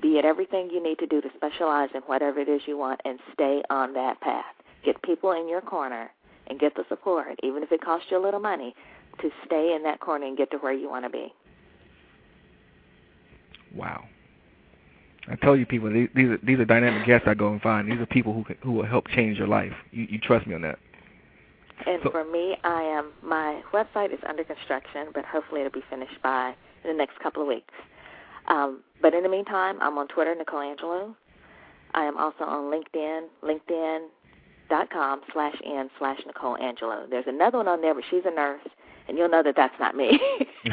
be 0.00 0.18
it 0.18 0.24
everything 0.24 0.70
you 0.70 0.82
need 0.82 0.98
to 0.98 1.06
do 1.06 1.20
to 1.20 1.28
specialize 1.36 1.90
in 1.94 2.00
whatever 2.02 2.40
it 2.40 2.48
is 2.48 2.62
you 2.66 2.78
want 2.78 3.00
and 3.04 3.18
stay 3.34 3.62
on 3.68 3.92
that 3.92 4.20
path. 4.20 4.54
Get 4.84 5.02
people 5.02 5.32
in 5.32 5.48
your 5.48 5.60
corner 5.60 6.10
and 6.46 6.58
get 6.58 6.74
the 6.74 6.84
support, 6.88 7.38
even 7.42 7.62
if 7.62 7.70
it 7.70 7.82
costs 7.82 8.10
you 8.10 8.16
a 8.18 8.24
little 8.24 8.40
money, 8.40 8.74
to 9.20 9.30
stay 9.44 9.74
in 9.76 9.82
that 9.82 10.00
corner 10.00 10.26
and 10.26 10.36
get 10.36 10.50
to 10.52 10.56
where 10.58 10.72
you 10.72 10.88
want 10.88 11.04
to 11.04 11.10
be. 11.10 11.32
Wow. 13.74 14.04
I 15.28 15.36
tell 15.36 15.56
you, 15.56 15.66
people, 15.66 15.92
these, 15.92 16.08
these 16.14 16.28
are 16.28 16.38
these 16.42 16.58
are 16.58 16.64
dynamic 16.64 17.06
guests 17.06 17.28
I 17.28 17.34
go 17.34 17.52
and 17.52 17.60
find. 17.62 17.90
These 17.90 18.00
are 18.00 18.06
people 18.06 18.32
who 18.32 18.44
can, 18.44 18.56
who 18.62 18.72
will 18.72 18.86
help 18.86 19.08
change 19.08 19.38
your 19.38 19.46
life. 19.46 19.72
You, 19.92 20.06
you 20.10 20.18
trust 20.18 20.46
me 20.46 20.54
on 20.54 20.62
that. 20.62 20.78
And 21.86 22.00
So- 22.02 22.10
for 22.10 22.24
me, 22.24 22.56
I 22.64 22.82
am 22.82 23.12
my 23.22 23.62
website 23.72 24.12
is 24.12 24.18
under 24.28 24.44
construction, 24.44 25.08
but 25.14 25.24
hopefully 25.24 25.60
it'll 25.60 25.72
be 25.72 25.84
finished 25.88 26.20
by 26.22 26.54
the 26.84 26.92
next 26.92 27.18
couple 27.20 27.42
of 27.42 27.48
weeks. 27.48 27.72
Um, 28.48 28.80
but 29.00 29.14
in 29.14 29.22
the 29.22 29.28
meantime, 29.28 29.78
I'm 29.80 29.96
on 29.98 30.08
Twitter, 30.08 30.34
Nicole 30.34 30.60
Angelo. 30.60 31.14
I 31.94 32.04
am 32.04 32.16
also 32.16 32.44
on 32.44 32.72
LinkedIn, 32.72 33.26
LinkedIn.com 33.44 35.20
slash 35.32 35.54
n 35.64 35.90
slash 35.98 36.20
Nicole 36.26 36.56
Angelo. 36.56 37.06
There's 37.08 37.26
another 37.28 37.58
one 37.58 37.68
on 37.68 37.80
there, 37.80 37.94
but 37.94 38.02
she's 38.10 38.22
a 38.24 38.34
nurse, 38.34 38.66
and 39.06 39.16
you'll 39.16 39.28
know 39.28 39.42
that 39.44 39.54
that's 39.56 39.78
not 39.78 39.94
me. 39.94 40.18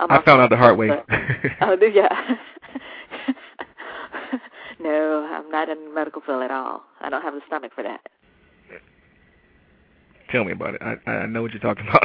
I'm 0.00 0.10
I 0.10 0.24
found 0.24 0.40
out 0.40 0.48
the 0.50 0.56
hard 0.56 0.78
way. 0.78 0.88
Oh, 1.60 1.76
do 1.76 1.86
ya? 1.86 2.08
no, 4.80 5.28
I'm 5.30 5.50
not 5.50 5.68
in 5.68 5.94
medical 5.94 6.22
field 6.22 6.42
at 6.42 6.50
all. 6.50 6.82
I 7.00 7.10
don't 7.10 7.20
have 7.22 7.34
the 7.34 7.42
stomach 7.46 7.72
for 7.74 7.84
that. 7.84 8.00
Tell 10.32 10.44
me 10.44 10.52
about 10.52 10.76
it. 10.76 10.82
I 10.82 11.10
I 11.10 11.26
know 11.26 11.42
what 11.42 11.52
you're 11.52 11.60
talking 11.60 11.86
about. 11.88 12.04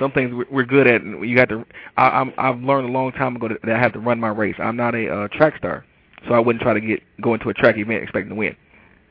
Some 0.00 0.10
things 0.12 0.34
we're, 0.34 0.46
we're 0.50 0.64
good 0.64 0.86
at, 0.86 1.02
and 1.02 1.28
you 1.28 1.36
got 1.36 1.50
to. 1.50 1.64
I, 1.96 2.08
I'm 2.08 2.32
I've 2.38 2.60
learned 2.60 2.88
a 2.88 2.92
long 2.92 3.12
time 3.12 3.36
ago 3.36 3.48
that, 3.48 3.58
that 3.62 3.76
I 3.76 3.78
have 3.78 3.92
to 3.92 4.00
run 4.00 4.18
my 4.18 4.28
race. 4.28 4.56
I'm 4.58 4.76
not 4.76 4.94
a 4.94 5.08
uh, 5.08 5.28
track 5.28 5.56
star, 5.58 5.84
so 6.26 6.34
I 6.34 6.40
wouldn't 6.40 6.62
try 6.62 6.72
to 6.74 6.80
get 6.80 7.00
go 7.20 7.34
into 7.34 7.50
a 7.50 7.54
track 7.54 7.76
event 7.76 8.02
expecting 8.02 8.30
to 8.30 8.34
win. 8.34 8.56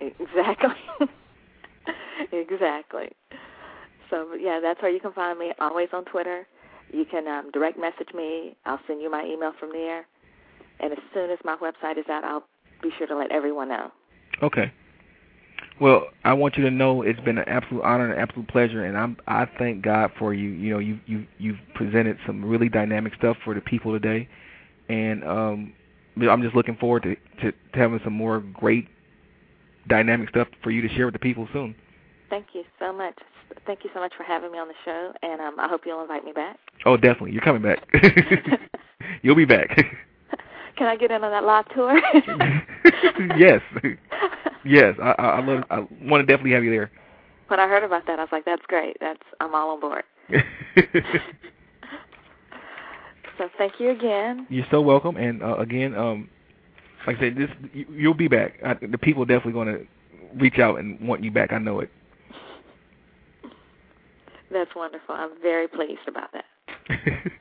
Exactly. 0.02 0.70
exactly. 2.32 3.10
So 4.10 4.34
yeah, 4.34 4.60
that's 4.62 4.82
where 4.82 4.92
you 4.92 5.00
can 5.00 5.14
find 5.14 5.38
me. 5.38 5.54
Always 5.60 5.90
on 5.94 6.04
Twitter. 6.06 6.48
You 6.92 7.06
can 7.06 7.28
um, 7.28 7.52
direct 7.52 7.78
message 7.80 8.14
me. 8.14 8.56
I'll 8.66 8.80
send 8.88 9.02
you 9.02 9.12
my 9.12 9.24
email 9.26 9.54
from 9.60 9.72
there. 9.72 10.06
And 10.80 10.92
as 10.94 11.00
soon 11.14 11.30
as 11.30 11.38
my 11.44 11.56
website 11.58 11.98
is 11.98 12.06
out, 12.10 12.24
I'll 12.24 12.46
be 12.82 12.90
sure 12.98 13.08
to 13.08 13.16
let 13.16 13.32
everyone 13.32 13.70
know. 13.70 13.92
Okay. 14.42 14.72
Well, 15.82 16.08
I 16.26 16.34
want 16.34 16.58
you 16.58 16.64
to 16.64 16.72
know 16.72 17.02
it's 17.02 17.20
been 17.22 17.38
an 17.38 17.48
absolute 17.48 17.84
honor 17.84 18.06
and 18.06 18.14
an 18.14 18.20
absolute 18.20 18.48
pleasure, 18.50 18.84
and 18.84 18.98
I'm 18.98 19.18
I 19.28 19.46
thank 19.58 19.82
God 19.82 20.12
for 20.20 20.34
you. 20.34 20.50
You 20.50 20.74
know, 20.74 20.80
you 20.80 21.00
you 21.06 21.26
you've 21.38 21.60
presented 21.74 22.18
some 22.26 22.44
really 22.44 22.68
dynamic 22.68 23.14
stuff 23.16 23.38
for 23.46 23.54
the 23.54 23.62
people 23.62 23.94
today, 23.94 24.28
and 24.90 25.24
um, 25.24 25.74
I'm 26.18 26.42
just 26.42 26.56
looking 26.56 26.76
forward 26.76 27.04
to, 27.04 27.16
to 27.42 27.52
to 27.52 27.80
having 27.80 28.00
some 28.04 28.14
more 28.14 28.40
great 28.40 28.88
dynamic 29.88 30.30
stuff 30.30 30.50
for 30.62 30.72
you 30.72 30.82
to 30.82 30.90
share 30.96 31.06
with 31.06 31.14
the 31.14 31.20
people 31.20 31.48
soon. 31.54 31.76
Thank 32.30 32.48
you 32.54 32.64
so 32.78 32.92
much. 32.92 33.18
Thank 33.66 33.84
you 33.84 33.90
so 33.94 34.00
much 34.00 34.14
for 34.18 34.24
having 34.24 34.52
me 34.52 34.58
on 34.58 34.68
the 34.68 34.74
show, 34.86 35.12
and 35.22 35.42
um, 35.42 35.60
I 35.60 35.68
hope 35.68 35.82
you'll 35.86 36.02
invite 36.02 36.26
me 36.26 36.32
back. 36.32 36.58
Oh, 36.86 36.98
definitely, 36.98 37.32
you're 37.32 37.42
coming 37.42 37.62
back. 37.62 37.80
You'll 39.22 39.36
be 39.36 39.46
back. 39.46 39.70
Can 40.78 40.88
I 40.88 40.96
get 40.96 41.12
in 41.12 41.24
on 41.24 41.32
that 41.32 41.44
live 41.44 41.66
tour? 41.74 42.00
yes, 43.38 43.62
yes. 44.64 44.96
I 45.02 45.12
I, 45.18 45.26
I, 45.26 45.46
love, 45.46 45.64
I 45.70 45.80
want 46.02 46.22
to 46.22 46.26
definitely 46.26 46.52
have 46.52 46.64
you 46.64 46.72
there. 46.72 46.90
when 47.48 47.60
I 47.60 47.68
heard 47.68 47.84
about 47.84 48.08
that, 48.08 48.18
I 48.20 48.22
was 48.22 48.30
like, 48.32 48.46
"That's 48.46 48.66
great. 48.68 48.96
That's 49.02 49.22
I'm 49.42 49.54
all 49.54 49.72
on 49.72 49.82
board." 49.82 50.04
So 53.40 53.48
thank 53.58 53.80
you 53.80 53.90
again. 53.90 54.46
You're 54.50 54.68
so 54.70 54.82
welcome. 54.82 55.16
And 55.16 55.42
uh, 55.42 55.56
again, 55.56 55.96
um, 55.96 56.30
like 57.08 57.18
I 57.18 57.20
said, 57.22 57.38
this 57.38 57.50
you, 57.74 57.86
you'll 57.90 58.14
be 58.14 58.28
back. 58.28 58.60
I, 58.66 58.74
the 58.74 58.98
people 58.98 59.24
are 59.24 59.26
definitely 59.26 59.54
going 59.54 59.68
to 59.68 59.88
reach 60.36 60.60
out 60.60 60.78
and 60.80 61.00
want 61.08 61.24
you 61.24 61.32
back. 61.32 61.54
I 61.54 61.58
know 61.58 61.80
it. 61.80 61.90
That's 64.52 64.74
wonderful. 64.76 65.16
I'm 65.16 65.32
very 65.42 65.68
pleased 65.68 66.08
about 66.08 66.30
that. 66.34 66.46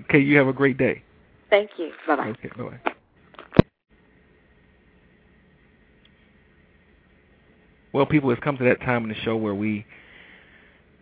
okay, 0.00 0.18
you 0.18 0.36
have 0.38 0.48
a 0.48 0.52
great 0.52 0.78
day. 0.78 1.02
Thank 1.50 1.70
you. 1.78 1.90
Bye 2.06 2.16
bye. 2.16 2.28
Okay, 2.28 2.50
bye 2.56 2.64
bye. 2.64 2.92
Well, 7.92 8.06
people, 8.06 8.30
it's 8.30 8.42
come 8.42 8.56
to 8.58 8.64
that 8.64 8.80
time 8.80 9.04
in 9.04 9.08
the 9.08 9.14
show 9.16 9.36
where 9.36 9.54
we, 9.54 9.86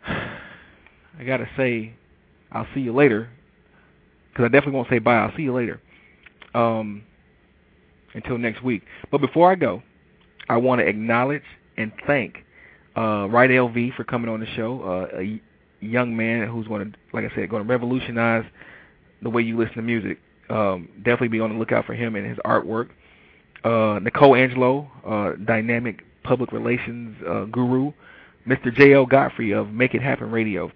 I 0.07 1.25
gotta 1.27 1.49
say, 1.57 1.95
I'll 2.53 2.67
see 2.75 2.81
you 2.81 2.95
later, 2.95 3.29
because 4.31 4.45
I 4.45 4.49
definitely 4.49 4.75
won't 4.77 4.89
say 4.89 4.99
bye. 4.99 5.17
I'll 5.17 5.37
see 5.37 5.43
you 5.43 5.53
later. 5.53 5.81
Um, 6.55 7.03
until 8.15 8.39
next 8.39 8.63
week. 8.63 8.83
But 9.11 9.21
before 9.21 9.51
I 9.51 9.57
go, 9.57 9.83
I 10.49 10.57
want 10.57 10.81
to 10.81 10.87
acknowledge 10.87 11.43
and 11.77 11.93
thank 12.07 12.46
uh, 12.97 13.29
RydellV 13.29 13.95
for 13.95 14.05
coming 14.05 14.29
on 14.31 14.41
the 14.41 14.47
show. 14.57 14.83
Uh, 14.83 15.19
a 15.19 15.41
young 15.81 16.17
man 16.17 16.49
who's 16.49 16.67
going 16.67 16.91
to, 16.91 16.99
like 17.13 17.25
I 17.31 17.35
said, 17.35 17.49
going 17.51 17.63
to 17.63 17.69
revolutionize 17.69 18.45
the 19.23 19.31
way 19.31 19.43
you 19.43 19.57
listen 19.59 19.77
to 19.77 19.83
music. 19.83 20.19
Um, 20.49 20.89
definitely 20.99 21.29
be 21.29 21.41
on 21.41 21.53
the 21.53 21.59
lookout 21.59 21.85
for 21.87 21.95
him 21.95 22.17
and 22.17 22.27
his 22.27 22.39
artwork. 22.39 22.89
Uh, 23.65 23.99
Nicole 24.01 24.35
Angelo, 24.35 24.91
uh, 25.05 25.33
dynamic 25.45 26.03
public 26.23 26.53
relations 26.53 27.17
uh, 27.29 27.45
guru. 27.45 27.93
Mr. 28.47 28.75
J.L. 28.75 29.07
Godfrey 29.07 29.53
of 29.53 29.71
Make 29.71 29.95
It 29.95 30.03
Happen 30.03 30.31
Radio. 30.31 30.71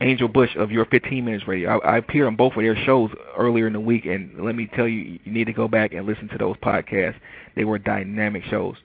Angel 0.00 0.28
Bush 0.28 0.50
of 0.56 0.70
Your 0.70 0.84
15 0.84 1.24
Minutes 1.24 1.46
Radio. 1.48 1.78
I, 1.78 1.94
I 1.94 1.98
appeared 1.98 2.26
on 2.26 2.36
both 2.36 2.54
of 2.56 2.62
their 2.62 2.76
shows 2.84 3.10
earlier 3.38 3.66
in 3.66 3.72
the 3.72 3.80
week, 3.80 4.04
and 4.04 4.44
let 4.44 4.54
me 4.54 4.68
tell 4.74 4.88
you, 4.88 5.18
you 5.24 5.32
need 5.32 5.46
to 5.46 5.52
go 5.52 5.68
back 5.68 5.92
and 5.94 6.06
listen 6.06 6.28
to 6.28 6.38
those 6.38 6.56
podcasts. 6.56 7.16
They 7.54 7.64
were 7.64 7.78
dynamic 7.78 8.44
shows. 8.44 8.76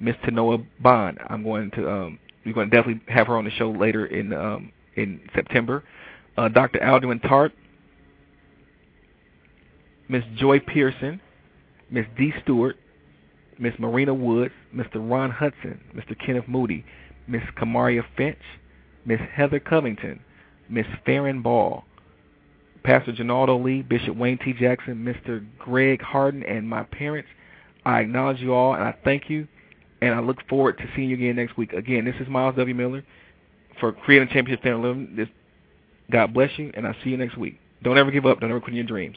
Miss 0.00 0.16
Tanoa 0.24 0.64
Bond, 0.80 1.18
I'm 1.28 1.42
going 1.42 1.70
to 1.72 1.90
um, 1.90 2.18
we're 2.44 2.54
going 2.54 2.70
to 2.70 2.76
definitely 2.76 3.02
have 3.12 3.26
her 3.26 3.36
on 3.36 3.44
the 3.44 3.50
show 3.50 3.70
later 3.70 4.06
in 4.06 4.32
um, 4.32 4.72
in 4.96 5.20
September. 5.34 5.84
Uh, 6.36 6.48
Dr. 6.48 6.78
Alduin 6.78 7.20
Tart, 7.22 7.52
Miss 10.08 10.24
Joy 10.36 10.58
Pearson, 10.60 11.20
Miss 11.90 12.06
D. 12.16 12.32
Stewart, 12.42 12.76
Miss 13.58 13.74
Marina 13.78 14.14
Woods, 14.14 14.54
Mr. 14.74 14.96
Ron 14.96 15.30
Hudson, 15.30 15.80
Mr. 15.94 16.18
Kenneth 16.18 16.48
Moody, 16.48 16.84
Miss 17.26 17.42
Kamaria 17.58 18.02
Finch, 18.16 18.38
Miss 19.04 19.20
Heather 19.34 19.60
Covington, 19.60 20.20
Miss 20.68 20.86
Farron 21.04 21.42
Ball, 21.42 21.84
Pastor 22.82 23.12
Janaldo 23.12 23.62
Lee, 23.62 23.82
Bishop 23.82 24.16
Wayne 24.16 24.38
T. 24.38 24.54
Jackson, 24.54 25.04
Mr. 25.04 25.44
Greg 25.58 26.00
Harden, 26.00 26.42
and 26.42 26.68
my 26.68 26.84
parents. 26.84 27.28
I 27.84 28.00
acknowledge 28.00 28.40
you 28.40 28.54
all, 28.54 28.74
and 28.74 28.82
I 28.82 28.94
thank 29.04 29.28
you, 29.28 29.46
and 30.00 30.14
I 30.14 30.20
look 30.20 30.38
forward 30.48 30.78
to 30.78 30.84
seeing 30.94 31.10
you 31.10 31.16
again 31.16 31.36
next 31.36 31.56
week. 31.56 31.72
Again, 31.72 32.04
this 32.04 32.14
is 32.20 32.28
Myles 32.28 32.56
W. 32.56 32.74
Miller 32.74 33.04
for 33.78 33.92
Creating 33.92 34.28
Championship 34.28 34.62
Fan 34.62 34.72
11. 34.72 35.16
This, 35.16 35.28
God 36.10 36.34
bless 36.34 36.50
you, 36.58 36.70
and 36.74 36.86
I'll 36.86 36.94
see 37.04 37.10
you 37.10 37.16
next 37.16 37.36
week. 37.36 37.58
Don't 37.82 37.98
ever 37.98 38.10
give 38.10 38.26
up. 38.26 38.40
Don't 38.40 38.50
ever 38.50 38.60
quit 38.60 38.74
your 38.74 38.84
dreams. 38.84 39.16